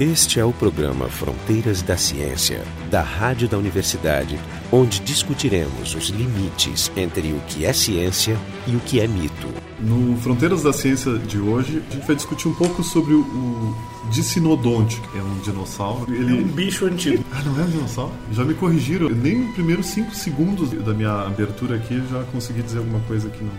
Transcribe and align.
Este 0.00 0.40
é 0.40 0.44
o 0.44 0.52
programa 0.54 1.06
Fronteiras 1.06 1.82
da 1.82 1.98
Ciência, 1.98 2.64
da 2.90 3.02
Rádio 3.02 3.46
da 3.46 3.58
Universidade, 3.58 4.40
onde 4.72 5.00
discutiremos 5.00 5.94
os 5.94 6.08
limites 6.08 6.90
entre 6.96 7.30
o 7.32 7.40
que 7.46 7.66
é 7.66 7.74
ciência 7.74 8.36
e 8.66 8.74
o 8.74 8.80
que 8.80 9.00
é 9.00 9.06
mito. 9.06 9.48
No 9.78 10.16
Fronteiras 10.16 10.62
da 10.62 10.72
Ciência 10.72 11.18
de 11.18 11.38
hoje, 11.38 11.82
a 11.90 11.94
gente 11.94 12.06
vai 12.06 12.16
discutir 12.16 12.48
um 12.48 12.54
pouco 12.54 12.82
sobre 12.82 13.12
o 13.12 13.76
Dicinodonte, 14.10 14.98
que 14.98 15.18
é 15.18 15.22
um 15.22 15.38
dinossauro. 15.40 16.12
Ele... 16.12 16.38
É 16.38 16.40
um 16.40 16.48
bicho 16.48 16.86
antigo. 16.86 17.22
Ah, 17.30 17.42
não 17.44 17.60
é 17.60 17.64
um 17.64 17.70
dinossauro? 17.70 18.12
Já 18.32 18.44
me 18.44 18.54
corrigiram. 18.54 19.08
Nem 19.10 19.40
nos 19.40 19.54
primeiros 19.54 19.86
cinco 19.86 20.14
segundos 20.14 20.70
da 20.70 20.94
minha 20.94 21.26
abertura 21.26 21.76
aqui 21.76 22.02
já 22.10 22.22
consegui 22.24 22.62
dizer 22.62 22.78
alguma 22.78 23.00
coisa 23.00 23.28
que 23.28 23.44
não... 23.44 23.50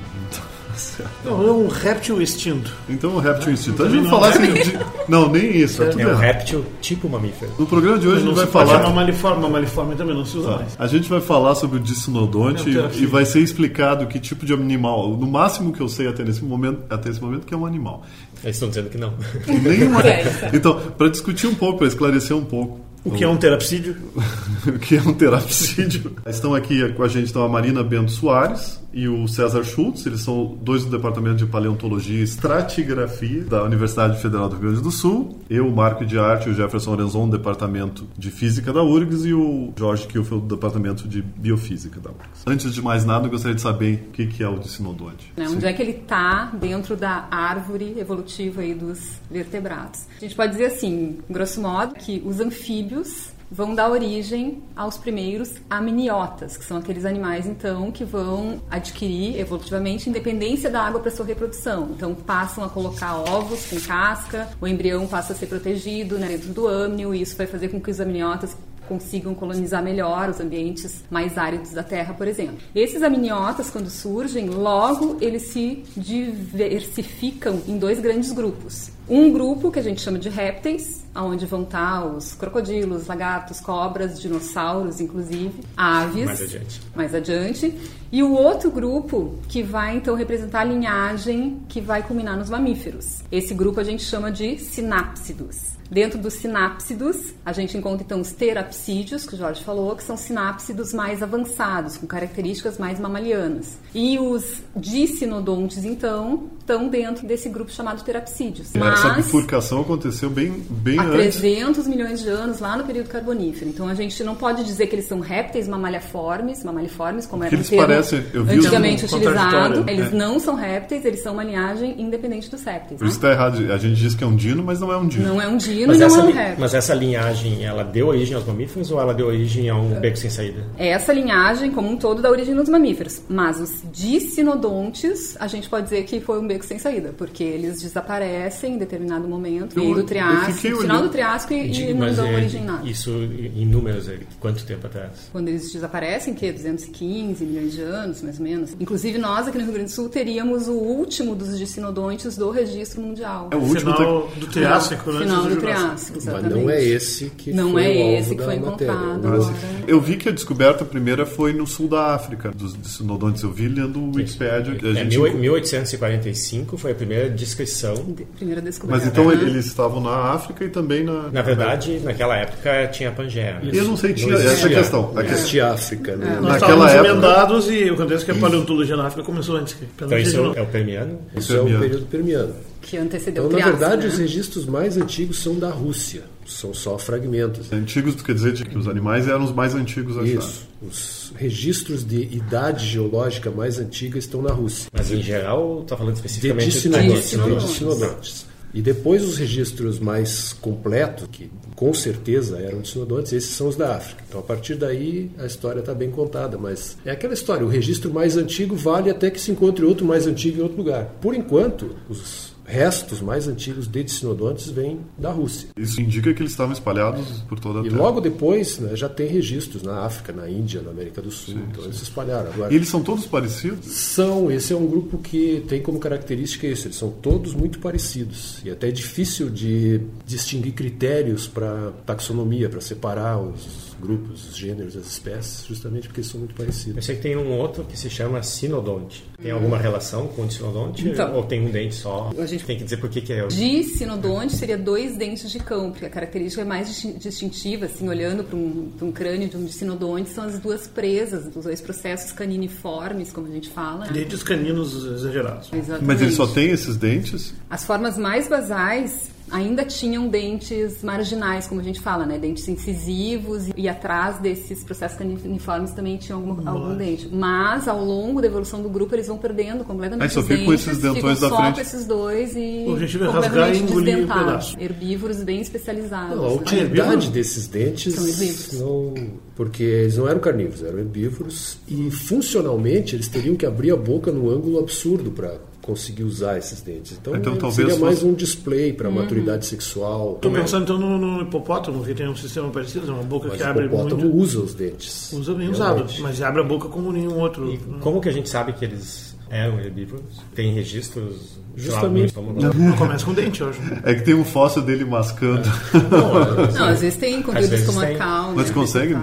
não... 1.23 1.37
Não, 1.37 1.47
é 1.47 1.51
um 1.51 1.67
réptil 1.67 2.21
extinto. 2.21 2.71
Então, 2.89 3.15
um 3.15 3.19
réptil 3.19 3.49
ah, 3.49 3.53
extinto. 3.53 3.83
A 3.83 3.89
gente 3.89 4.01
vai 4.01 4.09
falar 4.09 4.29
assim. 4.29 4.53
De... 4.53 4.79
Não, 5.07 5.29
nem 5.29 5.57
isso. 5.57 5.83
É, 5.83 5.89
é, 5.89 6.01
é 6.01 6.07
um 6.07 6.15
réptil 6.15 6.65
tipo 6.81 7.09
mamífero. 7.09 7.51
No 7.57 7.65
programa 7.65 7.97
de 7.97 8.07
hoje 8.07 8.23
a 8.23 8.25
gente 8.25 8.35
vai 8.35 8.47
falar. 8.47 8.81
Uma 8.81 8.93
maliforme, 8.93 9.49
maliforme 9.49 9.95
também 9.95 10.15
não 10.15 10.25
se 10.25 10.37
usa 10.37 10.51
tá. 10.51 10.57
mais. 10.57 10.75
A 10.77 10.87
gente 10.87 11.09
vai 11.09 11.21
falar 11.21 11.55
sobre 11.55 11.77
o 11.77 11.79
dicinodonte 11.79 12.69
e 12.69 13.05
vai 13.05 13.25
ser 13.25 13.39
explicado 13.39 14.07
que 14.07 14.19
tipo 14.19 14.45
de 14.45 14.53
animal. 14.53 15.15
No 15.17 15.27
máximo 15.27 15.71
que 15.71 15.81
eu 15.81 15.89
sei 15.89 16.07
até 16.07 16.23
nesse 16.23 16.43
momento, 16.43 16.83
até 16.89 17.09
esse 17.09 17.21
momento, 17.21 17.45
que 17.45 17.53
é 17.53 17.57
um 17.57 17.65
animal. 17.65 18.03
Eles 18.43 18.55
estão 18.55 18.69
dizendo 18.69 18.89
que 18.89 18.97
não. 18.97 19.13
Nenhum... 19.47 19.93
então, 20.53 20.79
para 20.97 21.09
discutir 21.09 21.47
um 21.47 21.55
pouco, 21.55 21.79
para 21.79 21.87
esclarecer 21.87 22.35
um 22.35 22.45
pouco 22.45 22.81
o 23.05 23.11
que 23.11 23.23
é 23.23 23.27
um 23.27 23.35
terapsídio? 23.35 23.97
o 24.65 24.79
que 24.79 24.95
é 24.95 25.01
um 25.01 25.13
terapsídio? 25.13 26.15
Estão 26.25 26.55
aqui 26.55 26.89
com 26.93 27.03
a 27.03 27.07
gente 27.07 27.25
estão 27.25 27.43
a 27.43 27.49
Marina 27.49 27.83
Bento 27.83 28.11
Soares 28.11 28.81
e 28.93 29.07
o 29.07 29.27
César 29.27 29.63
Schultz, 29.63 30.05
eles 30.05 30.21
são 30.21 30.57
dois 30.61 30.85
do 30.85 30.91
Departamento 30.91 31.37
de 31.37 31.45
Paleontologia 31.45 32.19
e 32.19 32.23
Estratigrafia 32.23 33.43
da 33.43 33.63
Universidade 33.63 34.21
Federal 34.21 34.47
do 34.47 34.55
Rio 34.55 34.69
Grande 34.69 34.81
do 34.81 34.91
Sul. 34.91 35.39
Eu, 35.49 35.69
Marco 35.71 36.05
de 36.05 36.19
Arte, 36.19 36.49
o 36.49 36.53
Jefferson 36.53 36.91
Lorenzon, 36.91 37.27
do 37.27 37.37
Departamento 37.37 38.07
de 38.17 38.29
Física 38.29 38.71
da 38.71 38.83
URGS 38.83 39.25
e 39.25 39.33
o 39.33 39.73
Jorge 39.75 40.07
Kielfeld, 40.07 40.45
do 40.45 40.55
Departamento 40.55 41.07
de 41.07 41.21
Biofísica 41.21 41.99
da 41.99 42.11
URGS. 42.11 42.43
Antes 42.45 42.73
de 42.73 42.81
mais 42.81 43.03
nada, 43.03 43.25
eu 43.25 43.31
gostaria 43.31 43.55
de 43.55 43.61
saber 43.61 44.09
o 44.09 44.11
que 44.11 44.43
é 44.43 44.47
o 44.47 44.59
dicinodonte. 44.59 45.33
Né, 45.35 45.47
onde 45.49 45.65
é 45.65 45.73
que 45.73 45.81
ele 45.81 45.91
está 45.91 46.45
dentro 46.53 46.95
da 46.95 47.27
árvore 47.31 47.95
evolutiva 47.97 48.61
aí 48.61 48.75
dos 48.75 49.19
vertebrados? 49.29 50.05
A 50.17 50.19
gente 50.19 50.35
pode 50.35 50.51
dizer 50.51 50.65
assim, 50.65 51.17
grosso 51.29 51.61
modo, 51.61 51.95
que 51.95 52.21
os 52.25 52.39
anfíbios 52.39 53.32
vão 53.53 53.75
dar 53.75 53.91
origem 53.91 54.63
aos 54.75 54.97
primeiros 54.97 55.53
amniotas, 55.69 56.57
que 56.57 56.65
são 56.65 56.77
aqueles 56.77 57.05
animais 57.05 57.45
então 57.45 57.91
que 57.91 58.03
vão 58.03 58.59
adquirir 58.69 59.39
evolutivamente 59.39 60.09
independência 60.09 60.71
da 60.71 60.81
água 60.81 60.99
para 60.99 61.11
sua 61.11 61.25
reprodução. 61.25 61.89
Então 61.95 62.15
passam 62.15 62.63
a 62.63 62.69
colocar 62.69 63.15
ovos 63.15 63.67
com 63.69 63.79
casca, 63.79 64.49
o 64.59 64.67
embrião 64.67 65.05
passa 65.05 65.33
a 65.33 65.35
ser 65.35 65.45
protegido 65.45 66.17
né, 66.17 66.29
dentro 66.29 66.51
do 66.51 66.67
âmnio 66.67 67.13
e 67.13 67.21
isso 67.21 67.37
vai 67.37 67.45
fazer 67.45 67.69
com 67.69 67.79
que 67.79 67.91
os 67.91 67.99
amniotas 67.99 68.57
consigam 68.87 69.33
colonizar 69.33 69.83
melhor 69.83 70.29
os 70.29 70.39
ambientes 70.39 71.03
mais 71.09 71.37
áridos 71.37 71.71
da 71.71 71.83
Terra, 71.83 72.13
por 72.13 72.27
exemplo. 72.27 72.57
Esses 72.75 73.01
amniotas, 73.01 73.69
quando 73.69 73.89
surgem, 73.89 74.49
logo 74.49 75.17
eles 75.21 75.43
se 75.43 75.83
diversificam 75.95 77.61
em 77.67 77.77
dois 77.77 77.99
grandes 77.99 78.31
grupos. 78.31 78.91
Um 79.07 79.31
grupo 79.31 79.71
que 79.71 79.79
a 79.79 79.83
gente 79.83 80.01
chama 80.01 80.19
de 80.19 80.29
répteis, 80.29 81.02
onde 81.15 81.45
vão 81.45 81.63
estar 81.63 82.05
os 82.05 82.33
crocodilos, 82.33 83.07
lagartos, 83.07 83.59
cobras, 83.59 84.19
dinossauros, 84.19 84.99
inclusive, 84.99 85.63
aves. 85.77 86.25
Mais 86.25 86.41
adiante. 86.41 86.81
Mais 86.95 87.15
adiante. 87.15 87.77
E 88.11 88.23
o 88.23 88.31
outro 88.31 88.69
grupo 88.69 89.35
que 89.47 89.63
vai 89.63 89.97
então 89.97 90.15
representar 90.15 90.61
a 90.61 90.65
linhagem 90.65 91.59
que 91.67 91.81
vai 91.81 92.03
culminar 92.03 92.37
nos 92.37 92.49
mamíferos. 92.49 93.21
Esse 93.31 93.53
grupo 93.53 93.79
a 93.79 93.83
gente 93.83 94.03
chama 94.03 94.31
de 94.31 94.57
sinápsidos. 94.59 95.73
Dentro 95.89 96.17
dos 96.17 96.33
sinápsidos, 96.33 97.35
a 97.45 97.53
gente 97.53 97.77
encontra 97.77 98.03
então 98.03 98.19
os 98.19 98.31
terapsídeos, 98.31 99.27
que 99.27 99.35
o 99.35 99.37
Jorge 99.37 99.63
falou, 99.63 99.95
que 99.95 100.03
são 100.03 100.17
sinápsidos 100.17 100.91
mais 100.91 101.21
avançados, 101.21 101.97
com 101.97 102.07
características 102.07 102.79
mais 102.79 102.99
mamalianas. 102.99 103.77
E 103.93 104.17
os 104.17 104.63
dicinodontes, 104.75 105.85
então, 105.85 106.49
estão 106.59 106.87
dentro 106.87 107.27
desse 107.27 107.47
grupo 107.47 107.71
chamado 107.71 108.03
terapsídeos. 108.03 108.71
Mas, 108.73 108.99
Essa 108.99 109.09
bifurcação 109.13 109.81
aconteceu 109.81 110.31
bem, 110.31 110.65
bem 110.67 110.97
há 111.03 111.07
antes. 111.07 111.39
300 111.39 111.87
milhões 111.87 112.21
de 112.21 112.29
anos, 112.29 112.59
lá 112.59 112.77
no 112.77 112.83
período 112.83 113.09
carbonífero. 113.09 113.69
Então, 113.69 113.87
a 113.87 113.93
gente 113.93 114.23
não 114.23 114.35
pode 114.35 114.63
dizer 114.63 114.87
que 114.87 114.95
eles 114.95 115.05
são 115.05 115.19
répteis 115.19 115.67
mamaliformes, 115.67 116.63
mamaliformes, 116.63 117.25
como 117.25 117.43
era 117.43 117.53
eles 117.53 117.69
parecem, 117.69 118.23
eu 118.33 118.43
vi 118.43 118.57
antigamente 118.57 119.05
utilizado. 119.05 119.85
Eles 119.87 120.07
é. 120.07 120.15
não 120.15 120.39
são 120.39 120.55
répteis, 120.55 121.05
eles 121.05 121.21
são 121.21 121.33
uma 121.33 121.43
linhagem 121.43 121.99
independente 121.99 122.49
dos 122.49 122.63
répteis. 122.63 122.99
Por 122.99 123.07
isso 123.07 123.17
está 123.17 123.31
errado. 123.31 123.71
A 123.71 123.77
gente 123.77 123.95
diz 123.95 124.15
que 124.15 124.23
é 124.23 124.27
um 124.27 124.35
dino, 124.35 124.63
mas 124.63 124.79
não 124.79 124.91
é 124.91 124.97
um 124.97 125.07
dino. 125.07 125.27
Não 125.27 125.41
é 125.41 125.47
um 125.47 125.57
dino 125.57 125.87
mas 125.87 125.97
e 125.97 125.99
não 125.99 126.15
é 126.15 126.23
um 126.23 126.31
réptil. 126.31 126.55
Mas 126.59 126.73
essa 126.73 126.93
linhagem, 126.93 127.65
ela 127.65 127.83
deu 127.83 128.07
origem 128.07 128.35
aos 128.35 128.45
mamíferos 128.45 128.91
ou 128.91 128.99
ela 128.99 129.13
deu 129.13 129.27
origem 129.27 129.69
a 129.69 129.75
um 129.75 129.99
beco 129.99 130.17
sem 130.17 130.29
saída? 130.29 130.63
Essa 130.77 131.13
linhagem, 131.13 131.71
como 131.71 131.89
um 131.89 131.97
todo, 131.97 132.21
dá 132.21 132.29
origem 132.29 132.57
aos 132.57 132.69
mamíferos. 132.69 133.21
Mas 133.27 133.59
os 133.59 133.83
dicinodontes, 133.91 135.37
a 135.39 135.47
gente 135.47 135.69
pode 135.69 135.85
dizer 135.85 136.03
que 136.03 136.19
foi 136.19 136.39
um 136.39 136.47
beco 136.47 136.65
sem 136.65 136.79
saída, 136.79 137.13
porque 137.17 137.43
eles 137.43 137.81
desaparecem 137.81 138.73
em 138.73 138.77
determinado 138.77 139.27
momento, 139.27 139.79
eu, 139.79 139.93
do 139.93 140.03
Triássico, 140.03 140.83
final 140.93 141.03
do 141.03 141.09
Triássico 141.09 141.53
e, 141.53 141.89
e 141.89 141.93
não 141.93 142.13
dão 142.13 142.27
é, 142.27 142.35
origem 142.35 142.63
nada. 142.63 142.87
Isso 142.87 143.09
em 143.11 143.65
números, 143.65 144.07
é, 144.09 144.19
quanto 144.39 144.65
tempo 144.65 144.87
atrás? 144.87 145.29
Quando 145.31 145.47
eles 145.47 145.71
desaparecem, 145.71 146.33
que 146.33 146.51
215 146.51 147.43
milhões 147.45 147.73
de 147.73 147.81
anos, 147.81 148.21
mais 148.21 148.37
ou 148.37 148.43
menos. 148.43 148.75
Inclusive 148.79 149.17
nós 149.17 149.47
aqui 149.47 149.57
no 149.57 149.63
Rio 149.63 149.73
Grande 149.73 149.89
do 149.89 149.95
Sul 149.95 150.09
teríamos 150.09 150.67
o 150.67 150.73
último 150.73 151.35
dos 151.35 151.57
dicinodontes 151.57 152.37
do 152.37 152.49
registro 152.51 153.01
mundial. 153.01 153.49
É 153.51 153.55
o 153.55 153.59
último 153.59 153.93
final 153.93 154.27
do 154.37 154.47
Triássico, 154.47 155.11
né? 155.11 155.19
Final 155.21 155.45
do 155.45 155.55
Triássico, 155.57 156.17
exatamente. 156.17 156.53
Mas 156.53 156.63
não 156.63 156.69
é 156.69 156.83
esse 156.83 157.29
que 157.31 157.53
não 157.53 157.71
foi 157.71 157.83
é 157.83 158.19
esse 158.19 158.35
que 158.35 158.43
foi 158.43 158.55
encontrado. 158.55 159.27
Agora. 159.27 159.53
Eu 159.87 159.99
vi 159.99 160.17
que 160.17 160.29
a 160.29 160.31
descoberta 160.31 160.85
primeira 160.85 161.25
foi 161.25 161.53
no 161.53 161.65
sul 161.67 161.87
da 161.87 162.13
África, 162.13 162.51
dos 162.51 162.73
dicinodontes. 162.79 163.43
Eu 163.43 163.51
vi 163.51 163.67
lendo 163.67 163.99
o 163.99 164.15
Wikipedia. 164.15 164.77
É, 164.83 164.95
gente... 164.95 165.17
1845 165.17 166.77
foi 166.77 166.91
a 166.91 166.95
primeira 166.95 167.29
descrição. 167.29 167.95
De, 167.95 168.25
primeira 168.25 168.61
descoberta. 168.61 169.05
Mas 169.05 169.11
então 169.11 169.31
eles 169.31 169.65
estavam 169.65 170.01
na 170.01 170.33
África 170.33 170.63
e 170.63 170.69
também 170.69 170.82
na. 170.83 171.29
Na 171.31 171.41
verdade, 171.41 171.99
naquela 172.03 172.37
época 172.37 172.87
tinha 172.87 173.11
Pangeia. 173.11 173.59
E 173.63 173.77
eu 173.77 173.85
não 173.85 173.97
sei, 173.97 174.13
tinha 174.13 174.35
essa 174.35 174.67
é 174.67 174.71
a 174.71 174.79
questão. 174.79 175.11
A 175.15 175.23
existia 175.23 175.71
África, 175.71 176.15
né? 176.15 176.35
É, 176.37 176.41
nós 176.41 176.61
Naquela 176.61 176.91
época. 176.91 177.09
emendados 177.09 177.67
e 177.67 177.83
o 177.83 177.95
que 177.95 178.01
acontece 178.01 178.23
é 178.23 178.25
que 178.25 178.31
a 178.31 178.41
paleontologia 178.41 178.95
na 178.95 179.07
África 179.07 179.25
começou 179.25 179.55
antes. 179.55 179.75
Então 179.95 180.17
isso 180.17 180.53
é 180.55 180.61
o 180.61 180.65
Permiano? 180.67 181.19
Isso 181.35 181.55
é 181.55 181.61
o 181.61 181.79
período 181.79 182.05
Permiano. 182.05 182.53
Que 182.81 182.97
antecedeu 182.97 183.45
então, 183.45 183.45
o 183.45 183.49
Triássico, 183.49 183.79
na 183.79 183.87
verdade, 183.87 184.07
né? 184.07 184.13
os 184.13 184.19
registros 184.19 184.65
mais 184.65 184.97
antigos 184.97 185.39
são 185.39 185.57
da 185.57 185.69
Rússia. 185.69 186.23
São 186.45 186.73
só 186.73 186.97
fragmentos. 186.97 187.71
Antigos 187.71 188.21
quer 188.21 188.35
dizer 188.35 188.53
que 188.53 188.77
os 188.77 188.87
animais 188.87 189.27
eram 189.27 189.45
os 189.45 189.53
mais 189.53 189.73
antigos 189.73 190.17
achados. 190.17 190.45
Isso. 190.45 190.67
Os 190.81 191.33
registros 191.37 192.03
de 192.03 192.23
idade 192.23 192.85
geológica 192.85 193.49
mais 193.49 193.79
antiga 193.79 194.19
estão 194.19 194.41
na 194.41 194.51
Rússia. 194.51 194.89
Mas 194.91 195.11
em 195.11 195.21
geral, 195.21 195.81
está 195.83 195.95
falando 195.95 196.15
especificamente 196.15 196.69
de 196.69 197.55
dicinodontes. 197.55 198.45
E 198.73 198.81
depois 198.81 199.23
os 199.23 199.37
registros 199.37 199.99
mais 199.99 200.53
completos, 200.53 201.27
que 201.31 201.51
com 201.75 201.93
certeza 201.93 202.57
eram 202.59 202.81
dicinodontes, 202.81 203.33
esses 203.33 203.51
são 203.51 203.67
os 203.67 203.75
da 203.75 203.95
África. 203.95 204.23
Então 204.27 204.39
a 204.39 204.43
partir 204.43 204.75
daí 204.75 205.29
a 205.37 205.45
história 205.45 205.79
está 205.79 205.93
bem 205.93 206.09
contada, 206.09 206.57
mas 206.57 206.97
é 207.05 207.11
aquela 207.11 207.33
história, 207.33 207.65
o 207.65 207.69
registro 207.69 208.11
mais 208.11 208.37
antigo 208.37 208.75
vale 208.75 209.09
até 209.09 209.29
que 209.29 209.39
se 209.39 209.51
encontre 209.51 209.85
outro 209.85 210.05
mais 210.05 210.25
antigo 210.25 210.59
em 210.59 210.63
outro 210.63 210.77
lugar. 210.77 211.05
Por 211.21 211.35
enquanto, 211.35 211.95
os 212.09 212.52
restos 212.65 213.21
mais 213.21 213.47
antigos 213.47 213.87
de 213.87 214.03
dicinodontes 214.03 214.69
vêm 214.69 214.99
da 215.17 215.31
Rússia. 215.31 215.69
Isso 215.77 216.01
indica 216.01 216.33
que 216.33 216.41
eles 216.41 216.51
estavam 216.51 216.73
espalhados 216.73 217.41
por 217.47 217.59
toda 217.59 217.79
a 217.79 217.81
e 217.81 217.89
Terra. 217.89 217.95
E 217.95 217.99
logo 217.99 218.21
depois 218.21 218.79
né, 218.79 218.95
já 218.95 219.09
tem 219.09 219.27
registros 219.27 219.83
na 219.83 220.05
África, 220.05 220.31
na 220.31 220.49
Índia, 220.49 220.81
na 220.81 220.91
América 220.91 221.21
do 221.21 221.31
Sul. 221.31 221.55
Sim, 221.55 221.63
então 221.69 221.81
sim. 221.81 221.87
eles 221.87 221.97
se 221.97 222.03
espalharam. 222.03 222.51
Agora, 222.51 222.71
e 222.71 222.75
eles 222.75 222.87
são 222.87 223.01
todos 223.01 223.25
parecidos? 223.25 223.85
São. 223.87 224.51
Esse 224.51 224.73
é 224.73 224.75
um 224.75 224.85
grupo 224.85 225.17
que 225.17 225.63
tem 225.67 225.81
como 225.81 225.99
característica 225.99 226.67
isso. 226.67 226.87
Eles 226.87 226.97
são 226.97 227.09
todos 227.09 227.53
muito 227.53 227.79
parecidos. 227.79 228.59
E 228.63 228.69
até 228.69 228.89
é 228.89 228.91
difícil 228.91 229.49
de 229.49 230.01
distinguir 230.25 230.73
critérios 230.73 231.47
para 231.47 231.91
taxonomia, 232.05 232.69
para 232.69 232.81
separar 232.81 233.39
os 233.39 233.82
grupos, 233.93 234.49
os 234.49 234.55
gêneros, 234.55 234.95
as 234.95 235.05
espécies, 235.05 235.65
justamente 235.67 236.07
porque 236.07 236.23
são 236.23 236.39
muito 236.39 236.55
parecidos. 236.55 236.97
Eu 236.97 237.01
sei 237.01 237.15
que 237.15 237.21
tem 237.21 237.37
um 237.37 237.51
outro 237.57 237.83
que 237.83 237.97
se 237.97 238.09
chama 238.09 238.41
sinodonte. 238.43 239.23
Tem 239.41 239.51
alguma 239.51 239.77
relação 239.77 240.27
com 240.27 240.43
o 240.43 240.51
sinodonte? 240.51 241.07
Então, 241.07 241.35
ou 241.35 241.43
tem 241.43 241.65
um 241.65 241.71
dente 241.71 241.95
só? 241.95 242.31
A 242.37 242.45
gente 242.45 242.65
tem 242.65 242.77
que 242.77 242.83
dizer 242.83 242.97
por 242.97 243.09
que, 243.09 243.21
que 243.21 243.33
é 243.33 243.43
o... 243.43 243.47
De 243.47 243.83
sinodonte 243.83 244.55
seria 244.55 244.77
dois 244.77 245.17
dentes 245.17 245.51
de 245.51 245.59
cão, 245.59 245.91
porque 245.91 246.05
a 246.05 246.09
característica 246.09 246.61
é 246.61 246.65
mais 246.65 246.87
distintiva, 247.19 247.85
assim, 247.85 248.07
olhando 248.07 248.43
para 248.43 248.55
um, 248.55 248.91
um, 249.01 249.11
crânio 249.11 249.49
de 249.49 249.57
um 249.57 249.67
sinodonte, 249.67 250.29
são 250.29 250.45
as 250.45 250.59
duas 250.59 250.87
presas, 250.87 251.45
os 251.55 251.63
dois 251.63 251.81
processos 251.81 252.31
caniniformes, 252.31 253.31
como 253.31 253.47
a 253.47 253.51
gente 253.51 253.69
fala. 253.69 254.07
Dentes 254.07 254.43
caninos 254.43 254.93
exagerados. 255.05 255.69
Exatamente. 255.73 256.05
Mas 256.05 256.21
ele 256.21 256.31
só 256.31 256.47
tem 256.47 256.69
esses 256.69 256.95
dentes? 256.95 257.53
As 257.69 257.83
formas 257.83 258.17
mais 258.17 258.47
basais 258.47 259.32
ainda 259.53 259.85
tinham 259.85 260.27
dentes 260.27 261.03
marginais, 261.03 261.67
como 261.67 261.79
a 261.79 261.83
gente 261.83 262.01
fala, 262.01 262.25
né? 262.25 262.39
Dentes 262.39 262.67
incisivos 262.67 263.67
e, 263.67 263.73
e 263.77 263.87
atrás 263.87 264.39
desses 264.39 264.83
processos 264.83 265.17
caniformes 265.17 265.91
também 265.91 266.17
tinham 266.17 266.39
algum, 266.39 266.67
algum 266.67 266.97
dente. 266.97 267.29
Mas 267.31 267.87
ao 267.87 268.03
longo 268.03 268.41
da 268.41 268.47
evolução 268.47 268.81
do 268.81 268.89
grupo 268.89 269.13
eles 269.15 269.27
vão 269.27 269.37
perdendo 269.37 269.83
completamente 269.83 270.23
Aí 270.23 270.29
só 270.29 270.41
fica 270.41 270.65
com 270.65 270.73
esses 270.73 270.97
dentões 270.97 271.39
da 271.39 271.49
só 271.49 271.57
frente. 271.57 271.75
com 271.75 271.81
esses 271.81 272.05
dois 272.05 272.55
e 272.55 272.85
o 272.87 272.93
objetivo 272.93 273.25
é 273.25 273.29
rasgar 273.29 273.73
e 273.73 273.77
engolir 273.77 274.17
um 274.17 274.27
pedaço. 274.27 274.79
Herbívoros 274.79 275.43
bem 275.43 275.61
especializados. 275.61 276.35
Não, 276.35 276.45
a 276.45 276.53
utilidade 276.53 277.29
desses 277.29 277.67
dentes 277.67 278.15
São 278.15 278.27
herbívoros. 278.27 278.79
não 278.79 279.13
porque 279.55 279.83
eles 279.83 280.17
não 280.17 280.27
eram 280.27 280.39
carnívoros, 280.39 280.83
eram 280.83 280.97
herbívoros 280.97 281.77
e 281.87 282.09
funcionalmente 282.09 283.15
eles 283.15 283.27
teriam 283.27 283.55
que 283.55 283.65
abrir 283.65 283.91
a 283.91 283.95
boca 283.95 284.31
num 284.31 284.49
ângulo 284.49 284.79
absurdo 284.79 285.29
para 285.29 285.59
conseguir 285.83 286.23
usar 286.23 286.57
esses 286.57 286.81
dentes. 286.81 287.17
Então, 287.19 287.35
então 287.35 287.55
talvez 287.57 287.89
seria 287.89 288.03
mais 288.03 288.23
um 288.23 288.33
display 288.33 288.93
para 288.93 289.09
uhum. 289.09 289.15
maturidade 289.15 289.65
sexual. 289.65 290.35
Estou 290.35 290.51
pensando 290.51 290.83
então 290.83 290.97
no, 290.97 291.17
no, 291.17 291.41
hipopótamo, 291.41 292.03
que 292.03 292.15
tem 292.15 292.27
um 292.27 292.35
sistema 292.35 292.69
parecido, 292.69 293.13
uma 293.13 293.21
boca 293.21 293.49
mas 293.49 293.57
que 293.57 293.63
abre 293.63 293.87
muito. 293.87 293.93
O 293.93 294.07
hipopótamo 294.07 294.35
usa 294.35 294.59
os 294.59 294.73
dentes. 294.73 295.31
Usa 295.33 295.53
bem 295.53 295.69
usado, 295.69 296.05
mas 296.21 296.41
abre 296.41 296.61
a 296.61 296.63
boca 296.63 296.87
como 296.87 297.11
nenhum 297.11 297.37
outro. 297.37 297.71
E 297.71 297.77
como 297.99 298.21
que 298.21 298.29
a 298.29 298.31
gente 298.31 298.49
sabe 298.49 298.73
que 298.73 298.85
eles 298.85 299.35
eram 299.49 299.79
herbívoros? 299.79 300.23
Tem 300.55 300.73
registros 300.73 301.61
Justamente. 301.75 302.33
Não 302.75 302.95
começa 302.95 303.25
com 303.25 303.33
dente 303.33 303.63
hoje. 303.63 303.79
É 304.03 304.13
que 304.13 304.21
tem 304.21 304.33
um 304.33 304.45
fóssil 304.45 304.81
dele 304.81 305.03
mascando. 305.05 305.67
Não, 306.11 306.71
não 306.71 306.85
às 306.85 307.01
vezes 307.01 307.17
tem 307.17 307.41
conteúdo 307.41 307.73
estomacal. 307.73 308.49
Né, 308.49 308.53
Mas 308.57 308.71
consegue? 308.71 309.15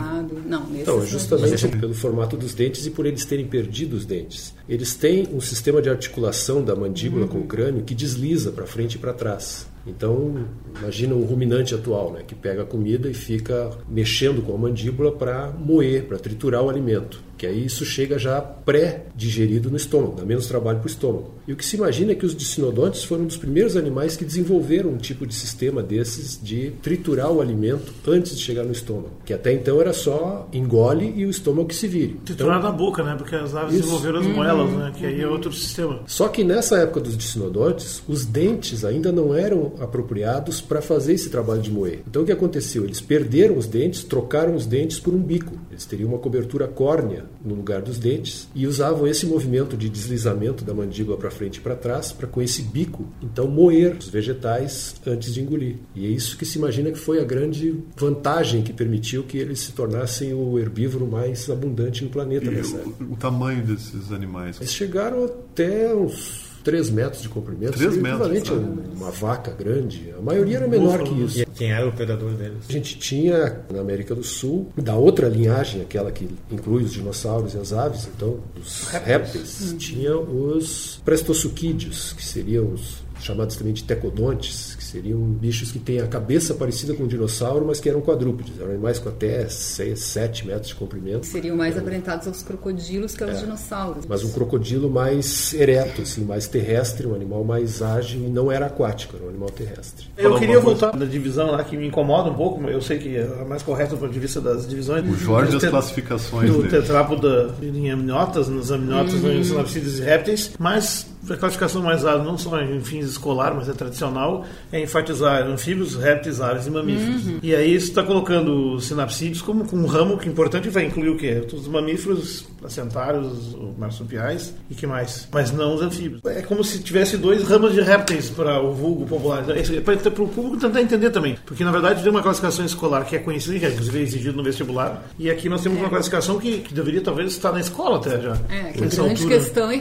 Não, 0.51 0.67
então, 0.75 1.07
justamente 1.07 1.69
pelo 1.69 1.95
formato 1.95 2.37
dos 2.37 2.55
dentes 2.55 2.85
e 2.85 2.91
por 2.91 3.07
eles 3.07 3.25
terem 3.25 3.47
perdido 3.47 3.95
os 3.95 4.05
dentes. 4.05 4.53
Eles 4.69 4.97
têm 4.97 5.29
um 5.33 5.41
sistema 5.41 5.81
de 5.81 5.89
articulação 5.89 6.61
da 6.61 6.75
mandíbula 6.75 7.23
uhum. 7.23 7.29
com 7.29 7.39
o 7.39 7.47
crânio 7.47 7.85
que 7.85 7.95
desliza 7.95 8.51
para 8.51 8.67
frente 8.67 8.95
e 8.95 8.99
para 8.99 9.13
trás. 9.13 9.69
Então, 9.87 10.47
imagina 10.77 11.15
um 11.15 11.23
ruminante 11.23 11.73
atual, 11.73 12.13
né, 12.13 12.23
que 12.27 12.35
pega 12.35 12.63
a 12.63 12.67
comida 12.67 13.09
e 13.09 13.15
fica 13.15 13.71
mexendo 13.89 14.43
com 14.43 14.53
a 14.53 14.59
mandíbula 14.59 15.13
para 15.13 15.53
moer, 15.53 16.05
para 16.05 16.19
triturar 16.19 16.65
o 16.65 16.69
alimento 16.69 17.30
que 17.41 17.47
aí 17.47 17.65
isso 17.65 17.87
chega 17.87 18.19
já 18.19 18.39
pré-digerido 18.39 19.71
no 19.71 19.77
estômago, 19.79 20.15
dá 20.15 20.27
menos 20.27 20.47
trabalho 20.47 20.79
para 20.81 20.87
o 20.87 20.91
estômago. 20.91 21.31
E 21.49 21.55
o 21.55 21.57
que 21.57 21.65
se 21.65 21.75
imagina 21.75 22.13
é 22.13 22.15
que 22.15 22.27
os 22.27 22.37
dicinodontes 22.37 23.03
foram 23.03 23.23
um 23.23 23.27
dos 23.27 23.39
primeiros 23.39 23.79
animais 23.79 24.15
que 24.15 24.27
desenvolveram 24.27 24.91
um 24.91 24.99
tipo 24.99 25.27
de 25.27 25.35
sistema 25.35 25.83
desses 25.83 26.39
de 26.39 26.73
triturar 26.83 27.33
o 27.33 27.41
alimento 27.41 27.95
antes 28.07 28.37
de 28.37 28.43
chegar 28.43 28.63
no 28.63 28.73
estômago, 28.73 29.13
que 29.25 29.33
até 29.33 29.55
então 29.55 29.81
era 29.81 29.95
só 29.95 30.47
engole 30.53 31.15
e 31.17 31.25
o 31.25 31.31
estômago 31.31 31.69
que 31.69 31.75
se 31.75 31.89
vire. 31.89 32.21
Triturar 32.27 32.59
então, 32.59 32.71
na 32.71 32.77
boca, 32.77 33.03
né? 33.03 33.15
Porque 33.17 33.35
as 33.35 33.55
aves 33.55 33.73
isso. 33.73 33.85
desenvolveram 33.85 34.19
as 34.19 34.27
moelas, 34.27 34.71
né? 34.73 34.93
Que 34.99 35.07
aí 35.07 35.23
é 35.23 35.27
outro 35.27 35.51
sistema. 35.51 36.01
Só 36.07 36.29
que 36.29 36.45
nessa 36.45 36.77
época 36.77 37.01
dos 37.01 37.17
dicinodontes, 37.17 38.03
os 38.07 38.27
dentes 38.27 38.85
ainda 38.85 39.11
não 39.11 39.35
eram 39.35 39.73
apropriados 39.81 40.61
para 40.61 40.83
fazer 40.83 41.15
esse 41.15 41.31
trabalho 41.31 41.63
de 41.63 41.71
moer. 41.71 42.03
Então 42.07 42.21
o 42.21 42.27
que 42.27 42.33
aconteceu? 42.33 42.85
Eles 42.85 43.01
perderam 43.01 43.57
os 43.57 43.67
dentes, 43.67 44.05
trocaram 44.05 44.55
os 44.55 44.67
dentes 44.67 45.01
por 45.01 45.15
um 45.15 45.23
bico. 45.23 45.55
Eles 45.71 45.87
teriam 45.87 46.11
uma 46.11 46.19
cobertura 46.19 46.69
córnea 46.69 47.30
no 47.45 47.55
lugar 47.55 47.83
dos 47.83 47.99
dentes 47.99 48.49
e 48.55 48.67
usavam 48.67 49.07
esse 49.07 49.27
movimento 49.27 49.77
de 49.77 49.89
deslizamento 49.89 50.65
da 50.65 50.75
mandíbula 50.75 51.17
para 51.17 51.31
frente 51.31 51.57
e 51.57 51.61
para 51.61 51.75
trás 51.75 52.13
para 52.13 52.27
com 52.27 52.43
esse 52.43 52.63
bico 52.63 53.07
então 53.23 53.49
moer 53.49 53.97
os 53.99 54.09
vegetais 54.09 54.95
antes 55.07 55.35
de 55.35 55.41
engolir. 55.41 55.77
E 55.95 56.07
é 56.07 56.09
isso 56.09 56.37
que 56.37 56.45
se 56.45 56.59
imagina 56.59 56.91
que 56.91 56.99
foi 56.99 57.21
a 57.21 57.25
grande 57.25 57.83
vantagem 57.97 58.63
que 58.63 58.73
permitiu 58.73 59.23
que 59.25 59.39
eles 59.39 59.61
se 59.61 59.73
tornassem 59.73 60.33
o 60.35 60.59
herbívoro 60.59 61.07
mais 61.07 61.49
abundante 61.49 62.05
no 62.05 62.11
planeta 62.11 62.47
e 62.47 62.55
nessa 62.55 62.77
época. 62.77 63.05
O, 63.05 63.13
o 63.13 63.17
tamanho 63.17 63.65
desses 63.65 64.13
animais? 64.13 64.57
Eles 64.59 64.73
chegaram 64.73 65.25
até 65.25 65.95
uns 65.95 66.50
3 66.63 66.91
metros 66.91 67.23
de 67.23 67.29
comprimento, 67.29 67.73
3 67.73 67.97
metros, 67.97 68.27
equivalente 68.27 68.51
a 68.51 68.55
uma 68.97 69.11
vaca 69.11 69.51
grande. 69.53 70.13
A 70.19 70.23
maioria 70.23 70.59
era 70.59 70.69
menor 70.69 71.03
que 71.03 71.15
isso. 71.23 71.41
E 71.41 71.47
quem 71.47 71.73
era 71.73 71.89
o 71.89 71.93
predador 71.93 72.33
deles? 72.33 72.65
A 72.69 72.73
gente 72.73 72.99
tinha 72.99 73.61
na 73.73 73.81
América 73.81 74.15
do 74.15 74.23
Sul, 74.25 74.71
da 74.77 74.95
outra 74.95 75.29
linhagem, 75.29 75.83
aquela 75.83 76.11
que 76.11 76.29
inclui 76.51 76.85
os 76.85 76.93
dinossauros 76.93 77.55
e 77.55 77.59
as 77.59 77.73
aves, 77.73 78.09
então, 78.15 78.41
os 78.61 78.89
répteis, 78.89 79.75
tinha 79.79 80.17
os 80.17 81.01
prestosuquídeos, 81.05 82.13
que 82.13 82.25
seriam 82.25 82.73
os 82.73 83.03
chamados 83.21 83.57
também 83.57 83.73
de 83.73 83.85
tecodontes, 83.85 84.77
Seriam 84.91 85.21
bichos 85.21 85.71
que 85.71 85.79
têm 85.79 86.01
a 86.01 86.07
cabeça 86.09 86.53
parecida 86.53 86.95
com 86.95 87.05
um 87.05 87.07
dinossauro, 87.07 87.65
mas 87.65 87.79
que 87.79 87.89
eram 87.89 88.01
quadrúpedes. 88.01 88.59
Eram 88.59 88.71
animais 88.71 88.99
com 88.99 89.09
até 89.09 89.49
6, 89.49 90.01
7 90.01 90.47
metros 90.49 90.69
de 90.69 90.75
comprimento. 90.75 91.27
Seriam 91.27 91.57
mais 91.57 91.77
então, 91.77 91.87
aparentados 91.87 92.27
aos 92.27 92.43
crocodilos 92.43 93.15
que 93.15 93.23
aos 93.23 93.37
é, 93.37 93.41
dinossauros. 93.41 94.05
Mas 94.09 94.25
um 94.25 94.33
crocodilo 94.33 94.91
mais 94.91 95.55
ereto, 95.55 96.03
assim, 96.03 96.25
mais 96.25 96.49
terrestre, 96.49 97.07
um 97.07 97.15
animal 97.15 97.45
mais 97.45 97.81
ágil 97.81 98.21
e 98.21 98.29
não 98.29 98.51
era 98.51 98.67
aquático, 98.67 99.15
era 99.15 99.27
um 99.27 99.29
animal 99.29 99.49
terrestre. 99.51 100.09
Eu 100.19 100.37
queria 100.37 100.59
voltar 100.59 100.97
na 100.97 101.05
divisão 101.05 101.53
lá 101.53 101.63
que 101.63 101.77
me 101.77 101.87
incomoda 101.87 102.29
um 102.29 102.35
pouco, 102.35 102.61
eu 102.69 102.83
sei 102.83 102.99
que 102.99 103.17
é 103.17 103.23
a 103.41 103.45
mais 103.45 103.63
correta 103.63 103.95
do 103.95 103.99
ponto 103.99 104.13
de 104.13 104.19
vista 104.19 104.41
das 104.41 104.67
divisões. 104.67 105.09
O 105.09 105.15
Jorge 105.15 105.57
as 105.57 105.65
classificações 105.65 106.51
do 106.51 106.69
tetrápoda 106.69 107.55
em 107.63 107.91
amniotas, 107.91 108.49
nos 108.49 108.73
amniotas, 108.73 109.15
uhum. 109.15 109.39
nos 109.39 109.77
e 109.77 110.01
répteis, 110.01 110.51
mas 110.59 111.07
a 111.29 111.37
classificação 111.37 111.83
mais 111.83 112.01
usada 112.01 112.23
não 112.25 112.37
só 112.37 112.61
em 112.61 112.81
fins 112.81 113.10
escolar, 113.11 113.55
mas 113.55 113.69
é 113.69 113.73
tradicional, 113.73 114.45
é 114.73 114.81
enfatizar 114.81 115.43
anfíbios, 115.43 115.97
répteis, 115.97 116.41
aves 116.41 116.67
e 116.67 116.71
mamíferos. 116.71 117.27
Uhum. 117.27 117.39
E 117.43 117.55
aí 117.55 117.75
está 117.75 118.03
colocando 118.03 118.75
os 118.75 118.87
sinapsídeos 118.87 119.43
como 119.43 119.65
um 119.73 119.87
ramo 119.87 120.19
que 120.19 120.29
é 120.29 120.31
importante 120.31 120.69
vai 120.69 120.85
incluir 120.85 121.11
o 121.11 121.17
quê? 121.17 121.47
Os 121.53 121.69
mamíferos, 121.69 122.47
placentários, 122.59 123.57
marsupiais 123.79 124.55
e 124.71 124.75
que 124.75 124.87
mais? 124.87 125.29
Mas 125.33 125.53
não 125.53 125.75
os 125.75 125.83
anfíbios. 125.83 126.23
É 126.25 126.43
como 126.43 126.63
se 126.63 126.83
tivesse 126.83 127.17
dois 127.17 127.43
ramos 127.43 127.73
de 127.73 127.81
répteis 127.81 128.31
para 128.31 128.61
o 128.61 128.73
vulgo 128.73 129.07
popular. 129.07 129.45
É 129.51 129.81
para 129.81 130.23
o 130.23 130.29
público 130.29 130.57
tentar 130.59 130.81
entender 130.81 131.11
também. 131.11 131.37
Porque 131.45 131.65
na 131.65 131.71
verdade 131.71 132.03
tem 132.03 132.11
uma 132.11 132.23
classificação 132.23 132.65
escolar 132.65 133.05
que 133.05 133.17
é 133.17 133.19
conhecida, 133.19 133.59
que 133.59 133.67
é 133.67 133.71
inclusive 133.71 134.01
exigido 134.01 134.37
no 134.37 134.43
vestibular, 134.43 135.03
e 135.19 135.31
aqui 135.31 135.49
nós 135.49 135.63
temos 135.63 135.79
é. 135.79 135.83
uma 135.83 135.91
classificação 135.91 136.39
que, 136.39 136.59
que, 136.59 136.75
deveria 136.75 137.01
talvez 137.01 137.33
estar 137.33 137.53
na 137.53 137.61
escola 137.61 137.99
até 137.99 138.21
já. 138.21 138.33
É, 138.49 138.73
que 138.73 138.85
a 138.85 138.87
grande 138.87 139.01
altura. 139.01 139.29
questão 139.29 139.73
e 139.73 139.81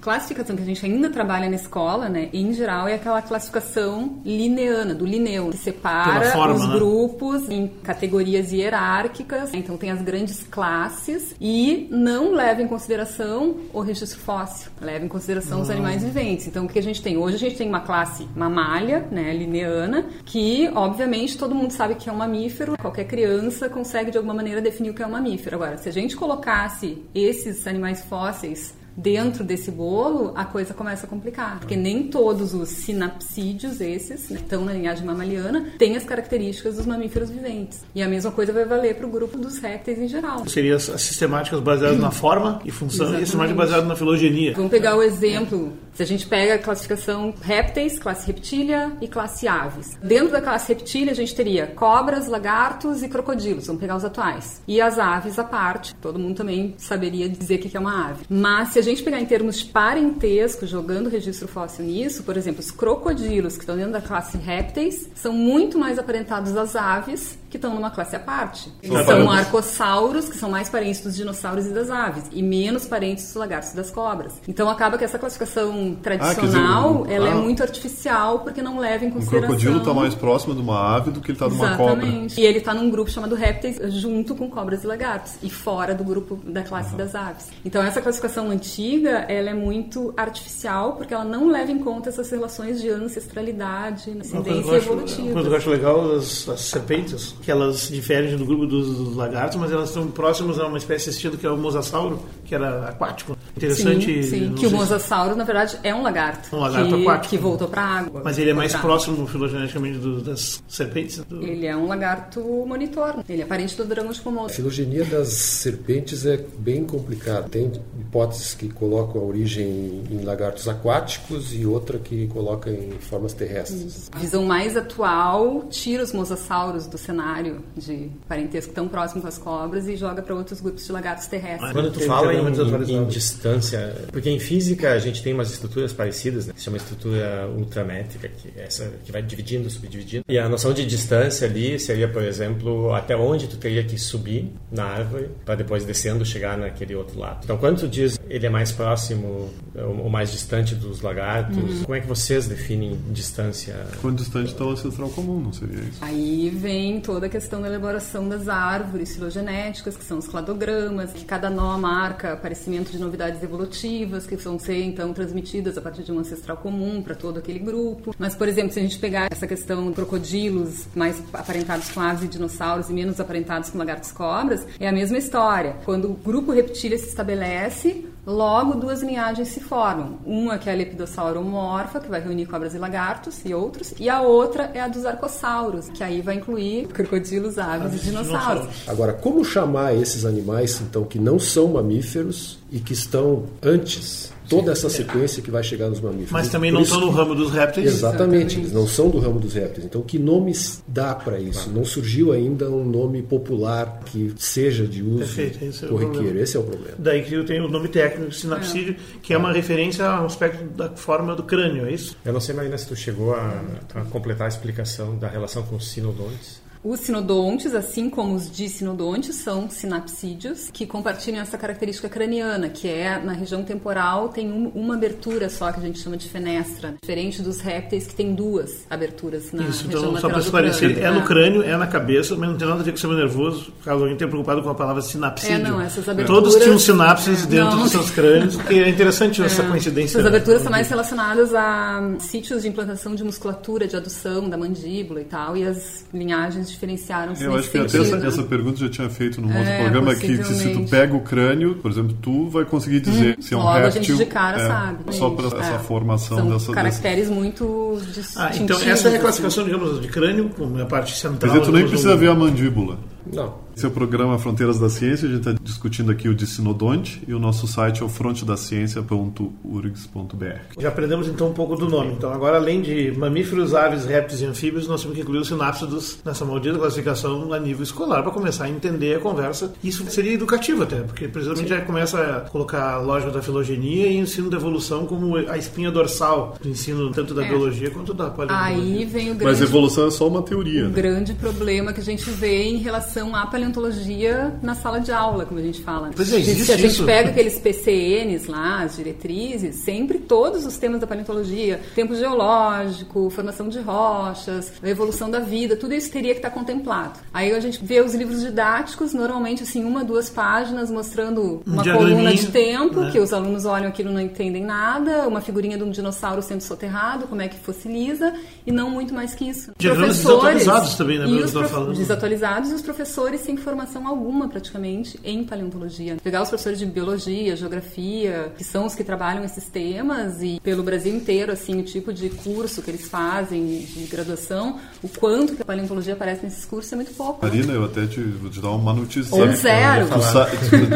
classificação 0.00 0.56
que 0.56 0.62
a 0.62 0.64
gente 0.64 0.84
ainda 0.84 1.10
trabalha 1.10 1.48
na 1.48 1.56
escola, 1.56 2.08
né, 2.08 2.28
em 2.32 2.52
geral, 2.58 2.88
é 2.88 2.94
aquela 2.94 3.22
classificação 3.22 4.20
lineana, 4.24 4.94
do 4.94 5.06
lineu, 5.06 5.50
que 5.50 5.56
separa 5.56 6.30
forma, 6.32 6.54
os 6.54 6.68
né? 6.68 6.74
grupos 6.74 7.48
em 7.48 7.68
categorias 7.68 8.52
hierárquicas. 8.52 9.54
Então 9.54 9.76
tem 9.76 9.90
as 9.90 10.02
grandes 10.02 10.42
classes 10.42 11.34
e 11.40 11.88
não 11.90 12.32
leva 12.32 12.60
em 12.60 12.68
consideração 12.68 13.56
o 13.72 13.80
registro 13.80 14.20
fóssil, 14.20 14.70
leva 14.80 15.04
em 15.04 15.08
consideração 15.08 15.60
os 15.60 15.70
animais 15.70 16.02
viventes. 16.02 16.46
Então 16.46 16.66
o 16.66 16.68
que 16.68 16.78
a 16.78 16.82
gente 16.82 17.00
tem? 17.00 17.16
Hoje 17.16 17.36
a 17.36 17.38
gente 17.38 17.56
tem 17.56 17.68
uma 17.68 17.80
classe 17.80 18.28
mamália, 18.34 19.06
né, 19.10 19.32
lineana, 19.32 20.06
que 20.24 20.68
obviamente 20.74 21.38
todo 21.38 21.54
mundo 21.54 21.70
sabe 21.70 21.94
que 21.94 22.08
é 22.08 22.12
um 22.12 22.16
mamífero, 22.16 22.76
qualquer 22.78 23.04
criança 23.04 23.68
consegue 23.68 24.10
de 24.10 24.18
alguma 24.18 24.34
maneira 24.34 24.60
definir 24.60 24.90
o 24.90 24.94
que 24.94 25.02
é 25.02 25.06
um 25.06 25.12
mamífero. 25.12 25.56
Agora, 25.56 25.78
se 25.78 25.88
a 25.88 25.92
gente 25.92 26.16
colocasse 26.16 27.02
esses 27.14 27.66
animais 27.66 28.02
fósseis 28.04 28.77
dentro 28.98 29.44
desse 29.44 29.70
bolo, 29.70 30.32
a 30.34 30.44
coisa 30.44 30.74
começa 30.74 31.06
a 31.06 31.08
complicar. 31.08 31.60
Porque 31.60 31.76
nem 31.76 32.08
todos 32.08 32.52
os 32.52 32.68
sinapsídeos, 32.68 33.80
esses, 33.80 34.28
né, 34.28 34.40
estão 34.40 34.64
na 34.64 34.72
linhagem 34.72 35.06
mamaliana, 35.06 35.72
têm 35.78 35.96
as 35.96 36.04
características 36.04 36.76
dos 36.76 36.84
mamíferos 36.84 37.30
viventes. 37.30 37.84
E 37.94 38.02
a 38.02 38.08
mesma 38.08 38.32
coisa 38.32 38.52
vai 38.52 38.64
valer 38.64 38.96
para 38.96 39.06
o 39.06 39.10
grupo 39.10 39.38
dos 39.38 39.58
répteis 39.58 39.98
em 39.98 40.08
geral. 40.08 40.46
Seria 40.48 40.76
as 40.76 40.82
sistemáticas 40.82 41.60
baseadas 41.60 41.98
na 41.98 42.10
forma 42.10 42.60
e 42.64 42.70
função 42.70 43.06
Exatamente. 43.06 43.20
e 43.20 43.22
a 43.22 43.26
sistemática 43.26 43.56
baseada 43.56 43.86
na 43.86 43.94
filogenia. 43.94 44.54
Vamos 44.54 44.70
pegar 44.70 44.96
o 44.96 45.02
exemplo 45.02 45.72
se 45.98 46.04
a 46.04 46.06
gente 46.06 46.28
pega 46.28 46.54
a 46.54 46.58
classificação 46.58 47.34
répteis, 47.42 47.98
classe 47.98 48.24
reptília 48.24 48.92
e 49.00 49.08
classe 49.08 49.48
aves. 49.48 49.98
Dentro 50.00 50.30
da 50.30 50.40
classe 50.40 50.72
reptília, 50.72 51.10
a 51.10 51.16
gente 51.16 51.34
teria 51.34 51.66
cobras, 51.66 52.28
lagartos 52.28 53.02
e 53.02 53.08
crocodilos. 53.08 53.66
Vamos 53.66 53.80
pegar 53.80 53.96
os 53.96 54.04
atuais. 54.04 54.62
E 54.68 54.80
as 54.80 54.96
aves 54.96 55.40
à 55.40 55.42
parte. 55.42 55.96
Todo 55.96 56.16
mundo 56.16 56.36
também 56.36 56.74
saberia 56.78 57.28
dizer 57.28 57.56
o 57.56 57.58
que 57.58 57.76
é 57.76 57.80
uma 57.80 58.10
ave. 58.10 58.26
Mas 58.30 58.68
se 58.68 58.78
a 58.78 58.82
gente 58.88 59.02
pegar 59.02 59.20
em 59.20 59.26
termos 59.26 59.58
de 59.58 59.66
parentesco, 59.66 60.66
jogando 60.66 61.08
registro 61.08 61.48
fóssil 61.48 61.84
nisso, 61.84 62.22
por 62.22 62.36
exemplo, 62.36 62.60
os 62.60 62.70
crocodilos 62.70 63.54
que 63.54 63.60
estão 63.60 63.76
dentro 63.76 63.92
da 63.92 64.00
classe 64.00 64.36
répteis 64.36 65.08
são 65.14 65.32
muito 65.32 65.78
mais 65.78 65.98
aparentados 65.98 66.56
às 66.56 66.76
aves 66.76 67.38
que 67.50 67.56
estão 67.56 67.74
numa 67.74 67.90
classe 67.90 68.14
à 68.14 68.20
parte. 68.20 68.70
Eles 68.82 69.06
são 69.06 69.30
arcossauros, 69.30 70.28
que 70.28 70.36
são 70.36 70.50
mais 70.50 70.68
parentes 70.68 71.00
dos 71.00 71.16
dinossauros 71.16 71.66
e 71.66 71.70
das 71.70 71.90
aves, 71.90 72.24
e 72.30 72.42
menos 72.42 72.86
parentes 72.86 73.24
dos 73.24 73.34
lagartos 73.34 73.72
e 73.72 73.76
das 73.76 73.90
cobras. 73.90 74.34
Então 74.46 74.68
acaba 74.68 74.98
que 74.98 75.04
essa 75.04 75.18
classificação 75.18 75.96
tradicional, 76.02 77.00
ah, 77.00 77.02
dizer, 77.04 77.14
ela 77.14 77.28
é 77.28 77.32
ah, 77.32 77.34
é 77.34 77.40
muito 77.40 77.62
artificial 77.62 78.40
porque 78.40 78.60
não 78.60 78.78
leva 78.78 79.04
em 79.04 79.10
consideração... 79.10 79.38
O 79.38 79.58
crocodilo 79.58 79.78
está 79.78 79.94
mais 79.94 80.14
próximo 80.14 80.54
de 80.54 80.60
uma 80.60 80.96
ave 80.96 81.10
do 81.10 81.20
que 81.20 81.30
ele 81.30 81.36
está 81.36 81.48
de 81.48 81.54
uma 81.54 81.76
cobra. 81.76 82.04
Exatamente. 82.04 82.40
E 82.40 82.44
ele 82.44 82.58
está 82.58 82.74
num 82.74 82.90
grupo 82.90 83.10
chamado 83.10 83.34
répteis 83.34 83.80
junto 83.94 84.34
com 84.34 84.50
cobras 84.50 84.84
e 84.84 84.86
lagartos, 84.86 85.34
e 85.42 85.48
fora 85.48 85.94
do 85.94 86.04
grupo 86.04 86.36
da 86.44 86.62
classe 86.62 86.94
das 86.96 87.14
aves. 87.14 87.48
Então 87.64 87.82
essa 87.82 88.02
classificação 88.02 88.50
antiga 88.50 88.67
antiga, 88.68 89.24
ela 89.28 89.50
é 89.50 89.54
muito 89.54 90.12
artificial, 90.16 90.92
porque 90.92 91.14
ela 91.14 91.24
não 91.24 91.48
leva 91.48 91.72
em 91.72 91.78
conta 91.78 92.10
essas 92.10 92.30
relações 92.30 92.80
de 92.80 92.90
ancestralidade, 92.90 94.16
ascendência 94.20 94.76
evolutiva. 94.76 95.22
Uma 95.22 95.32
coisa 95.32 95.48
que 95.48 95.54
eu 95.54 95.58
acho 95.58 95.70
legal 95.70 96.16
as, 96.16 96.48
as 96.48 96.60
serpentes, 96.60 97.34
que 97.42 97.50
elas 97.50 97.88
diferem 97.88 98.36
do 98.36 98.44
grupo 98.44 98.66
dos, 98.66 98.96
dos, 98.96 99.16
lagartos, 99.16 99.56
mas 99.56 99.72
elas 99.72 99.88
estão 99.88 100.06
próximas 100.08 100.58
a 100.58 100.66
uma 100.66 100.78
espécie 100.78 101.08
assistido 101.08 101.38
que 101.38 101.46
é 101.46 101.50
o 101.50 101.56
mosasauro, 101.56 102.22
que 102.44 102.54
era 102.54 102.88
aquático. 102.88 103.36
Interessante. 103.56 104.22
Sim, 104.22 104.48
sim. 104.48 104.54
que 104.54 104.66
o 104.66 104.70
mosasauro, 104.70 105.34
na 105.34 105.44
verdade, 105.44 105.78
é 105.82 105.94
um 105.94 106.02
lagarto. 106.02 106.54
Um 106.54 106.60
lagarto 106.60 106.94
que, 106.94 107.02
aquático. 107.02 107.28
Que 107.28 107.38
voltou 107.38 107.68
para 107.68 107.82
a 107.82 107.98
água. 108.00 108.22
Mas 108.24 108.38
ele 108.38 108.50
é 108.50 108.54
mais 108.54 108.74
próximo 108.74 109.26
filogeneticamente 109.26 109.98
do, 109.98 110.20
das 110.20 110.62
serpentes? 110.68 111.18
Do... 111.24 111.42
Ele 111.42 111.66
é 111.66 111.76
um 111.76 111.86
lagarto 111.86 112.40
monitor. 112.66 113.24
Ele 113.28 113.42
é 113.42 113.44
parente 113.44 113.76
do 113.76 113.84
dragão 113.84 114.12
de 114.12 114.20
Komodo. 114.20 114.46
A 114.46 114.50
filogenia 114.50 115.04
das 115.04 115.28
serpentes 115.28 116.24
é 116.24 116.38
bem 116.58 116.84
complicada. 116.84 117.48
Tem 117.48 117.72
hipóteses 118.00 118.54
que 118.58 118.68
colocam 118.68 119.22
a 119.22 119.24
origem 119.24 120.02
em 120.10 120.24
lagartos 120.24 120.68
aquáticos 120.68 121.54
e 121.54 121.64
outra 121.64 121.98
que 121.98 122.26
coloca 122.26 122.70
em 122.70 122.90
formas 122.98 123.32
terrestres. 123.32 124.10
A 124.12 124.18
visão 124.18 124.44
mais 124.44 124.76
atual 124.76 125.66
tira 125.70 126.02
os 126.02 126.12
mosassauros 126.12 126.86
do 126.86 126.98
cenário 126.98 127.62
de 127.76 128.10
parentesco 128.26 128.72
tão 128.72 128.88
próximo 128.88 129.22
com 129.22 129.28
as 129.28 129.38
cobras 129.38 129.86
e 129.86 129.96
joga 129.96 130.20
para 130.22 130.34
outros 130.34 130.60
grupos 130.60 130.84
de 130.84 130.92
lagartos 130.92 131.26
terrestres. 131.26 131.72
Quando 131.72 131.92
tu 131.92 132.00
fala 132.00 132.34
em, 132.34 132.38
em, 132.38 132.96
em, 132.96 133.06
distância, 133.06 133.94
porque 134.10 134.28
em 134.28 134.40
física 134.40 134.92
a 134.92 134.98
gente 134.98 135.22
tem 135.22 135.32
umas 135.32 135.50
estruturas 135.52 135.92
parecidas, 135.92 136.46
né? 136.46 136.52
que 136.52 136.58
se 136.58 136.64
chama 136.64 136.76
estrutura 136.76 137.48
ultramétrica, 137.56 138.28
que 138.28 138.52
é 138.58 138.64
essa 138.64 138.90
que 139.04 139.12
vai 139.12 139.22
dividindo, 139.22 139.70
subdividindo. 139.70 140.24
E 140.28 140.38
a 140.38 140.48
noção 140.48 140.72
de 140.72 140.84
distância 140.84 141.46
ali 141.46 141.78
seria, 141.78 142.08
por 142.08 142.22
exemplo, 142.22 142.92
até 142.92 143.16
onde 143.16 143.46
tu 143.46 143.56
teria 143.56 143.84
que 143.84 143.96
subir 143.96 144.52
na 144.70 144.84
árvore 144.84 145.30
para 145.44 145.54
depois 145.54 145.84
descendo 145.84 146.24
chegar 146.24 146.58
naquele 146.58 146.94
outro 146.94 147.18
lado. 147.18 147.40
Então, 147.44 147.56
quando 147.56 147.80
tu 147.80 147.88
diz 147.88 148.18
ele 148.28 148.47
é 148.48 148.50
mais 148.50 148.72
próximo 148.72 149.50
ou 149.74 150.10
mais 150.10 150.32
distante 150.32 150.74
dos 150.74 151.00
lagartos, 151.02 151.56
uhum. 151.56 151.84
como 151.84 151.94
é 151.94 152.00
que 152.00 152.06
vocês 152.06 152.48
definem 152.48 152.98
distância? 153.10 153.76
Quão 154.00 154.12
distante 154.12 154.52
está 154.52 154.64
o 154.64 154.70
ancestral 154.70 155.08
comum, 155.10 155.40
não 155.40 155.52
seria 155.52 155.80
isso? 155.80 155.98
Aí 156.00 156.50
vem 156.50 157.00
toda 157.00 157.26
a 157.26 157.28
questão 157.28 157.60
da 157.60 157.68
elaboração 157.68 158.28
das 158.28 158.48
árvores 158.48 159.14
filogenéticas, 159.14 159.96
que 159.96 160.04
são 160.04 160.18
os 160.18 160.26
cladogramas, 160.26 161.12
que 161.12 161.24
cada 161.24 161.48
nó 161.48 161.78
marca 161.78 162.32
aparecimento 162.32 162.90
de 162.90 162.98
novidades 162.98 163.42
evolutivas, 163.42 164.26
que 164.26 164.36
vão 164.36 164.58
ser 164.58 164.82
então 164.82 165.12
transmitidas 165.12 165.78
a 165.78 165.80
partir 165.80 166.02
de 166.02 166.10
um 166.10 166.18
ancestral 166.18 166.56
comum 166.56 167.02
para 167.02 167.14
todo 167.14 167.38
aquele 167.38 167.58
grupo. 167.58 168.14
Mas, 168.18 168.34
por 168.34 168.48
exemplo, 168.48 168.72
se 168.72 168.80
a 168.80 168.82
gente 168.82 168.98
pegar 168.98 169.28
essa 169.30 169.46
questão 169.46 169.88
de 169.88 169.94
crocodilos 169.94 170.86
mais 170.94 171.22
aparentados 171.32 171.90
com 171.90 172.00
aves 172.00 172.24
e 172.24 172.28
dinossauros 172.28 172.88
e 172.88 172.92
menos 172.92 173.20
aparentados 173.20 173.70
com 173.70 173.78
lagartos 173.78 174.10
cobras, 174.10 174.66
é 174.80 174.88
a 174.88 174.92
mesma 174.92 175.18
história. 175.18 175.76
Quando 175.84 176.10
o 176.10 176.14
grupo 176.14 176.52
reptília 176.52 176.98
se 176.98 177.08
estabelece, 177.08 178.06
Logo, 178.28 178.74
duas 178.74 179.02
linhagens 179.02 179.48
se 179.48 179.58
formam. 179.58 180.18
Uma 180.26 180.58
que 180.58 180.68
é 180.68 180.72
a 180.74 180.76
lepidossauromorfa, 180.76 181.98
que 181.98 182.10
vai 182.10 182.20
reunir 182.20 182.44
cobras 182.44 182.74
e 182.74 182.78
lagartos 182.78 183.42
e 183.42 183.54
outros, 183.54 183.94
e 183.98 184.06
a 184.10 184.20
outra 184.20 184.70
é 184.74 184.82
a 184.82 184.86
dos 184.86 185.06
arcossauros, 185.06 185.88
que 185.88 186.04
aí 186.04 186.20
vai 186.20 186.34
incluir 186.34 186.88
crocodilos, 186.88 187.58
aves 187.58 188.02
e 188.02 188.04
dinossauros. 188.04 188.86
Agora, 188.86 189.14
como 189.14 189.42
chamar 189.42 189.94
esses 189.94 190.26
animais, 190.26 190.78
então, 190.78 191.04
que 191.04 191.18
não 191.18 191.38
são 191.38 191.68
mamíferos 191.68 192.58
e 192.70 192.80
que 192.80 192.92
estão 192.92 193.44
antes 193.62 194.30
toda 194.48 194.72
essa 194.72 194.88
sequência 194.88 195.42
que 195.42 195.50
vai 195.50 195.62
chegar 195.62 195.88
nos 195.88 196.00
mamíferos. 196.00 196.30
Mas 196.30 196.48
também 196.48 196.70
não 196.70 196.82
estão 196.82 197.00
no 197.00 197.10
ramo 197.10 197.34
dos 197.34 197.50
répteis? 197.52 197.86
Exatamente, 197.86 198.58
eles 198.58 198.72
não 198.72 198.86
são 198.86 199.10
do 199.10 199.18
ramo 199.18 199.38
dos 199.38 199.54
répteis. 199.54 199.84
Então, 199.84 200.02
que 200.02 200.18
nomes 200.18 200.82
dá 200.86 201.14
para 201.14 201.38
isso? 201.38 201.70
Não 201.70 201.84
surgiu 201.84 202.32
ainda 202.32 202.70
um 202.70 202.84
nome 202.84 203.22
popular 203.22 204.00
que 204.06 204.32
seja 204.38 204.86
de 204.86 205.02
uso 205.02 205.18
Perfeito, 205.18 205.64
esse 205.64 205.84
é 205.84 205.88
corriqueiro. 205.88 206.38
Esse 206.38 206.56
é 206.56 206.60
o 206.60 206.62
problema. 206.62 206.96
Daí 206.98 207.22
que 207.22 207.34
eu 207.34 207.44
tenho 207.44 207.66
o 207.66 207.68
nome 207.68 207.88
técnico, 207.88 208.32
sinapsídeo, 208.32 208.94
é. 208.94 209.18
que 209.22 209.32
é 209.32 209.38
uma 209.38 209.52
referência 209.52 210.06
ao 210.06 210.26
aspecto 210.26 210.64
da 210.64 210.90
forma 210.90 211.34
do 211.34 211.42
crânio, 211.42 211.86
é 211.86 211.92
isso? 211.92 212.16
Eu 212.24 212.32
não 212.32 212.40
sei, 212.40 212.54
Marina, 212.54 212.76
se 212.78 212.86
tu 212.86 212.96
chegou 212.96 213.34
a, 213.34 213.62
a 213.94 214.00
completar 214.02 214.46
a 214.46 214.48
explicação 214.48 215.16
da 215.16 215.28
relação 215.28 215.62
com 215.62 215.76
os 215.76 215.88
sinodontes. 215.88 216.67
Os 216.82 217.00
sinodontes, 217.00 217.74
assim 217.74 218.08
como 218.08 218.34
os 218.34 218.50
dissinodontes, 218.50 219.36
são 219.36 219.68
sinapsídeos 219.68 220.70
que 220.72 220.86
compartilham 220.86 221.40
essa 221.40 221.58
característica 221.58 222.08
craniana, 222.08 222.68
que 222.68 222.88
é 222.88 223.18
na 223.18 223.32
região 223.32 223.62
temporal 223.62 224.28
tem 224.28 224.50
um, 224.50 224.68
uma 224.74 224.94
abertura 224.94 225.48
só 225.48 225.72
que 225.72 225.80
a 225.80 225.82
gente 225.82 225.98
chama 225.98 226.16
de 226.16 226.28
fenestra, 226.28 226.94
diferente 227.00 227.42
dos 227.42 227.60
répteis 227.60 228.06
que 228.06 228.14
tem 228.14 228.34
duas 228.34 228.86
aberturas 228.88 229.52
na 229.52 229.64
Isso, 229.64 229.84
região 229.84 230.10
então, 230.10 230.20
só 230.20 230.28
para 230.28 230.38
esclarecer, 230.38 230.98
é 230.98 231.10
no 231.10 231.22
crânio, 231.22 231.62
é 231.62 231.76
na 231.76 231.86
cabeça, 231.86 232.36
mas 232.36 232.48
não 232.48 232.56
tem 232.56 232.66
nada 232.66 232.80
a 232.80 232.84
ver 232.84 232.90
com 232.90 232.96
o 232.96 232.98
sistema 232.98 233.16
nervoso, 233.16 233.72
caso 233.84 234.02
alguém 234.02 234.16
tenha 234.16 234.28
preocupado 234.28 234.62
com 234.62 234.70
a 234.70 234.74
palavra 234.74 235.02
sinapsídeo. 235.02 235.56
É, 235.56 235.58
não, 235.58 235.80
essas 235.80 236.08
aberturas... 236.08 236.42
Todos 236.42 236.62
tinham 236.62 236.78
sinapses 236.78 237.44
é, 237.44 237.46
dentro 237.46 237.76
não. 237.76 237.82
dos 237.82 237.92
seus 237.92 238.10
crânios, 238.10 238.56
que 238.56 238.78
é 238.78 238.88
interessante 238.88 239.40
é. 239.42 239.46
essa 239.46 239.62
coincidência. 239.64 240.18
Essas 240.18 240.26
aberturas 240.26 240.62
são 240.62 240.70
mais 240.70 240.88
relacionadas 240.88 241.54
a 241.54 242.16
sítios 242.20 242.62
de 242.62 242.68
implantação 242.68 243.14
de 243.14 243.24
musculatura, 243.24 243.86
de 243.86 243.96
adução 243.96 244.48
da 244.48 244.56
mandíbula 244.56 245.20
e 245.20 245.24
tal, 245.24 245.56
e 245.56 245.66
as 245.66 246.06
linhagens 246.12 246.67
diferenciaram-se 246.70 247.42
Eu 247.42 247.54
acho 247.54 247.70
que 247.70 247.78
até 247.78 247.98
essa, 247.98 248.16
essa, 248.16 248.42
pergunta 248.42 248.78
já 248.78 248.88
tinha 248.88 249.08
feito 249.10 249.40
num 249.40 249.48
outro 249.48 249.70
é, 249.70 249.82
programa 249.82 250.12
aqui, 250.12 250.38
que 250.38 250.44
se 250.44 250.72
tu 250.72 250.84
pega 250.88 251.14
o 251.14 251.20
crânio, 251.20 251.74
por 251.76 251.90
exemplo, 251.90 252.16
tu 252.20 252.48
vai 252.48 252.64
conseguir 252.64 253.00
dizer 253.00 253.36
hum, 253.38 253.42
se 253.42 253.54
é 253.54 253.56
um 253.56 253.60
logo 253.60 253.78
réptil. 253.78 254.00
a 254.00 254.04
gente 254.04 254.16
de 254.16 254.26
cara 254.26 254.60
é, 254.60 254.66
sabe. 254.66 255.14
Só 255.14 255.30
para 255.30 255.46
essa 255.46 255.74
é. 255.74 255.78
formação 255.78 256.38
São 256.38 256.50
dessa... 256.50 256.72
caracteres 256.72 257.28
dessa... 257.28 257.40
muito 257.40 257.98
distintivos. 258.14 258.36
Ah, 258.36 258.50
então 258.56 258.80
essa 258.82 259.08
é 259.08 259.16
a 259.16 259.20
classificação, 259.20 259.64
assim. 259.64 259.72
digamos, 259.72 260.00
de 260.00 260.08
crânio, 260.08 260.50
como 260.50 260.80
a 260.80 260.86
parte 260.86 261.16
central. 261.16 261.52
Quer 261.52 261.60
dizer, 261.60 261.70
tu 261.70 261.76
nem 261.76 261.88
precisa 261.88 262.16
ver 262.16 262.30
a 262.30 262.34
mandíbula. 262.34 262.98
Não. 263.32 263.67
Esse 263.78 263.86
é 263.86 263.88
o 263.88 263.92
programa 263.92 264.36
Fronteiras 264.40 264.76
da 264.76 264.90
Ciência. 264.90 265.28
A 265.28 265.30
gente 265.30 265.48
está 265.48 265.62
discutindo 265.62 266.10
aqui 266.10 266.28
o 266.28 266.34
de 266.34 266.48
Sinodonte 266.48 267.22
e 267.28 267.32
o 267.32 267.38
nosso 267.38 267.68
site 267.68 268.02
é 268.02 268.04
o 268.04 268.08
frontedaciencia.urgs.br. 268.08 270.44
Já 270.76 270.88
aprendemos 270.88 271.28
então 271.28 271.50
um 271.50 271.52
pouco 271.52 271.76
do 271.76 271.88
nome. 271.88 272.14
Então, 272.14 272.32
agora, 272.32 272.56
além 272.56 272.82
de 272.82 273.12
mamíferos, 273.12 273.76
aves, 273.76 274.04
répteis 274.04 274.40
e 274.40 274.46
anfíbios, 274.46 274.88
nós 274.88 275.00
temos 275.00 275.14
que 275.14 275.22
incluir 275.22 275.38
os 275.38 275.46
sinápsidos 275.46 276.18
nessa 276.24 276.44
maldita 276.44 276.76
classificação 276.76 277.52
a 277.52 277.60
nível 277.60 277.84
escolar 277.84 278.24
para 278.24 278.32
começar 278.32 278.64
a 278.64 278.68
entender 278.68 279.14
a 279.14 279.20
conversa. 279.20 279.72
Isso 279.84 280.04
seria 280.10 280.32
educativo 280.32 280.82
até, 280.82 281.02
porque 281.02 281.28
precisamente 281.28 281.68
já 281.68 281.80
começa 281.80 282.20
a 282.20 282.40
colocar 282.50 282.94
a 282.94 282.98
lógica 282.98 283.30
da 283.30 283.40
filogenia 283.40 284.08
e 284.08 284.16
ensino 284.16 284.50
da 284.50 284.56
evolução 284.56 285.06
como 285.06 285.36
a 285.36 285.56
espinha 285.56 285.92
dorsal 285.92 286.56
do 286.60 286.68
ensino 286.68 287.12
tanto 287.12 287.32
da 287.32 287.44
é. 287.44 287.48
biologia 287.48 287.92
quanto 287.92 288.12
da 288.12 288.28
paleontologia. 288.28 288.74
Aí 288.74 289.04
vem 289.04 289.30
o 289.30 289.36
grande, 289.36 289.44
Mas 289.44 289.62
evolução 289.62 290.08
é 290.08 290.10
só 290.10 290.26
uma 290.26 290.42
teoria. 290.42 290.86
O 290.86 290.88
né? 290.88 290.94
grande 290.96 291.32
problema 291.34 291.92
que 291.92 292.00
a 292.00 292.04
gente 292.04 292.28
vê 292.28 292.64
em 292.64 292.78
relação 292.78 293.36
à 293.36 293.46
paleontologia 293.46 293.67
paleontologia 293.68 294.54
na 294.62 294.74
sala 294.74 295.00
de 295.00 295.12
aula, 295.12 295.44
como 295.44 295.60
a 295.60 295.62
gente 295.62 295.82
fala. 295.82 296.10
Pois 296.14 296.32
é, 296.32 296.40
Se 296.42 296.72
a 296.72 296.76
gente 296.76 296.92
isso. 296.92 297.04
pega 297.04 297.30
aqueles 297.30 297.58
PCNs 297.58 298.48
lá, 298.48 298.82
as 298.82 298.96
diretrizes, 298.96 299.76
sempre 299.76 300.18
todos 300.18 300.66
os 300.66 300.76
temas 300.76 301.00
da 301.00 301.06
paleontologia, 301.06 301.80
tempo 301.94 302.14
geológico, 302.14 303.30
formação 303.30 303.68
de 303.68 303.78
rochas, 303.78 304.72
a 304.82 304.88
evolução 304.88 305.30
da 305.30 305.38
vida, 305.38 305.76
tudo 305.76 305.94
isso 305.94 306.10
teria 306.10 306.32
que 306.32 306.38
estar 306.38 306.50
contemplado. 306.50 307.18
Aí 307.32 307.52
a 307.52 307.60
gente 307.60 307.84
vê 307.84 308.00
os 308.00 308.14
livros 308.14 308.40
didáticos, 308.40 309.12
normalmente 309.12 309.62
assim, 309.62 309.84
uma, 309.84 310.04
duas 310.04 310.30
páginas 310.30 310.90
mostrando 310.90 311.62
uma 311.66 311.82
um 311.82 311.92
coluna 311.92 312.34
de 312.34 312.46
tempo, 312.46 313.00
né? 313.00 313.10
que 313.10 313.18
os 313.18 313.32
alunos 313.32 313.64
olham 313.64 313.88
aquilo 313.88 314.10
e 314.10 314.14
não 314.14 314.20
entendem 314.20 314.64
nada, 314.64 315.28
uma 315.28 315.40
figurinha 315.40 315.76
de 315.76 315.84
um 315.84 315.90
dinossauro 315.90 316.42
sendo 316.42 316.62
soterrado, 316.62 317.26
como 317.26 317.42
é 317.42 317.48
que 317.48 317.58
fossiliza, 317.58 318.32
e 318.66 318.72
não 318.72 318.90
muito 318.90 319.12
mais 319.12 319.34
que 319.34 319.48
isso. 319.48 319.72
Diagramas 319.78 320.16
desatualizados 320.16 320.94
também, 320.94 321.18
né? 321.18 321.26
E 321.26 321.42
os 321.42 321.52
prof... 321.52 321.94
Desatualizados 321.94 322.70
e 322.70 322.74
os 322.74 322.82
professores 322.82 323.40
sem 323.40 323.57
formação 323.58 324.06
alguma 324.06 324.48
praticamente 324.48 325.18
em 325.24 325.44
paleontologia. 325.44 326.16
Pegar 326.22 326.42
os 326.42 326.48
professores 326.48 326.78
de 326.78 326.86
biologia, 326.86 327.56
geografia, 327.56 328.52
que 328.56 328.64
são 328.64 328.86
os 328.86 328.94
que 328.94 329.04
trabalham 329.04 329.44
esses 329.44 329.64
temas 329.64 330.42
e 330.42 330.60
pelo 330.62 330.82
Brasil 330.82 331.14
inteiro, 331.14 331.52
assim, 331.52 331.80
o 331.80 331.82
tipo 331.82 332.12
de 332.12 332.28
curso 332.30 332.82
que 332.82 332.90
eles 332.90 333.08
fazem 333.08 333.80
de 333.80 334.04
graduação, 334.04 334.78
o 335.02 335.08
quanto 335.08 335.54
que 335.54 335.62
a 335.62 335.64
paleontologia 335.64 336.14
aparece 336.14 336.44
nesses 336.44 336.64
cursos 336.64 336.92
é 336.92 336.96
muito 336.96 337.12
pouco. 337.14 337.44
Marina, 337.44 337.72
eu 337.72 337.84
até 337.84 338.06
te, 338.06 338.20
vou 338.20 338.50
te 338.50 338.60
dar 338.60 338.70
uma 338.70 338.78
má 338.78 338.92
notícia. 338.92 339.34
Ou 339.34 339.52
zero. 339.52 340.08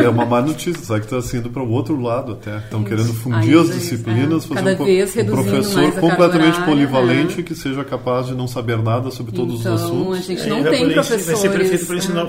é 0.03 0.09
uma 0.09 0.25
má 0.25 0.41
notícia, 0.41 0.85
sabe 0.85 1.01
que 1.01 1.07
está 1.07 1.21
sendo 1.23 1.51
para 1.51 1.63
o 1.63 1.71
outro 1.71 2.01
lado 2.01 2.33
até. 2.33 2.59
Estão 2.59 2.85
querendo 2.85 3.13
fundir 3.15 3.59
as 3.59 3.73
disciplinas, 3.73 4.45
é. 4.45 4.49
fazer 4.49 4.55
Cada 4.55 4.83
um, 4.83 4.85
vez 4.85 5.17
um 5.17 5.25
professor 5.27 5.93
completamente 5.93 6.57
horária, 6.57 6.65
polivalente 6.65 7.37
né? 7.39 7.43
que 7.43 7.55
seja 7.55 7.85
capaz 7.85 8.27
de 8.27 8.35
não 8.35 8.47
saber 8.47 8.79
nada 8.79 9.11
sobre 9.11 9.33
todos 9.33 9.61
então, 9.61 9.75
os 9.75 9.83
assuntos. 9.83 10.19
a 10.19 10.21
gente 10.21 10.47
não 10.49 10.59
é, 10.59 10.71
tem 10.71 10.91
professores... 10.91 11.27
Vai 11.27 11.37
ser 11.37 11.51
prefeito 11.51 11.87
para 11.87 11.97
ensinar 11.97 12.25
o 12.25 12.29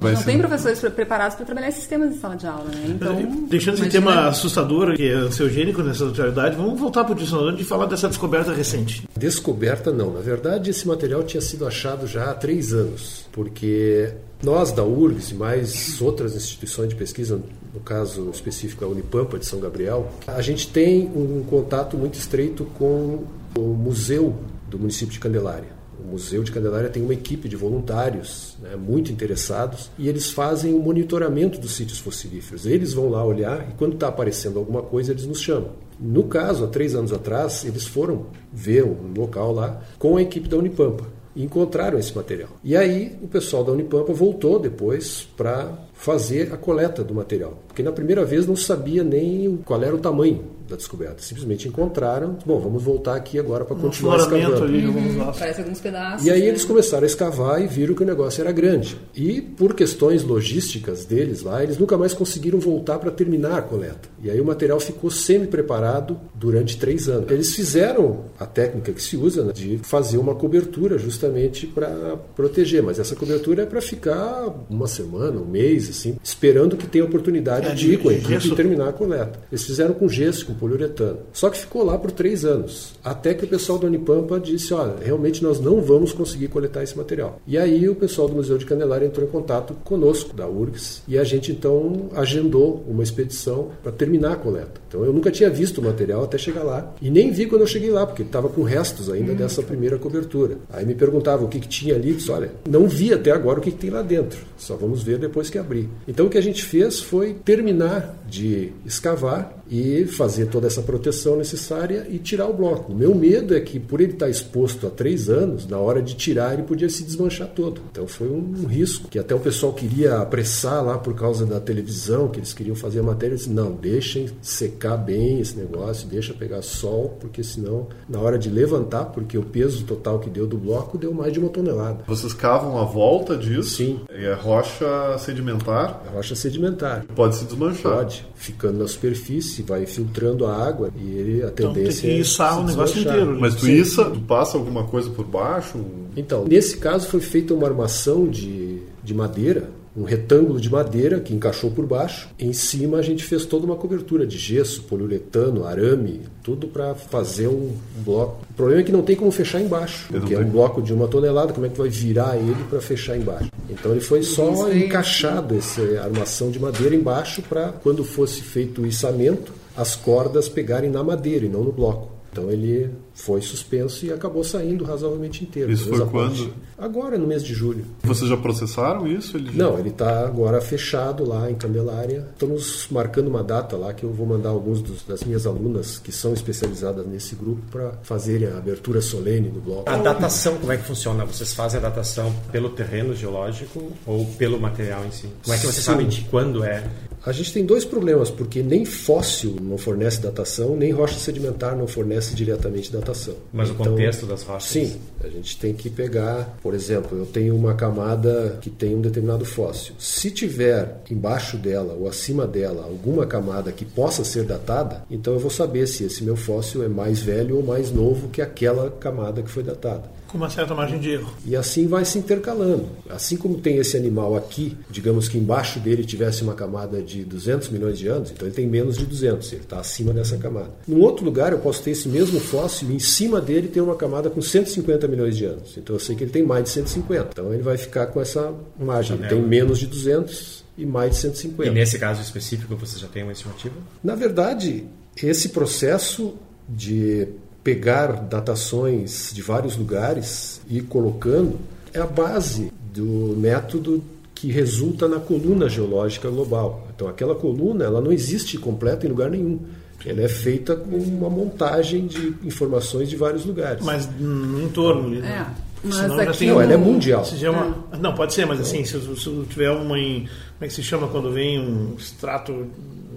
Vai 0.00 0.14
não 0.14 0.22
tem 0.22 0.38
professores 0.38 0.80
preparados 0.80 1.36
para 1.36 1.46
trabalhar 1.46 1.68
esses 1.68 1.86
temas 1.86 2.14
em 2.14 2.18
sala 2.18 2.36
de 2.36 2.46
aula, 2.46 2.64
né? 2.64 2.84
Então, 2.88 3.46
Deixando 3.48 3.74
esse 3.74 3.88
tema 3.88 4.28
assustador, 4.28 4.94
que 4.94 5.08
é 5.08 5.14
ansiogênico 5.14 5.82
nessa 5.82 6.06
atualidade, 6.06 6.56
vamos 6.56 6.78
voltar 6.78 7.04
para 7.04 7.12
o 7.12 7.16
dicionário 7.16 7.60
e 7.60 7.64
falar 7.64 7.86
dessa 7.86 8.08
descoberta 8.08 8.52
recente. 8.52 9.08
Descoberta 9.16 9.92
não. 9.92 10.12
Na 10.12 10.20
verdade, 10.20 10.70
esse 10.70 10.86
material 10.86 11.22
tinha 11.22 11.40
sido 11.40 11.66
achado 11.66 12.06
já 12.06 12.30
há 12.30 12.34
três 12.34 12.72
anos, 12.72 13.26
porque 13.32 14.12
nós 14.42 14.72
da 14.72 14.82
URGS 14.82 15.30
e 15.30 15.34
mais 15.34 16.00
outras 16.00 16.34
instituições 16.34 16.88
de 16.88 16.96
pesquisa, 16.96 17.40
no 17.72 17.80
caso 17.80 18.30
específico 18.30 18.84
a 18.84 18.88
Unipampa 18.88 19.38
de 19.38 19.46
São 19.46 19.60
Gabriel, 19.60 20.10
a 20.26 20.42
gente 20.42 20.68
tem 20.68 21.10
um 21.14 21.44
contato 21.48 21.96
muito 21.96 22.14
estreito 22.14 22.64
com 22.76 23.24
o 23.56 23.60
museu 23.60 24.34
do 24.68 24.78
município 24.78 25.12
de 25.12 25.20
Candelária 25.20 25.81
Museu 26.12 26.42
de 26.42 26.52
Candelária 26.52 26.90
tem 26.90 27.02
uma 27.02 27.14
equipe 27.14 27.48
de 27.48 27.56
voluntários 27.56 28.54
né, 28.60 28.76
muito 28.76 29.10
interessados 29.10 29.90
e 29.98 30.08
eles 30.08 30.30
fazem 30.30 30.74
o 30.74 30.78
monitoramento 30.78 31.58
dos 31.58 31.74
sítios 31.74 31.98
fossilíferos. 31.98 32.66
Eles 32.66 32.92
vão 32.92 33.08
lá 33.08 33.24
olhar 33.24 33.66
e 33.70 33.72
quando 33.72 33.94
está 33.94 34.08
aparecendo 34.08 34.58
alguma 34.58 34.82
coisa 34.82 35.12
eles 35.12 35.24
nos 35.24 35.40
chamam. 35.40 35.70
No 35.98 36.24
caso, 36.24 36.64
há 36.64 36.68
três 36.68 36.94
anos 36.94 37.12
atrás, 37.12 37.64
eles 37.64 37.86
foram 37.86 38.26
ver 38.52 38.84
um 38.84 39.12
local 39.16 39.52
lá 39.52 39.80
com 39.98 40.16
a 40.18 40.22
equipe 40.22 40.48
da 40.48 40.58
Unipampa 40.58 41.06
e 41.34 41.44
encontraram 41.44 41.98
esse 41.98 42.14
material. 42.14 42.50
E 42.62 42.76
aí 42.76 43.16
o 43.22 43.28
pessoal 43.28 43.64
da 43.64 43.72
Unipampa 43.72 44.12
voltou 44.12 44.58
depois 44.58 45.26
para 45.36 45.72
fazer 45.94 46.52
a 46.52 46.56
coleta 46.56 47.02
do 47.02 47.14
material, 47.14 47.58
porque 47.72 47.82
na 47.82 47.90
primeira 47.90 48.22
vez 48.22 48.46
não 48.46 48.54
sabia 48.54 49.02
nem 49.02 49.56
qual 49.64 49.82
era 49.82 49.94
o 49.94 49.98
tamanho 49.98 50.44
da 50.68 50.76
descoberta. 50.76 51.22
Simplesmente 51.22 51.68
encontraram, 51.68 52.36
bom, 52.44 52.60
vamos 52.60 52.82
voltar 52.82 53.16
aqui 53.16 53.38
agora 53.38 53.64
para 53.64 53.74
continuar 53.76 54.18
escavando. 54.18 54.64
Ali, 54.64 54.86
uhum. 54.86 55.32
Parece 55.38 55.60
alguns 55.60 55.80
pedaços. 55.80 56.26
E 56.26 56.30
aí 56.30 56.40
né? 56.40 56.48
eles 56.48 56.64
começaram 56.64 57.04
a 57.04 57.06
escavar 57.06 57.62
e 57.62 57.66
viram 57.66 57.94
que 57.94 58.02
o 58.02 58.06
negócio 58.06 58.42
era 58.42 58.52
grande. 58.52 58.98
E 59.14 59.40
por 59.40 59.74
questões 59.74 60.22
logísticas 60.22 61.06
deles 61.06 61.42
lá, 61.42 61.62
eles 61.62 61.78
nunca 61.78 61.96
mais 61.96 62.12
conseguiram 62.12 62.60
voltar 62.60 62.98
para 62.98 63.10
terminar 63.10 63.58
a 63.58 63.62
coleta. 63.62 64.08
E 64.22 64.30
aí 64.30 64.40
o 64.40 64.44
material 64.44 64.78
ficou 64.78 65.10
semi-preparado 65.10 66.18
durante 66.34 66.76
três 66.76 67.08
anos. 67.08 67.30
Eles 67.30 67.54
fizeram 67.54 68.24
a 68.38 68.44
técnica 68.44 68.92
que 68.92 69.02
se 69.02 69.16
usa 69.16 69.44
né, 69.44 69.52
de 69.52 69.78
fazer 69.78 70.18
uma 70.18 70.34
cobertura 70.34 70.98
justamente 70.98 71.66
para 71.66 72.16
proteger, 72.36 72.82
mas 72.82 72.98
essa 72.98 73.16
cobertura 73.16 73.62
é 73.62 73.66
para 73.66 73.80
ficar 73.80 74.54
uma 74.68 74.86
semana, 74.86 75.40
um 75.40 75.46
mês, 75.46 75.88
assim, 75.88 76.16
esperando 76.22 76.76
que 76.76 76.86
tenha 76.86 77.04
oportunidade 77.04 77.61
é, 77.70 77.74
de 77.74 77.92
ir 77.92 77.98
com 77.98 78.08
a 78.08 78.12
equipe 78.12 78.48
e 78.48 78.54
terminar 78.54 78.88
a 78.88 78.92
coleta. 78.92 79.38
Eles 79.50 79.64
fizeram 79.64 79.94
com 79.94 80.08
gesso, 80.08 80.46
com 80.46 80.54
poliuretano. 80.54 81.18
Só 81.32 81.50
que 81.50 81.58
ficou 81.58 81.84
lá 81.84 81.98
por 81.98 82.10
três 82.10 82.44
anos, 82.44 82.94
até 83.04 83.34
que 83.34 83.44
o 83.44 83.48
pessoal 83.48 83.78
da 83.78 83.86
Unipampa 83.86 84.38
disse, 84.38 84.74
olha, 84.74 84.94
realmente 85.02 85.42
nós 85.42 85.60
não 85.60 85.80
vamos 85.80 86.12
conseguir 86.12 86.48
coletar 86.48 86.82
esse 86.82 86.96
material. 86.96 87.40
E 87.46 87.58
aí 87.58 87.88
o 87.88 87.94
pessoal 87.94 88.28
do 88.28 88.34
Museu 88.34 88.58
de 88.58 88.66
Candelária 88.66 89.06
entrou 89.06 89.26
em 89.26 89.30
contato 89.30 89.74
conosco, 89.84 90.34
da 90.34 90.48
URGS, 90.48 91.02
e 91.06 91.18
a 91.18 91.24
gente 91.24 91.52
então 91.52 92.08
agendou 92.14 92.84
uma 92.88 93.02
expedição 93.02 93.70
para 93.82 93.92
terminar 93.92 94.32
a 94.32 94.36
coleta. 94.36 94.80
Então 94.88 95.04
eu 95.04 95.12
nunca 95.12 95.30
tinha 95.30 95.50
visto 95.50 95.78
o 95.78 95.84
material 95.84 96.24
até 96.24 96.38
chegar 96.38 96.62
lá, 96.62 96.94
e 97.00 97.10
nem 97.10 97.30
vi 97.30 97.46
quando 97.46 97.62
eu 97.62 97.66
cheguei 97.66 97.90
lá, 97.90 98.06
porque 98.06 98.22
estava 98.22 98.48
com 98.48 98.62
restos 98.62 99.10
ainda 99.10 99.32
hum. 99.32 99.36
dessa 99.36 99.62
primeira 99.62 99.98
cobertura. 99.98 100.58
Aí 100.70 100.84
me 100.84 100.94
perguntava 100.94 101.44
o 101.44 101.48
que, 101.48 101.60
que 101.60 101.68
tinha 101.68 101.94
ali, 101.94 102.12
disse, 102.12 102.30
olha, 102.30 102.50
não 102.68 102.86
vi 102.86 103.12
até 103.12 103.30
agora 103.30 103.58
o 103.58 103.62
que, 103.62 103.70
que 103.70 103.78
tem 103.78 103.90
lá 103.90 104.02
dentro, 104.02 104.40
só 104.56 104.76
vamos 104.76 105.02
ver 105.02 105.18
depois 105.18 105.50
que 105.50 105.58
abrir. 105.58 105.88
Então 106.06 106.26
o 106.26 106.30
que 106.30 106.38
a 106.38 106.42
gente 106.42 106.64
fez 106.64 107.00
foi 107.00 107.34
terminar 107.52 108.14
de 108.26 108.72
escavar 108.86 109.61
e 109.70 110.04
fazer 110.06 110.46
toda 110.46 110.66
essa 110.66 110.82
proteção 110.82 111.36
necessária 111.36 112.06
e 112.08 112.18
tirar 112.18 112.46
o 112.46 112.52
bloco. 112.52 112.92
O 112.92 112.96
meu 112.96 113.14
medo 113.14 113.54
é 113.54 113.60
que, 113.60 113.78
por 113.78 114.00
ele 114.00 114.12
estar 114.12 114.28
exposto 114.28 114.86
há 114.86 114.90
três 114.90 115.28
anos, 115.28 115.66
na 115.66 115.78
hora 115.78 116.02
de 116.02 116.14
tirar 116.14 116.52
ele 116.54 116.62
podia 116.62 116.88
se 116.88 117.02
desmanchar 117.04 117.48
todo. 117.48 117.80
Então 117.90 118.06
foi 118.06 118.28
um 118.28 118.66
risco 118.66 119.08
que 119.08 119.18
até 119.18 119.34
o 119.34 119.40
pessoal 119.40 119.72
queria 119.72 120.18
apressar 120.18 120.84
lá 120.84 120.98
por 120.98 121.14
causa 121.14 121.44
da 121.46 121.60
televisão, 121.60 122.28
que 122.28 122.38
eles 122.38 122.52
queriam 122.52 122.76
fazer 122.76 123.00
a 123.00 123.02
matéria. 123.02 123.34
Eu 123.34 123.38
disse, 123.38 123.50
não, 123.50 123.72
deixem 123.72 124.28
secar 124.40 124.96
bem 124.96 125.40
esse 125.40 125.56
negócio, 125.56 126.08
deixa 126.08 126.34
pegar 126.34 126.62
sol, 126.62 127.16
porque 127.20 127.42
senão, 127.42 127.88
na 128.08 128.18
hora 128.18 128.38
de 128.38 128.50
levantar, 128.50 129.06
porque 129.06 129.36
o 129.36 129.42
peso 129.42 129.84
total 129.84 130.18
que 130.18 130.30
deu 130.30 130.46
do 130.46 130.56
bloco 130.56 130.98
deu 130.98 131.12
mais 131.12 131.32
de 131.32 131.38
uma 131.38 131.48
tonelada. 131.48 132.04
Vocês 132.06 132.32
cavam 132.32 132.78
a 132.78 132.84
volta 132.84 133.36
disso? 133.36 133.76
Sim. 133.76 134.00
E 134.10 134.24
é 134.24 134.34
rocha 134.34 135.16
sedimentar? 135.18 136.02
É 136.06 136.14
rocha 136.14 136.34
sedimentar. 136.34 137.04
Pode 137.14 137.36
se 137.36 137.44
desmanchar? 137.44 137.92
Pode, 137.92 138.26
ficando 138.34 138.78
na 138.78 138.88
superfície, 138.88 139.51
vai 139.60 139.84
filtrando 139.84 140.46
a 140.46 140.56
água 140.56 140.90
e 140.96 141.18
ele, 141.18 141.42
a 141.42 141.50
tendência 141.50 141.66
então, 141.66 141.74
tem 141.74 141.94
que 141.94 142.20
içar 142.20 142.56
é 142.56 142.60
o 142.60 142.64
negócio 142.64 143.00
inteiro. 143.00 143.40
Mas 143.40 143.56
tu 143.56 143.68
issa, 143.68 144.04
tu 144.04 144.20
passa 144.20 144.56
alguma 144.56 144.84
coisa 144.84 145.10
por 145.10 145.26
baixo? 145.26 145.84
Então, 146.16 146.44
nesse 146.44 146.76
caso 146.76 147.08
foi 147.08 147.20
feita 147.20 147.52
uma 147.52 147.66
armação 147.66 148.28
de, 148.28 148.78
de 149.02 149.12
madeira 149.12 149.68
um 149.96 150.04
retângulo 150.04 150.60
de 150.60 150.70
madeira 150.70 151.20
que 151.20 151.34
encaixou 151.34 151.70
por 151.70 151.86
baixo. 151.86 152.28
Em 152.38 152.52
cima 152.52 152.98
a 152.98 153.02
gente 153.02 153.24
fez 153.24 153.44
toda 153.44 153.66
uma 153.66 153.76
cobertura 153.76 154.26
de 154.26 154.38
gesso, 154.38 154.82
poliuretano, 154.84 155.64
arame, 155.64 156.22
tudo 156.42 156.66
para 156.66 156.94
fazer 156.94 157.48
um 157.48 157.72
bloco. 158.04 158.44
O 158.50 158.54
problema 158.54 158.80
é 158.80 158.84
que 158.84 158.92
não 158.92 159.02
tem 159.02 159.16
como 159.16 159.30
fechar 159.30 159.60
embaixo, 159.60 160.08
porque 160.10 160.34
é 160.34 160.38
um 160.38 160.48
bloco 160.48 160.80
de 160.80 160.92
uma 160.92 161.06
tonelada, 161.08 161.52
como 161.52 161.66
é 161.66 161.68
que 161.68 161.78
vai 161.78 161.88
virar 161.88 162.36
ele 162.36 162.64
para 162.70 162.80
fechar 162.80 163.16
embaixo? 163.16 163.50
Então 163.68 163.92
ele 163.92 164.00
foi 164.00 164.22
só 164.22 164.72
encaixado 164.72 165.56
essa 165.56 165.82
armação 166.02 166.50
de 166.50 166.58
madeira 166.58 166.94
embaixo 166.94 167.42
para 167.42 167.68
quando 167.68 168.04
fosse 168.04 168.40
feito 168.40 168.82
o 168.82 168.86
içamento, 168.86 169.52
as 169.76 169.94
cordas 169.94 170.48
pegarem 170.48 170.90
na 170.90 171.02
madeira 171.02 171.46
e 171.46 171.48
não 171.48 171.62
no 171.62 171.72
bloco. 171.72 172.11
Então 172.32 172.50
ele 172.50 172.90
foi 173.12 173.42
suspenso 173.42 174.06
e 174.06 174.12
acabou 174.12 174.42
saindo 174.42 174.84
razoavelmente 174.84 175.44
inteiro. 175.44 175.70
Isso 175.70 175.86
foi 175.86 176.06
quando? 176.06 176.54
Agora, 176.78 177.18
no 177.18 177.26
mês 177.26 177.44
de 177.44 177.52
julho. 177.52 177.84
Vocês 178.02 178.28
já 178.28 178.36
processaram 178.38 179.06
isso? 179.06 179.36
Ele 179.36 179.52
já... 179.52 179.52
Não, 179.52 179.78
ele 179.78 179.90
está 179.90 180.24
agora 180.24 180.58
fechado 180.62 181.28
lá 181.28 181.50
em 181.50 181.54
Candelária. 181.54 182.26
Estamos 182.32 182.86
marcando 182.90 183.28
uma 183.28 183.44
data 183.44 183.76
lá 183.76 183.92
que 183.92 184.04
eu 184.04 184.10
vou 184.10 184.26
mandar 184.26 184.48
alguns 184.48 184.80
dos, 184.80 185.02
das 185.02 185.22
minhas 185.24 185.46
alunas 185.46 185.98
que 185.98 186.10
são 186.10 186.32
especializadas 186.32 187.06
nesse 187.06 187.34
grupo 187.34 187.60
para 187.70 187.92
fazerem 188.02 188.48
a 188.48 188.56
abertura 188.56 189.02
solene 189.02 189.50
do 189.50 189.60
bloco. 189.60 189.90
A 189.90 189.98
datação, 189.98 190.56
como 190.56 190.72
é 190.72 190.78
que 190.78 190.84
funciona? 190.84 191.26
Vocês 191.26 191.52
fazem 191.52 191.78
a 191.80 191.82
datação 191.82 192.34
pelo 192.50 192.70
terreno 192.70 193.14
geológico 193.14 193.92
ou 194.06 194.24
pelo 194.38 194.58
material 194.58 195.04
em 195.04 195.10
si? 195.10 195.28
Como 195.42 195.54
é 195.54 195.58
que 195.58 195.66
vocês 195.66 195.76
Sim. 195.76 195.82
sabem 195.82 196.08
de 196.08 196.22
quando 196.22 196.64
é? 196.64 196.82
A 197.24 197.30
gente 197.30 197.52
tem 197.52 197.64
dois 197.64 197.84
problemas, 197.84 198.30
porque 198.30 198.62
nem 198.64 198.84
fóssil 198.84 199.56
não 199.62 199.78
fornece 199.78 200.20
datação, 200.20 200.76
nem 200.76 200.90
rocha 200.90 201.18
sedimentar 201.20 201.76
não 201.76 201.86
fornece 201.86 202.34
diretamente 202.34 202.90
datação. 202.90 203.34
Mas 203.52 203.70
então, 203.70 203.86
o 203.86 203.88
contexto 203.90 204.26
das 204.26 204.42
rochas? 204.42 204.68
Sim, 204.68 204.96
a 205.22 205.28
gente 205.28 205.56
tem 205.56 205.72
que 205.72 205.88
pegar, 205.88 206.58
por 206.60 206.74
exemplo, 206.74 207.16
eu 207.16 207.24
tenho 207.24 207.54
uma 207.54 207.74
camada 207.74 208.58
que 208.60 208.68
tem 208.68 208.96
um 208.96 209.00
determinado 209.00 209.44
fóssil. 209.44 209.94
Se 210.00 210.32
tiver 210.32 211.00
embaixo 211.08 211.56
dela 211.56 211.94
ou 211.94 212.08
acima 212.08 212.44
dela 212.44 212.84
alguma 212.84 213.24
camada 213.24 213.70
que 213.70 213.84
possa 213.84 214.24
ser 214.24 214.42
datada, 214.42 215.04
então 215.08 215.32
eu 215.34 215.38
vou 215.38 215.50
saber 215.50 215.86
se 215.86 216.04
esse 216.04 216.24
meu 216.24 216.34
fóssil 216.34 216.82
é 216.82 216.88
mais 216.88 217.20
velho 217.20 217.56
ou 217.56 217.62
mais 217.62 217.92
novo 217.92 218.30
que 218.30 218.42
aquela 218.42 218.90
camada 218.90 219.42
que 219.42 219.50
foi 219.50 219.62
datada 219.62 220.21
com 220.32 220.38
uma 220.38 220.48
certa 220.48 220.74
margem 220.74 220.98
de 220.98 221.10
erro. 221.10 221.30
E 221.44 221.54
assim 221.54 221.86
vai 221.86 222.06
se 222.06 222.18
intercalando. 222.18 222.88
Assim 223.10 223.36
como 223.36 223.58
tem 223.58 223.76
esse 223.76 223.96
animal 223.96 224.34
aqui, 224.34 224.76
digamos 224.90 225.28
que 225.28 225.36
embaixo 225.36 225.78
dele 225.78 226.04
tivesse 226.04 226.42
uma 226.42 226.54
camada 226.54 227.02
de 227.02 227.22
200 227.22 227.68
milhões 227.68 227.98
de 227.98 228.08
anos, 228.08 228.30
então 228.30 228.48
ele 228.48 228.54
tem 228.54 228.66
menos 228.66 228.96
de 228.96 229.04
200, 229.04 229.52
ele 229.52 229.62
está 229.62 229.78
acima 229.78 230.14
dessa 230.14 230.38
camada. 230.38 230.70
Num 230.88 231.00
outro 231.00 231.24
lugar, 231.24 231.52
eu 231.52 231.58
posso 231.58 231.82
ter 231.82 231.90
esse 231.90 232.08
mesmo 232.08 232.40
fóssil 232.40 232.90
e 232.90 232.94
em 232.94 232.98
cima 232.98 233.40
dele 233.40 233.68
ter 233.68 233.82
uma 233.82 233.94
camada 233.94 234.30
com 234.30 234.40
150 234.40 235.06
milhões 235.06 235.36
de 235.36 235.44
anos. 235.44 235.76
Então 235.76 235.94
eu 235.94 236.00
sei 236.00 236.16
que 236.16 236.24
ele 236.24 236.30
tem 236.30 236.42
mais 236.42 236.64
de 236.64 236.70
150. 236.70 237.28
Então 237.32 237.52
ele 237.52 237.62
vai 237.62 237.76
ficar 237.76 238.06
com 238.06 238.20
essa 238.20 238.54
margem. 238.80 239.18
Ele 239.18 239.28
tem 239.28 239.42
menos 239.42 239.78
de 239.78 239.86
200 239.86 240.64
e 240.78 240.86
mais 240.86 241.10
de 241.10 241.16
150. 241.18 241.68
E 241.68 241.74
nesse 241.74 241.98
caso 241.98 242.22
específico 242.22 242.74
você 242.74 242.98
já 242.98 243.06
tem 243.06 243.22
uma 243.22 243.32
estimativa? 243.32 243.74
Na 244.02 244.14
verdade, 244.14 244.86
esse 245.22 245.50
processo 245.50 246.34
de 246.68 247.28
pegar 247.62 248.12
datações 248.12 249.30
de 249.32 249.42
vários 249.42 249.76
lugares 249.76 250.60
e 250.68 250.78
ir 250.78 250.82
colocando 250.82 251.58
é 251.94 252.00
a 252.00 252.06
base 252.06 252.72
do 252.92 253.34
método 253.36 254.02
que 254.34 254.50
resulta 254.50 255.06
na 255.06 255.20
coluna 255.20 255.68
geológica 255.68 256.28
global. 256.28 256.88
Então 256.94 257.08
aquela 257.08 257.34
coluna 257.34 257.84
ela 257.84 258.00
não 258.00 258.10
existe 258.10 258.58
completa 258.58 259.06
em 259.06 259.10
lugar 259.10 259.30
nenhum. 259.30 259.60
Ela 260.04 260.22
é 260.22 260.28
feita 260.28 260.74
com 260.74 260.96
uma 260.96 261.30
montagem 261.30 262.06
de 262.08 262.34
informações 262.42 263.08
de 263.08 263.14
vários 263.14 263.44
lugares. 263.44 263.84
Mas 263.84 264.08
no 264.18 264.60
entorno, 264.60 265.08
né? 265.10 265.46
É. 265.58 265.72
Mas 265.84 266.18
aqui 266.18 266.46
não, 266.46 266.60
ela 266.60 266.72
é 266.72 266.76
mundial. 266.76 267.24
Se 267.24 267.46
uma, 267.48 267.84
é. 267.92 267.96
Não, 267.98 268.14
pode 268.14 268.32
ser, 268.34 268.46
mas 268.46 268.60
assim, 268.60 268.84
se, 268.84 269.00
se 269.00 269.44
tiver 269.48 269.70
uma. 269.70 269.98
Em, 269.98 270.20
como 270.22 270.30
é 270.60 270.66
que 270.66 270.74
se 270.74 270.82
chama 270.82 271.08
quando 271.08 271.32
vem 271.32 271.60
um 271.60 271.94
extrato 271.98 272.66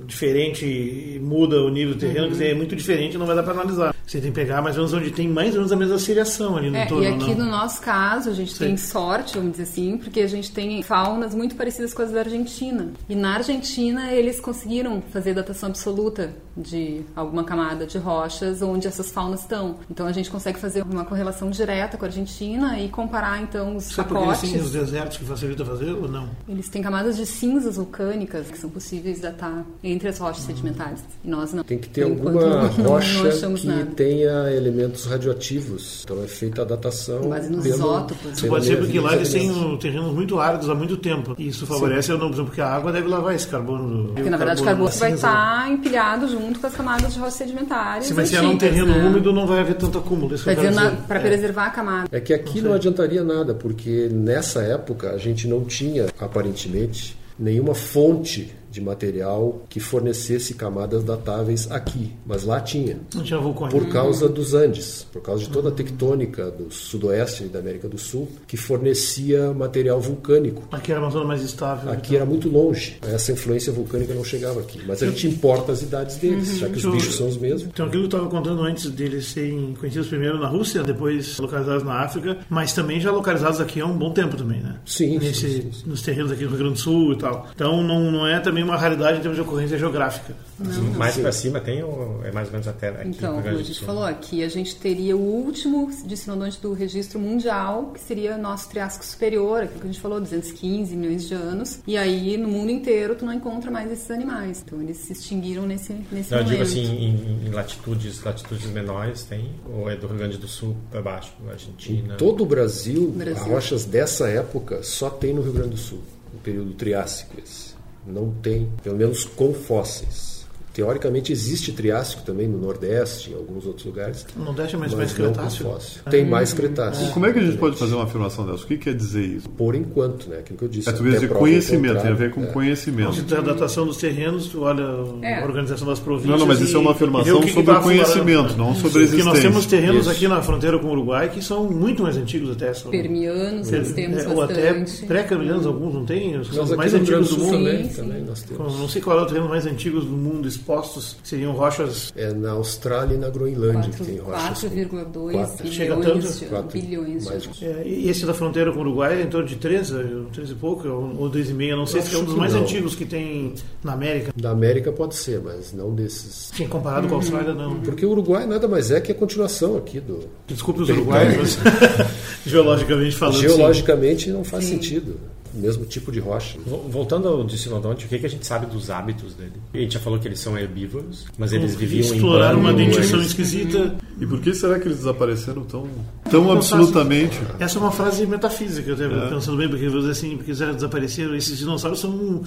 diferente 0.06 0.66
e 0.66 1.20
muda 1.20 1.62
o 1.62 1.70
nível 1.70 1.94
do 1.94 2.00
terreno, 2.00 2.34
uhum. 2.34 2.42
é 2.42 2.54
muito 2.54 2.76
diferente, 2.76 3.18
não 3.18 3.26
vai 3.26 3.36
dar 3.36 3.44
para 3.44 3.54
analisar. 3.54 3.96
Você 4.06 4.22
tem 4.22 4.32
que 4.32 4.36
pegar 4.36 4.62
mais 4.62 4.78
ou 4.78 4.84
menos 4.84 4.94
onde 4.94 5.12
tem 5.12 5.28
mais 5.28 5.50
ou 5.50 5.58
menos 5.58 5.72
a 5.72 5.76
mesma 5.76 5.98
seriação 5.98 6.56
ali 6.56 6.70
no 6.70 6.78
é, 6.78 6.88
E 6.88 7.08
aqui 7.08 7.36
não. 7.36 7.46
no 7.46 7.52
nosso 7.52 7.82
caso, 7.82 8.30
a 8.30 8.34
gente 8.34 8.54
Sim. 8.54 8.66
tem 8.66 8.78
sorte, 8.78 9.36
vamos 9.36 9.54
dizer 9.54 9.64
assim, 9.64 9.98
porque 9.98 10.22
a 10.22 10.28
gente 10.28 10.52
tem 10.52 10.84
faunas 10.84 11.34
muito 11.34 11.56
parecidas 11.56 11.94
com 11.94 12.04
as 12.04 12.12
da 12.12 12.20
Argentina. 12.20 12.92
E 13.10 13.16
na 13.16 13.36
Argentina 13.36 14.12
eles 14.14 14.40
conseguiram 14.40 15.02
fazer 15.12 15.34
datação 15.34 15.70
absoluta 15.70 16.34
de 16.56 17.02
alguma 17.16 17.44
camada 17.44 17.86
de 17.86 17.98
rochas 17.98 18.62
onde 18.62 18.88
essas 18.88 19.12
faunas 19.12 19.42
estão. 19.42 19.78
Então 19.90 20.06
a 20.06 20.12
gente 20.12 20.30
consegue 20.30 20.60
fazer 20.60 20.84
uma 20.84 21.04
correlação 21.04 21.50
direta 21.50 21.98
com 21.98 22.06
a 22.06 22.08
Argentina 22.08 22.80
e 22.80 22.88
comparar 22.90 23.42
então 23.42 23.76
os 23.76 23.86
Você 23.86 24.04
pacotes. 24.04 24.44
Eles 24.44 24.54
têm 24.54 24.62
os 24.62 24.72
desertos 24.72 25.18
que 25.18 25.26
facilita 25.26 25.66
fazer 25.66 25.92
ou 25.92 26.08
não? 26.08 26.30
Eles 26.48 26.70
têm 26.70 26.82
camadas 26.82 27.18
de 27.18 27.26
cinzas 27.26 27.76
vulcânicas 27.76 28.50
que 28.50 28.58
são 28.58 28.70
possíveis 28.70 29.20
datar 29.20 29.66
entre 29.96 30.10
as 30.10 30.18
rochas 30.18 30.44
sedimentares. 30.44 31.00
E 31.24 31.30
nós 31.30 31.54
não. 31.54 31.64
Tem 31.64 31.78
que 31.78 31.90
ter 31.90 32.04
alguma 32.04 32.68
rocha 32.68 33.30
que 33.30 33.68
nada 33.68 33.86
tenha 33.96 34.52
elementos 34.52 35.06
radioativos. 35.06 36.02
Então 36.04 36.24
é 36.24 36.28
feita 36.28 36.62
a 36.62 36.66
datação. 36.66 37.30
Base 37.30 37.50
nos 37.50 37.64
pelo, 37.64 37.76
isótopos. 37.76 38.34
Isso 38.34 38.48
pode 38.48 38.66
ser 38.66 38.78
porque 38.78 39.00
lá 39.00 39.16
eles 39.16 39.32
têm 39.32 39.78
terrenos 39.78 40.14
muito 40.14 40.40
áridos 40.40 40.70
há 40.70 40.76
muito 40.76 40.98
tempo. 40.98 41.36
E 41.38 41.48
isso 41.48 41.66
favorece, 41.66 42.12
eu 42.12 42.18
não, 42.18 42.32
porque 42.32 42.62
a 42.62 42.68
água 42.68 42.92
deve 42.92 43.08
lavar 43.08 43.34
esse 43.34 43.48
carbono. 43.48 44.14
Porque 44.14 44.30
na 44.30 44.38
verdade 44.38 44.62
o 44.62 44.66
carbono 44.66 44.90
vai 44.90 45.14
estar 45.14 45.72
empilhado 45.72 46.28
junto 46.28 46.60
com 46.60 46.68
as 46.68 46.76
camadas 46.76 47.14
de 47.14 47.20
rochas 47.20 47.36
sedimentares. 47.36 48.08
Se 48.08 48.14
vai 48.14 48.26
ser 48.26 48.42
num 48.42 48.58
terreno 48.58 48.88
né? 48.88 49.08
úmido, 49.08 49.32
não 49.32 49.48
vai 49.48 49.60
haver 49.60 49.76
tanto 49.76 49.98
acúmulo. 49.98 50.36
Vai 50.38 50.56
vir 50.56 50.74
para 51.08 51.20
é. 51.20 51.22
preservar 51.22 51.68
a 51.68 51.70
camada. 51.70 52.10
É 52.12 52.20
que 52.20 52.34
aqui 52.34 52.62
não, 52.62 52.70
não 52.70 52.76
adiantaria 52.76 53.24
nada, 53.24 53.54
porque 53.54 54.10
nessa 54.12 54.62
época 54.62 55.12
a 55.12 55.18
gente 55.18 55.48
não 55.48 55.64
tinha, 55.64 56.08
aparentemente, 56.20 57.18
nenhuma 57.38 57.74
fonte 57.76 58.54
de 58.76 58.82
material 58.82 59.62
que 59.70 59.80
fornecesse 59.80 60.54
camadas 60.54 61.02
datáveis 61.02 61.72
aqui, 61.72 62.12
mas 62.26 62.44
lá 62.44 62.60
tinha. 62.60 63.00
Não 63.14 63.24
tinha 63.24 63.40
vulcões. 63.40 63.72
Por 63.72 63.88
causa 63.88 64.28
dos 64.28 64.54
Andes, 64.54 65.08
por 65.14 65.22
causa 65.22 65.46
de 65.46 65.50
toda 65.50 65.70
a 65.70 65.72
tectônica 65.72 66.52
do 66.52 66.70
sudoeste 66.70 67.46
da 67.46 67.60
América 67.60 67.88
do 67.88 67.98
Sul, 67.98 68.28
que 68.46 68.58
fornecia 68.58 69.54
material 69.54 70.02
vulcânico. 70.02 70.64
Aqui 70.72 70.92
era 70.92 71.00
uma 71.00 71.10
zona 71.10 71.24
mais 71.24 71.42
estável. 71.42 71.90
Aqui 71.90 72.08
então. 72.08 72.18
era 72.18 72.26
muito 72.26 72.50
longe. 72.50 72.98
Essa 73.02 73.32
influência 73.32 73.72
vulcânica 73.72 74.14
não 74.14 74.26
chegava 74.26 74.60
aqui. 74.60 74.82
Mas 74.86 75.02
a 75.02 75.06
gente 75.06 75.28
importa 75.28 75.72
as 75.72 75.82
idades 75.82 76.18
deles, 76.18 76.52
uhum. 76.52 76.58
já 76.58 76.70
que 76.70 76.78
os 76.78 76.86
bichos 76.86 77.16
são 77.16 77.30
os 77.30 77.38
mesmos. 77.38 77.70
Então 77.74 77.86
aquilo 77.86 78.10
que 78.10 78.16
eu 78.16 78.20
estava 78.20 78.30
contando 78.30 78.62
antes 78.62 78.90
deles 78.90 79.28
serem 79.28 79.74
conhecidos 79.80 80.10
primeiro 80.10 80.38
na 80.38 80.50
Rússia, 80.50 80.84
depois 80.84 81.38
localizados 81.40 81.84
na 81.84 82.02
África, 82.02 82.40
mas 82.50 82.74
também 82.74 83.00
já 83.00 83.10
localizados 83.10 83.62
aqui 83.62 83.80
há 83.80 83.86
um 83.86 83.98
bom 83.98 84.12
tempo 84.12 84.36
também, 84.36 84.60
né? 84.60 84.76
Sim, 84.86 85.18
Nesse, 85.18 85.50
sim, 85.50 85.72
sim. 85.72 85.90
Nos 85.90 86.02
terrenos 86.02 86.30
aqui 86.30 86.44
do 86.44 86.50
Rio 86.50 86.58
Grande 86.58 86.74
do 86.74 86.80
Sul 86.80 87.14
e 87.14 87.18
tal. 87.18 87.48
Então 87.56 87.82
não, 87.82 88.12
não 88.12 88.28
é 88.28 88.40
também 88.42 88.65
uma 88.66 88.78
raridade 88.78 89.18
em 89.20 89.22
termos 89.22 89.38
de 89.38 89.42
ocorrência 89.42 89.78
geográfica. 89.78 90.36
Não, 90.60 90.84
mais 90.94 91.18
para 91.18 91.32
cima 91.32 91.60
tem 91.60 91.84
ou 91.84 92.22
é 92.24 92.32
mais 92.32 92.48
ou 92.48 92.54
menos 92.54 92.68
até 92.68 92.90
aqui? 92.90 93.10
Então, 93.10 93.42
como 93.42 93.58
a 93.58 93.64
gente 93.64 93.84
falou 93.84 94.04
aqui, 94.04 94.44
a 94.44 94.50
gente 94.50 94.76
teria 94.76 95.16
o 95.16 95.20
último 95.20 95.90
dicinodonte 96.06 96.60
do 96.62 96.74
registro 96.74 97.20
mundial, 97.20 97.92
que 97.94 98.00
seria 98.00 98.38
nosso 98.38 98.70
Triássico 98.70 99.06
superior, 99.06 99.64
aquilo 99.64 99.80
que 99.80 99.88
a 99.88 99.92
gente 99.92 100.02
falou, 100.02 100.20
215 100.20 100.96
milhões 100.96 101.28
de 101.28 101.34
anos. 101.34 101.80
E 101.86 101.98
aí, 101.98 102.38
no 102.38 102.48
mundo 102.48 102.72
inteiro, 102.72 103.16
tu 103.16 103.26
não 103.26 103.34
encontra 103.34 103.70
mais 103.70 103.92
esses 103.92 104.10
animais. 104.10 104.64
Então, 104.66 104.82
eles 104.82 104.98
se 104.98 105.14
extinguiram 105.14 105.66
nesse, 105.66 105.94
nesse 106.12 106.32
não, 106.32 106.40
momento. 106.40 106.40
Eu 106.40 106.44
digo 106.44 106.64
assim, 106.64 106.84
em, 106.84 107.48
em, 107.48 107.52
latitudes, 107.52 108.24
latitudes 108.24 108.70
menores 108.72 109.24
tem? 109.24 109.52
Ou 109.72 109.90
é 109.90 109.96
do 109.96 110.08
Rio 110.08 110.18
Grande 110.18 110.38
do 110.38 110.48
Sul 110.48 110.76
para 110.90 111.02
baixo, 111.02 111.34
Argentina? 111.50 112.14
Em 112.14 112.18
todo 112.18 112.44
o 112.44 112.46
Brasil, 112.46 113.12
Brasil, 113.12 113.44
rochas 113.44 113.86
dessa 113.86 114.28
época 114.28 114.84
só 114.84 115.10
tem 115.10 115.34
no 115.34 115.42
Rio 115.42 115.54
Grande 115.54 115.72
do 115.72 115.78
Sul, 115.78 116.00
no 116.34 116.40
período 116.40 116.74
Triássico 116.74 117.36
esse 117.40 117.75
não 118.06 118.32
tem, 118.42 118.72
pelo 118.84 118.98
menos 118.98 119.26
com 119.26 119.54
fósseis. 119.54 120.35
Teoricamente 120.76 121.32
existe 121.32 121.72
Triássico 121.72 122.22
também 122.24 122.50
no 122.50 122.58
Nordeste, 122.58 123.32
em 123.32 123.34
alguns 123.34 123.66
outros 123.66 123.86
lugares. 123.86 124.26
No 124.36 124.44
Nordeste 124.44 124.76
é 124.76 124.78
mais, 124.78 124.94
mais 124.94 125.14
Cretáceo? 125.14 125.78
Tem 126.12 126.26
mais 126.26 126.52
Cretáceo. 126.52 127.14
Como 127.14 127.26
é 127.26 127.32
que 127.32 127.40
a 127.40 127.42
gente 127.42 127.58
pode 127.58 127.78
fazer 127.78 127.96
uma 127.96 128.04
afirmação 128.04 128.46
dessa? 128.46 128.66
O 128.66 128.68
que 128.68 128.78
quer 128.78 128.94
dizer 128.94 129.24
isso? 129.24 129.50
Por 129.52 129.74
enquanto, 129.74 130.28
né? 130.28 130.40
Aquilo 130.40 130.60
que 130.60 130.66
eu 130.66 130.68
disse. 130.68 130.90
É, 130.90 130.92
tu 130.92 131.02
quer 131.02 131.12
dizer 131.12 131.30
conhecimento, 131.30 132.02
tem 132.02 132.12
a 132.12 132.14
ver 132.14 132.32
com 132.32 132.44
é. 132.44 132.48
conhecimento. 132.48 133.14
Se 133.14 133.24
tem 133.24 133.38
a 133.38 133.42
datação 133.42 133.86
dos 133.86 133.96
terrenos, 133.96 134.48
tu 134.48 134.64
olha 134.64 134.84
é. 135.22 135.40
a 135.40 135.46
organização 135.46 135.88
das 135.88 136.02
províncias. 136.02 136.32
Não, 136.32 136.40
não, 136.40 136.46
mas 136.46 136.60
isso 136.60 136.76
é 136.76 136.80
uma 136.82 136.92
afirmação 136.92 137.40
que 137.40 137.54
sobre 137.54 137.74
que 137.74 137.80
o 137.80 137.82
conhecimento, 137.82 138.58
não 138.58 138.76
sobre 138.76 139.00
a 139.00 139.02
existência. 139.04 139.08
Porque 139.08 139.24
nós 139.24 139.40
temos 139.40 139.66
terrenos 139.66 140.02
isso. 140.02 140.10
aqui 140.10 140.28
na 140.28 140.42
fronteira 140.42 140.78
com 140.78 140.88
o 140.88 140.92
Uruguai 140.92 141.30
que 141.30 141.42
são 141.42 141.70
muito 141.72 142.04
mais 142.04 142.18
antigos 142.18 142.52
até. 142.52 142.74
São... 142.74 142.92
Permianos, 142.92 143.72
nós 143.72 143.92
temos 143.94 144.18
é, 144.18 144.28
Ou 144.28 144.42
até 144.42 144.74
pré-cambrianos, 145.08 145.66
alguns 145.66 145.94
não 145.94 146.06
tem? 146.06 146.38
Os 146.38 146.76
mais 146.76 146.94
antigos 146.94 147.30
do 147.30 147.38
mundo. 147.38 147.52
Também, 147.52 147.88
também 147.88 148.24
nós 148.24 148.44
temos. 148.44 148.78
Não 148.78 148.90
sei 148.90 149.02
qual 149.02 149.20
é 149.20 149.22
o 149.22 149.26
terreno 149.26 149.48
mais 149.48 149.66
antigos 149.66 150.04
do 150.04 150.12
mundo 150.12 150.46
expostos, 150.66 151.16
seriam 151.24 151.46
seriam 151.46 151.54
rochas. 151.54 152.12
É 152.16 152.34
na 152.34 152.52
Austrália 152.52 153.14
e 153.14 153.18
na 153.18 153.30
Groenlândia 153.30 153.92
4, 153.92 153.92
que 153.92 154.04
tem 154.04 154.18
rochas. 154.18 154.64
4,2 154.64 155.62
bilhões, 155.62 156.40
de, 156.40 156.46
4, 156.46 156.80
bilhões 156.80 157.26
mais, 157.26 157.44
de 157.44 157.66
é, 157.66 157.84
E 157.86 158.10
esse 158.10 158.26
da 158.26 158.34
fronteira 158.34 158.72
com 158.72 158.80
o 158.80 158.82
Uruguai 158.82 159.22
é 159.22 159.24
em 159.24 159.28
torno 159.28 159.48
de 159.48 159.56
13, 159.56 160.26
13 160.34 160.52
e 160.52 160.56
pouco, 160.56 160.88
ou 160.88 161.30
2,5, 161.30 161.76
não 161.76 161.86
sei 161.86 162.02
se 162.02 162.16
é 162.16 162.18
um 162.18 162.24
dos 162.24 162.36
mais 162.36 162.54
não. 162.54 162.62
antigos 162.62 162.96
que 162.96 163.06
tem 163.06 163.54
na 163.84 163.94
América. 163.94 164.34
Da 164.36 164.52
América 164.52 164.92
pode 164.92 165.16
ser, 165.16 165.40
mas 165.44 165.72
não 165.72 165.94
desses. 165.94 166.52
Sim, 166.56 166.68
comparado 166.68 167.08
com 167.08 167.16
a 167.16 167.18
Austrália, 167.18 167.54
não. 167.54 167.80
Porque 167.82 168.06
o 168.06 168.12
Uruguai 168.12 168.48
nada 168.48 168.68
mais 168.68 168.90
é 168.92 169.00
que 169.00 169.12
a 169.12 169.16
continuação 169.16 169.78
aqui 169.78 170.00
do. 170.00 170.28
Desculpe 170.48 170.82
os 170.82 170.90
uruguaios, 170.90 171.38
mas 171.38 171.60
geologicamente 172.46 173.16
falando. 173.16 173.40
Geologicamente 173.40 174.26
sim. 174.26 174.32
não 174.32 174.44
faz 174.44 174.66
sim. 174.66 174.76
sentido 174.76 175.16
mesmo 175.56 175.86
tipo 175.86 176.12
de 176.12 176.20
rocha. 176.20 176.58
Voltando 176.90 177.28
ao 177.28 177.44
dicinodonte, 177.44 178.06
o 178.06 178.10
que, 178.10 178.20
que 178.20 178.26
a 178.26 178.30
gente 178.30 178.46
sabe 178.46 178.66
dos 178.66 178.90
hábitos 178.90 179.34
dele? 179.34 179.54
A 179.74 179.78
gente 179.78 179.94
já 179.94 180.00
falou 180.00 180.20
que 180.20 180.28
eles 180.28 180.40
são 180.40 180.58
herbívoros, 180.58 181.26
mas 181.38 181.54
eles 181.54 181.76
viviam 181.76 182.08
em 182.14 182.16
Exploraram 182.16 182.60
uma 182.60 182.74
dentição 182.74 183.20
eles... 183.20 183.28
esquisita. 183.28 183.96
E 184.20 184.26
por 184.26 184.40
que 184.40 184.54
será 184.54 184.80
que 184.80 184.88
eles 184.88 184.98
desapareceram 184.98 185.64
tão, 185.64 185.88
tão 186.30 186.52
absolutamente? 186.52 187.40
Essa 187.60 187.78
é 187.78 187.82
uma 187.82 187.92
frase 187.92 188.26
metafísica, 188.26 188.92
eu 188.92 188.96
é. 188.96 189.30
pensando 189.30 189.58
bem, 189.58 189.70
porque 189.70 189.86
assim, 189.86 190.38
porque 190.38 190.52
eles 190.52 190.60
desapareceram. 190.60 191.36
Esses 191.36 191.58
dinossauros 191.58 192.00
são 192.00 192.44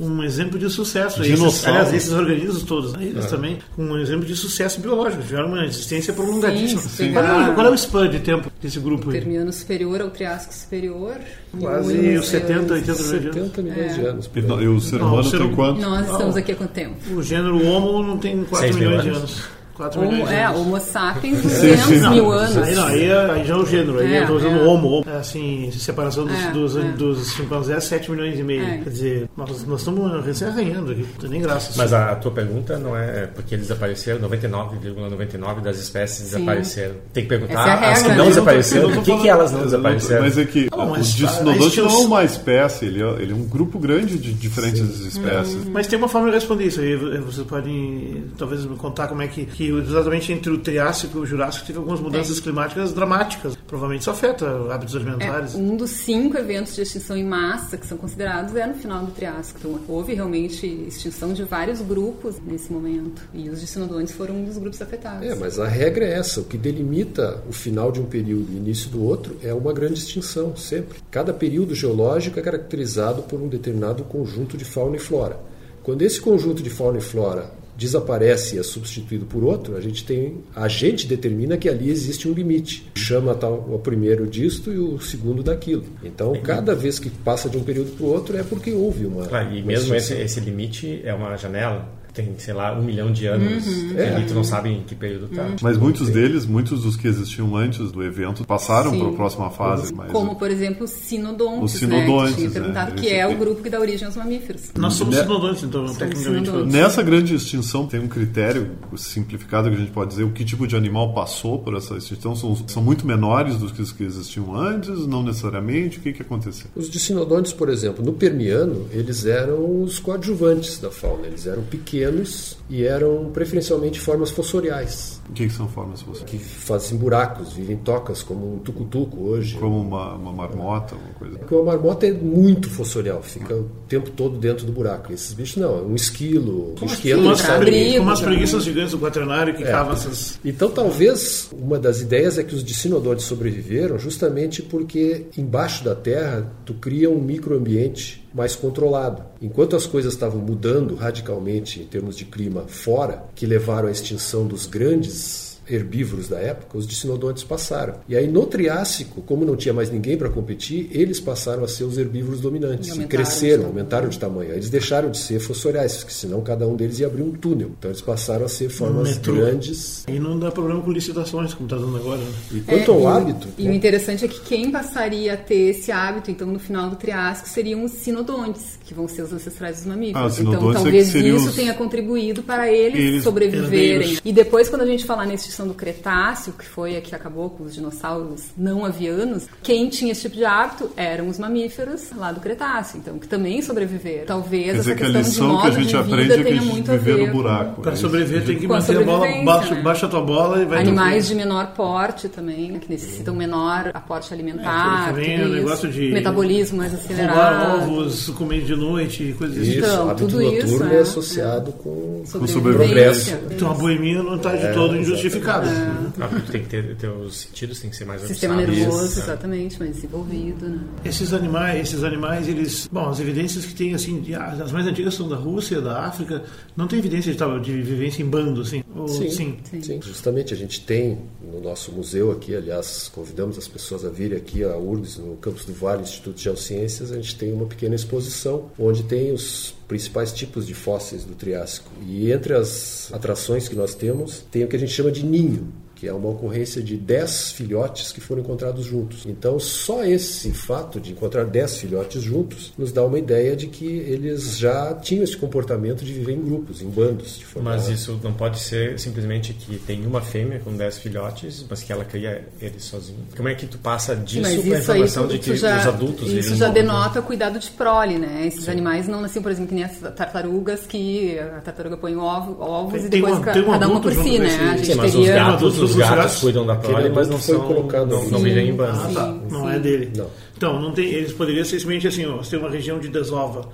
um, 0.00 0.22
exemplo 0.22 0.58
de 0.58 0.68
sucesso. 0.70 1.22
Esses, 1.22 1.66
aliás, 1.66 1.92
esses 1.92 2.12
organismos 2.12 2.62
todos, 2.62 2.92
né? 2.92 3.04
eles 3.04 3.24
é. 3.24 3.28
também, 3.28 3.58
um 3.76 3.98
exemplo 3.98 4.24
de 4.24 4.36
sucesso 4.36 4.80
biológico, 4.80 5.22
tiveram 5.22 5.48
uma 5.48 5.64
existência 5.64 6.12
prolongadíssima. 6.12 6.80
Sim, 6.80 6.88
sim. 6.88 7.12
Qual, 7.12 7.24
é, 7.24 7.54
qual, 7.54 7.66
é, 7.66 7.70
o 7.70 7.74
span 7.74 8.08
de 8.08 8.20
tempo 8.20 8.50
desse 8.60 8.80
grupo? 8.80 9.08
O 9.08 9.12
Termiano 9.12 9.52
superior 9.52 10.00
ao 10.00 10.10
Triássico 10.10 10.54
superior. 10.54 11.16
Quase 11.58 12.16
os 12.16 12.28
70, 12.28 12.74
80 12.74 13.02
milhões 13.02 13.20
de 13.20 13.28
anos. 13.28 13.50
70 13.50 13.62
milhões 13.62 13.94
de 13.94 14.00
anos. 14.00 14.30
E 14.34 14.66
o 14.66 14.80
ser 14.80 15.02
humano 15.02 15.22
não, 15.22 15.30
tem 15.30 15.54
quanto? 15.54 15.80
Nós 15.80 16.10
estamos 16.10 16.36
aqui 16.36 16.52
há 16.52 16.56
quanto 16.56 16.72
tempo? 16.72 16.96
O 17.14 17.22
gênero 17.22 17.66
Homo 17.66 18.02
não 18.02 18.18
tem 18.18 18.44
4 18.44 18.74
milhões 18.74 19.02
de 19.02 19.08
anos. 19.10 19.61
4 19.74 20.00
Homo, 20.00 20.10
milhões 20.10 20.28
de 20.28 20.34
é. 20.34 20.50
Homo 20.50 20.80
sapiens, 20.80 21.42
200 21.42 22.08
mil 22.10 22.30
anos. 22.30 22.56
Aí, 22.56 22.74
não, 22.74 22.86
aí, 22.86 23.04
é, 23.04 23.30
aí 23.30 23.44
já 23.44 23.54
é 23.54 23.56
o 23.56 23.66
gênero, 23.66 23.98
aí 23.98 24.12
é, 24.12 24.18
eu 24.18 24.22
estou 24.22 24.36
usando 24.36 24.60
é. 24.60 24.64
Homo. 24.64 25.04
É, 25.06 25.16
assim, 25.16 25.70
separação 25.72 26.26
dos, 26.26 26.36
é, 26.36 26.50
dos, 26.50 26.76
é. 26.76 26.82
dos 26.92 27.32
chimpanzés, 27.32 27.84
7 27.84 28.10
milhões 28.10 28.38
e 28.38 28.42
meio. 28.42 28.64
É. 28.64 28.78
Quer 28.78 28.90
dizer, 28.90 29.30
nós, 29.36 29.66
nós 29.66 29.80
estamos 29.80 30.24
recém-arranhando 30.24 30.92
aqui, 30.92 31.02
não 31.02 31.20
tem 31.20 31.30
nem 31.30 31.42
graça. 31.42 31.72
Mas 31.76 31.92
a, 31.92 32.12
a, 32.12 32.16
tua 32.16 32.30
pergunta 32.30 32.78
não 32.78 32.96
é 32.96 33.26
porque 33.26 33.54
eles 33.54 33.68
desapareceram, 33.68 34.20
99,99% 34.28 35.38
,99 35.38 35.60
das 35.60 35.78
espécies 35.78 36.18
Sim. 36.18 36.36
desapareceram. 36.36 36.94
Tem 37.12 37.22
que 37.22 37.28
perguntar 37.28 37.66
é 37.66 37.70
regra, 37.72 37.90
as 37.90 38.02
que 38.02 38.08
não 38.08 38.16
né? 38.16 38.24
desapareceram, 38.24 38.92
por 38.92 39.02
que, 39.02 39.18
que 39.18 39.28
elas 39.28 39.52
não 39.52 39.62
desapareceram? 39.64 40.22
Mas 40.22 40.38
é 40.38 40.44
que 40.44 40.68
não, 40.70 40.92
o 40.92 40.98
dissinodonte 40.98 41.80
não 41.80 41.88
é 41.88 42.06
uma 42.06 42.24
espécie, 42.24 42.86
ele 42.86 43.02
é, 43.02 43.22
ele 43.22 43.32
é 43.32 43.34
um 43.34 43.44
grupo 43.44 43.78
grande 43.78 44.18
de 44.18 44.32
diferentes 44.32 44.80
Sim. 44.80 45.08
espécies. 45.08 45.54
Hum. 45.54 45.70
Mas 45.72 45.86
tem 45.86 45.98
uma 45.98 46.08
forma 46.08 46.28
de 46.28 46.34
responder 46.34 46.66
isso 46.66 46.80
aí. 46.80 46.96
Você 46.96 47.42
pode 47.42 48.24
talvez 48.36 48.64
me 48.64 48.76
contar 48.76 49.08
como 49.08 49.22
é 49.22 49.28
que, 49.28 49.44
que 49.62 49.70
exatamente 49.70 50.32
entre 50.32 50.50
o 50.50 50.58
Triássico 50.58 51.18
e 51.18 51.20
o 51.20 51.26
Jurássico 51.26 51.66
teve 51.66 51.78
algumas 51.78 52.00
mudanças 52.00 52.38
é. 52.38 52.40
climáticas 52.40 52.92
dramáticas. 52.92 53.56
Provavelmente 53.66 54.00
isso 54.00 54.10
afeta 54.10 54.72
hábitos 54.72 54.96
alimentares. 54.96 55.54
É, 55.54 55.56
um 55.56 55.76
dos 55.76 55.90
cinco 55.90 56.36
eventos 56.36 56.74
de 56.74 56.82
extinção 56.82 57.16
em 57.16 57.24
massa 57.24 57.76
que 57.76 57.86
são 57.86 57.96
considerados 57.96 58.56
é 58.56 58.66
no 58.66 58.74
final 58.74 59.04
do 59.04 59.12
Triássico. 59.12 59.60
Então 59.60 59.80
houve 59.86 60.14
realmente 60.14 60.66
extinção 60.66 61.32
de 61.32 61.44
vários 61.44 61.80
grupos 61.80 62.36
nesse 62.44 62.72
momento. 62.72 63.22
E 63.32 63.48
os 63.48 63.60
dicinodontes 63.60 64.12
foram 64.14 64.34
um 64.34 64.44
dos 64.44 64.58
grupos 64.58 64.82
afetados. 64.82 65.26
É, 65.26 65.34
mas 65.34 65.60
a 65.60 65.68
regra 65.68 66.04
é 66.04 66.18
essa. 66.18 66.40
O 66.40 66.44
que 66.44 66.58
delimita 66.58 67.42
o 67.48 67.52
final 67.52 67.92
de 67.92 68.00
um 68.00 68.06
período 68.06 68.50
e 68.52 68.56
o 68.56 68.58
início 68.58 68.90
do 68.90 69.04
outro 69.04 69.36
é 69.42 69.54
uma 69.54 69.72
grande 69.72 70.00
extinção, 70.00 70.56
sempre. 70.56 70.98
Cada 71.10 71.32
período 71.32 71.74
geológico 71.74 72.40
é 72.40 72.42
caracterizado 72.42 73.22
por 73.22 73.40
um 73.40 73.48
determinado 73.48 74.02
conjunto 74.04 74.56
de 74.56 74.64
fauna 74.64 74.96
e 74.96 74.98
flora. 74.98 75.38
Quando 75.82 76.02
esse 76.02 76.20
conjunto 76.20 76.62
de 76.62 76.70
fauna 76.70 76.98
e 76.98 77.00
flora 77.00 77.61
desaparece 77.82 78.56
e 78.56 78.58
é 78.58 78.62
substituído 78.62 79.26
por 79.26 79.42
outro, 79.42 79.76
a 79.76 79.80
gente 79.80 80.04
tem 80.04 80.38
a 80.54 80.68
gente 80.68 81.06
determina 81.06 81.56
que 81.56 81.68
ali 81.68 81.90
existe 81.90 82.28
um 82.28 82.32
limite. 82.32 82.86
Chama 82.94 83.34
tal 83.34 83.68
o 83.68 83.78
primeiro 83.78 84.26
disto 84.26 84.72
e 84.72 84.78
o 84.78 85.00
segundo 85.00 85.42
daquilo. 85.42 85.84
Então, 86.02 86.32
cada 86.42 86.74
vez 86.74 86.98
que 86.98 87.10
passa 87.10 87.48
de 87.48 87.56
um 87.56 87.62
período 87.62 87.90
para 87.96 88.06
o 88.06 88.08
outro 88.08 88.36
é 88.36 88.42
porque 88.42 88.72
houve 88.72 89.06
uma. 89.06 89.26
Claro, 89.26 89.54
e 89.54 89.62
mesmo 89.62 89.94
esse, 89.94 90.14
esse 90.14 90.40
limite 90.40 91.00
é 91.04 91.12
uma 91.12 91.36
janela 91.36 92.01
tem, 92.12 92.38
sei 92.38 92.52
lá, 92.52 92.78
um 92.78 92.82
milhão 92.82 93.10
de 93.10 93.26
anos 93.26 93.66
uhum. 93.66 93.98
é. 93.98 94.20
e 94.20 94.26
tu 94.26 94.34
não 94.34 94.44
sabe 94.44 94.70
em 94.70 94.82
que 94.82 94.94
período 94.94 95.28
tá. 95.34 95.42
Uhum. 95.42 95.56
Mas 95.62 95.78
muitos 95.78 96.10
deles, 96.10 96.44
muitos 96.44 96.82
dos 96.82 96.96
que 96.96 97.08
existiam 97.08 97.56
antes 97.56 97.90
do 97.90 98.02
evento, 98.02 98.44
passaram 98.44 98.98
para 98.98 99.08
a 99.08 99.12
próxima 99.12 99.50
fase. 99.50 99.94
Mas... 99.94 100.12
Como, 100.12 100.36
por 100.36 100.50
exemplo, 100.50 100.84
os 100.84 100.90
sinodontes, 100.90 101.74
os 101.74 101.80
sinodontes, 101.80 102.36
né? 102.36 102.48
Que 102.48 102.50
perguntado, 102.50 102.92
que 102.92 103.08
é 103.08 103.26
o 103.26 103.36
grupo 103.36 103.62
que 103.62 103.70
dá 103.70 103.80
origem 103.80 104.06
aos 104.06 104.16
mamíferos. 104.16 104.70
Nós 104.76 104.94
somos 104.94 105.16
ne... 105.16 105.22
sinodontes, 105.22 105.62
então, 105.62 105.82
somos 105.86 105.96
tecnicamente. 105.96 106.46
Sinodontes. 106.46 106.74
Nessa 106.74 107.02
grande 107.02 107.34
extinção, 107.34 107.86
tem 107.86 108.00
um 108.00 108.08
critério 108.08 108.72
simplificado 108.96 109.70
que 109.70 109.76
a 109.76 109.78
gente 109.78 109.92
pode 109.92 110.10
dizer 110.10 110.24
o 110.24 110.30
que 110.32 110.44
tipo 110.44 110.66
de 110.66 110.76
animal 110.76 111.14
passou 111.14 111.58
por 111.58 111.74
essa 111.74 111.96
extinção. 111.96 112.36
São, 112.36 112.56
são 112.66 112.82
muito 112.82 113.06
menores 113.06 113.56
dos 113.56 113.72
que, 113.72 113.80
os 113.80 113.90
que 113.90 114.04
existiam 114.04 114.54
antes, 114.54 115.06
não 115.06 115.22
necessariamente. 115.22 115.98
O 115.98 116.02
que, 116.02 116.12
que 116.12 116.22
aconteceu? 116.22 116.66
Os 116.76 116.90
de 116.90 116.98
sinodontes, 116.98 117.52
por 117.52 117.70
exemplo, 117.70 118.04
no 118.04 118.12
Permiano, 118.12 118.86
eles 118.92 119.24
eram 119.24 119.82
os 119.82 119.98
coadjuvantes 119.98 120.78
da 120.78 120.90
fauna, 120.90 121.26
eles 121.26 121.46
eram 121.46 121.62
pequenos 121.62 122.01
pequenos 122.02 122.56
e 122.68 122.84
eram 122.84 123.30
preferencialmente 123.32 124.00
formas 124.00 124.30
fossoriais. 124.30 125.20
O 125.28 125.32
que, 125.32 125.46
que 125.46 125.52
são 125.52 125.68
formas 125.68 126.02
fósseis? 126.02 126.24
Que 126.28 126.38
fazem 126.38 126.98
buracos, 126.98 127.52
vivem 127.52 127.76
tocas, 127.76 128.22
como 128.22 128.54
um 128.54 128.58
tucutuco 128.58 129.22
hoje. 129.24 129.56
Como 129.58 129.80
uma, 129.80 130.14
uma 130.14 130.32
marmota, 130.32 130.94
uma 130.94 131.14
coisa. 131.14 131.38
Porque 131.38 131.54
uma 131.54 131.64
marmota 131.64 132.06
é 132.06 132.12
muito 132.12 132.68
fossorial, 132.68 133.22
fica 133.22 133.54
o 133.54 133.68
tempo 133.88 134.10
todo 134.10 134.36
dentro 134.38 134.66
do 134.66 134.72
buraco. 134.72 135.12
Esses 135.12 135.32
bichos 135.32 135.56
não, 135.56 135.78
é 135.78 135.82
um 135.82 135.94
esquilo, 135.94 136.72
um 136.72 136.74
bicho 136.74 137.00
que 137.00 137.10
entra 137.10 137.22
Umas, 137.24 137.40
e 137.40 137.42
sai. 137.42 137.58
pregui- 137.60 137.98
umas 137.98 138.20
preguiças 138.20 138.64
gigantes 138.64 138.92
do 138.92 138.98
quaternário 138.98 139.54
que 139.54 139.62
cavam 139.62 139.92
essas. 139.94 140.38
Então, 140.44 140.70
talvez 140.70 141.48
uma 141.52 141.78
das 141.78 142.00
ideias 142.00 142.38
é 142.38 142.42
que 142.44 142.54
os 142.54 142.64
dicinodontes 142.64 143.24
sobreviveram 143.26 143.98
justamente 143.98 144.62
porque 144.62 145.26
embaixo 145.36 145.84
da 145.84 145.94
terra 145.94 146.50
tu 146.64 146.74
cria 146.74 147.08
um 147.10 147.20
microambiente 147.20 148.21
mais 148.34 148.56
controlado. 148.56 149.22
Enquanto 149.40 149.76
as 149.76 149.86
coisas 149.86 150.14
estavam 150.14 150.40
mudando 150.40 150.94
radicalmente 150.94 151.80
em 151.80 151.84
termos 151.84 152.16
de 152.16 152.24
clima 152.24 152.62
fora, 152.66 153.24
que 153.34 153.46
levaram 153.46 153.88
à 153.88 153.90
extinção 153.90 154.46
dos 154.46 154.66
grandes 154.66 155.51
herbívoros 155.68 156.28
da 156.28 156.38
época, 156.38 156.76
os 156.78 156.86
dicinodontes 156.86 157.44
passaram. 157.44 157.94
E 158.08 158.16
aí 158.16 158.26
no 158.26 158.46
Triássico, 158.46 159.22
como 159.22 159.44
não 159.44 159.56
tinha 159.56 159.72
mais 159.72 159.90
ninguém 159.90 160.16
para 160.16 160.28
competir, 160.28 160.88
eles 160.92 161.20
passaram 161.20 161.64
a 161.64 161.68
ser 161.68 161.84
os 161.84 161.96
herbívoros 161.98 162.40
dominantes 162.40 162.96
E 162.96 163.02
e, 163.02 163.06
cresceram, 163.06 163.62
de 163.62 163.68
aumentaram 163.68 164.08
de 164.08 164.18
tamanho. 164.18 164.52
Eles 164.52 164.68
deixaram 164.70 165.10
de 165.10 165.18
ser 165.18 165.38
fossoriais, 165.40 165.96
porque 165.98 166.12
senão 166.12 166.40
cada 166.42 166.66
um 166.66 166.76
deles 166.76 166.98
ia 167.00 167.06
abrir 167.06 167.22
um 167.22 167.32
túnel. 167.32 167.70
Então 167.78 167.90
eles 167.90 168.00
passaram 168.02 168.44
a 168.44 168.48
ser 168.48 168.68
formas 168.68 169.08
metrô. 169.16 169.34
grandes. 169.34 170.04
E 170.08 170.18
não 170.18 170.38
dá 170.38 170.50
problema 170.50 170.80
com 170.82 170.90
licitações, 170.92 171.54
como 171.54 171.66
está 171.66 171.76
dando 171.76 171.96
agora. 171.96 172.18
Né? 172.20 172.32
E 172.52 172.60
quanto 172.60 172.90
ao 172.92 172.98
É, 173.00 173.02
e- 173.02 173.06
hábito, 173.06 173.48
E 173.58 173.68
o 173.68 173.72
interessante 173.72 174.24
é 174.24 174.28
que 174.28 174.40
quem 174.40 174.70
passaria 174.70 175.34
a 175.34 175.36
ter 175.36 175.70
esse 175.70 175.90
hábito, 175.92 176.30
então, 176.30 176.46
no 176.48 176.58
final 176.58 176.90
do 176.90 176.96
Triássico, 176.96 177.48
seriam 177.48 177.84
os 177.84 177.92
sinodontes, 177.92 178.78
que 178.84 178.92
vão 178.94 179.08
ser 179.08 179.22
os 179.22 179.32
ancestrais 179.32 179.76
dos 179.76 179.86
mamíferos. 179.86 180.38
Ah, 180.38 180.40
então, 180.42 180.70
é 180.70 180.74
talvez 180.74 181.08
seriam 181.08 181.36
isso 181.36 181.48
os- 181.48 181.54
tenha 181.54 181.74
contribuído 181.74 182.42
para 182.42 182.70
eles, 182.70 182.98
Eles- 183.00 183.22
sobreviverem. 183.24 183.90
herdeiros. 183.92 184.20
E 184.24 184.32
depois, 184.32 184.68
quando 184.68 184.82
a 184.82 184.86
gente 184.86 185.04
falar 185.04 185.26
na 185.26 185.34
extinção 185.52 185.68
do 185.68 185.74
Cretáceo, 185.74 186.54
que 186.54 186.64
foi 186.64 186.96
a 186.96 187.00
que 187.00 187.14
acabou 187.14 187.50
com 187.50 187.64
os 187.64 187.74
dinossauros 187.74 188.44
não 188.56 188.84
avianos, 188.84 189.46
quem 189.62 189.88
tinha 189.88 190.12
esse 190.12 190.22
tipo 190.22 190.36
de 190.36 190.44
hábito 190.44 190.90
eram 190.96 191.28
os 191.28 191.38
mamíferos 191.38 192.10
lá 192.16 192.32
do 192.32 192.40
Cretáceo, 192.40 192.98
então, 192.98 193.18
que 193.18 193.28
também 193.28 193.60
sobreviveram. 193.60 194.26
Talvez 194.26 194.64
Quer 194.66 194.72
dizer 194.78 194.90
essa 194.92 194.94
que 194.98 195.02
a 195.02 195.06
questão 195.06 195.22
de 195.22 195.28
lição 195.28 195.46
que 195.46 195.52
a 195.52 195.70
modo 195.70 195.74
gente 195.74 195.88
de 195.88 195.96
aprende 195.96 196.22
vida 196.22 196.34
é 196.34 196.36
que 196.36 196.42
a 196.42 196.44
tenha 196.44 196.60
gente 196.62 196.90
viver 196.90 197.16
ver 197.16 197.26
no 197.26 197.32
buraco. 197.32 197.82
Para 197.82 197.92
É 197.92 197.96
sobreviver 197.96 198.44
tem 198.44 198.56
que 198.58 198.66
Com 198.66 198.74
a 198.74 198.78
manter 198.78 198.96
a 198.96 199.00
bola, 199.00 199.16
sobrevivência, 199.18 199.44
baixa, 199.44 199.74
né? 199.74 199.82
baixa 199.82 200.06
a 200.06 200.08
tua 200.08 200.20
bola 200.22 200.62
e 200.62 200.64
vai 200.64 200.78
Animais 200.80 201.26
de 201.28 201.34
menor 201.34 201.66
porte 201.74 202.28
também, 202.28 202.78
que 202.78 202.90
necessitam 202.90 203.34
menor 203.34 203.90
aporte 203.92 204.32
alimentar, 204.32 205.08
É, 205.08 205.12
também 205.12 205.40
isso. 205.40 205.48
negócio 205.52 205.90
de 205.90 206.10
metabolismo 206.12 206.78
mais 206.78 206.94
acelerado. 206.94 207.82
ovos, 207.82 208.30
comer 208.30 208.62
de 208.62 208.74
noite, 208.74 209.34
coisas 209.38 209.58
assim. 209.58 209.70
isso, 209.70 209.78
Então, 209.78 210.10
hábito 210.10 210.28
tudo 210.28 210.42
isso, 210.42 210.82
é. 210.84 210.96
é 210.96 210.98
associado 211.00 211.72
com 211.72 212.22
sobrevivência. 212.46 213.40
Então 213.50 213.70
a 213.70 213.74
boemia 213.74 214.22
não 214.22 214.36
está 214.36 214.54
de 214.54 214.72
todo 214.72 214.96
injustificada. 214.96 215.41
Ah, 215.50 216.28
porque 216.28 216.46
tu 216.46 216.52
tem 216.52 216.62
que 216.62 216.68
ter, 216.68 216.96
ter 216.96 217.08
os 217.08 217.36
sentidos 217.36 217.80
tem 217.80 217.90
que 217.90 217.96
ser 217.96 218.04
mais 218.04 218.22
Sistema 218.22 218.56
nervoso, 218.56 219.06
Isso. 219.06 219.20
exatamente, 219.20 219.78
mais 219.78 219.94
desenvolvido, 219.94 220.68
né? 220.68 220.80
Esses 221.04 221.32
animais, 221.32 221.80
esses 221.88 222.04
animais, 222.04 222.48
eles, 222.48 222.88
bom, 222.90 223.08
as 223.08 223.20
evidências 223.20 223.64
que 223.64 223.74
tem 223.74 223.94
assim, 223.94 224.20
de- 224.20 224.34
as 224.34 224.70
mais 224.72 224.86
antigas 224.86 225.14
são 225.14 225.28
da 225.28 225.36
Rússia, 225.36 225.80
da 225.80 226.04
África, 226.06 226.44
não 226.76 226.86
tem 226.86 226.98
evidência 226.98 227.32
de, 227.34 227.60
de 227.60 227.82
vivência 227.82 228.22
em 228.22 228.26
bando, 228.26 228.60
assim. 228.62 228.82
Ou, 228.94 229.08
Sim. 229.08 229.30
sim. 229.30 229.56
Sim, 229.82 230.00
justamente 230.02 230.52
a 230.54 230.56
gente 230.56 230.80
tem 230.82 231.18
no 231.42 231.60
nosso 231.60 231.92
museu 231.92 232.30
aqui, 232.30 232.54
aliás, 232.54 233.10
convidamos 233.14 233.58
as 233.58 233.66
pessoas 233.68 234.04
a 234.04 234.08
virem 234.10 234.36
aqui 234.38 234.62
a 234.64 234.76
URGS, 234.76 235.18
no 235.18 235.36
Campus 235.36 235.64
do 235.64 235.72
Vale, 235.74 236.02
Instituto 236.02 236.36
de 236.36 236.42
Geociências, 236.44 237.10
a 237.12 237.16
gente 237.16 237.36
tem 237.36 237.52
uma 237.52 237.66
pequena 237.66 237.94
exposição 237.94 238.70
onde 238.78 239.02
tem 239.02 239.32
os 239.32 239.74
principais 239.92 240.32
tipos 240.32 240.66
de 240.66 240.72
fósseis 240.72 241.22
do 241.22 241.34
Triássico. 241.34 241.90
E 242.06 242.32
entre 242.32 242.54
as 242.54 243.12
atrações 243.12 243.68
que 243.68 243.76
nós 243.76 243.94
temos, 243.94 244.42
tem 244.50 244.64
o 244.64 244.66
que 244.66 244.74
a 244.74 244.78
gente 244.78 244.90
chama 244.90 245.12
de 245.12 245.22
ninho, 245.22 245.70
que 246.02 246.08
é 246.08 246.12
uma 246.12 246.30
ocorrência 246.30 246.82
de 246.82 246.96
10 246.96 247.52
filhotes 247.52 248.10
que 248.10 248.20
foram 248.20 248.42
encontrados 248.42 248.84
juntos. 248.84 249.22
Então, 249.24 249.60
só 249.60 250.02
esse 250.04 250.50
fato 250.50 250.98
de 250.98 251.12
encontrar 251.12 251.44
10 251.44 251.76
filhotes 251.78 252.20
juntos 252.20 252.72
nos 252.76 252.90
dá 252.90 253.04
uma 253.04 253.20
ideia 253.20 253.54
de 253.54 253.68
que 253.68 253.86
eles 253.86 254.58
já 254.58 254.94
tinham 254.94 255.22
esse 255.22 255.36
comportamento 255.36 256.04
de 256.04 256.12
viver 256.12 256.32
em 256.32 256.42
grupos, 256.42 256.82
em 256.82 256.90
bandos. 256.90 257.40
Mas 257.62 257.86
isso 257.88 258.18
não 258.20 258.32
pode 258.32 258.58
ser 258.58 258.98
simplesmente 258.98 259.52
que 259.54 259.78
tem 259.78 260.04
uma 260.04 260.20
fêmea 260.20 260.58
com 260.58 260.76
10 260.76 260.98
filhotes, 260.98 261.64
mas 261.70 261.84
que 261.84 261.92
ela 261.92 262.04
cria 262.04 262.48
eles 262.60 262.82
sozinha. 262.82 263.18
Como 263.36 263.48
é 263.48 263.54
que 263.54 263.66
tu 263.66 263.78
passa 263.78 264.16
disso 264.16 264.40
Mas 264.42 264.54
para 264.56 264.72
a 264.72 264.74
aí 264.74 264.80
informação 264.82 265.28
de 265.28 265.38
que 265.38 265.54
já, 265.54 265.78
os 265.82 265.86
adultos 265.86 266.26
isso 266.32 266.48
eles 266.48 266.58
já 266.58 266.66
não- 266.66 266.74
denota 266.74 267.22
cuidado 267.22 267.60
de 267.60 267.70
prole, 267.70 268.18
né? 268.18 268.44
Esses 268.48 268.68
animais 268.68 269.06
não 269.06 269.20
nasciam, 269.20 269.40
por 269.40 269.52
exemplo, 269.52 269.68
que 269.68 269.74
nem 269.76 269.84
as 269.84 269.98
tartarugas 270.16 270.80
que 270.84 271.38
a 271.38 271.60
tartaruga 271.60 271.96
põe 271.96 272.16
ovo, 272.16 272.60
ovos 272.60 272.94
Tem- 272.94 273.06
e 273.06 273.08
tem 273.08 273.20
depois 273.20 273.38
um- 273.38 273.42
tem 273.52 273.62
um 273.62 273.70
cada 273.70 273.86
uma 273.88 274.00
por 274.00 274.12
si, 274.12 274.36
né? 274.40 274.46
desse- 274.48 274.58
A 274.62 274.76
gente 274.76 274.86
Sim, 274.86 274.94
mas 274.96 275.06
os 275.06 275.20
teria 275.20 275.34
gatos, 275.36 275.52
Adultos 275.62 275.91
os 275.92 275.96
gatos 275.96 276.16
gatos, 276.16 276.40
cuidam 276.40 276.66
da 276.66 276.76
prole, 276.76 277.08
mas 277.10 277.28
não 277.28 277.38
foi 277.38 277.56
são, 277.56 277.66
colocado 277.66 278.08
não, 278.08 278.24
não 278.28 278.38
vivem 278.40 278.70
em. 278.70 278.80
Ah, 278.80 279.10
tá. 279.14 279.34
Não 279.50 279.68
é 279.68 279.78
dele. 279.78 280.10
Não. 280.16 280.26
Então, 280.62 280.80
não 280.80 280.92
tem, 280.92 281.06
eles 281.06 281.32
poderiam 281.32 281.64
ser 281.64 281.80
simplesmente 281.80 282.06
assim, 282.06 282.24
ó, 282.24 282.36
você 282.36 282.50
tem 282.50 282.58
uma 282.60 282.70
região 282.70 282.96
de 283.00 283.08
desova, 283.08 283.68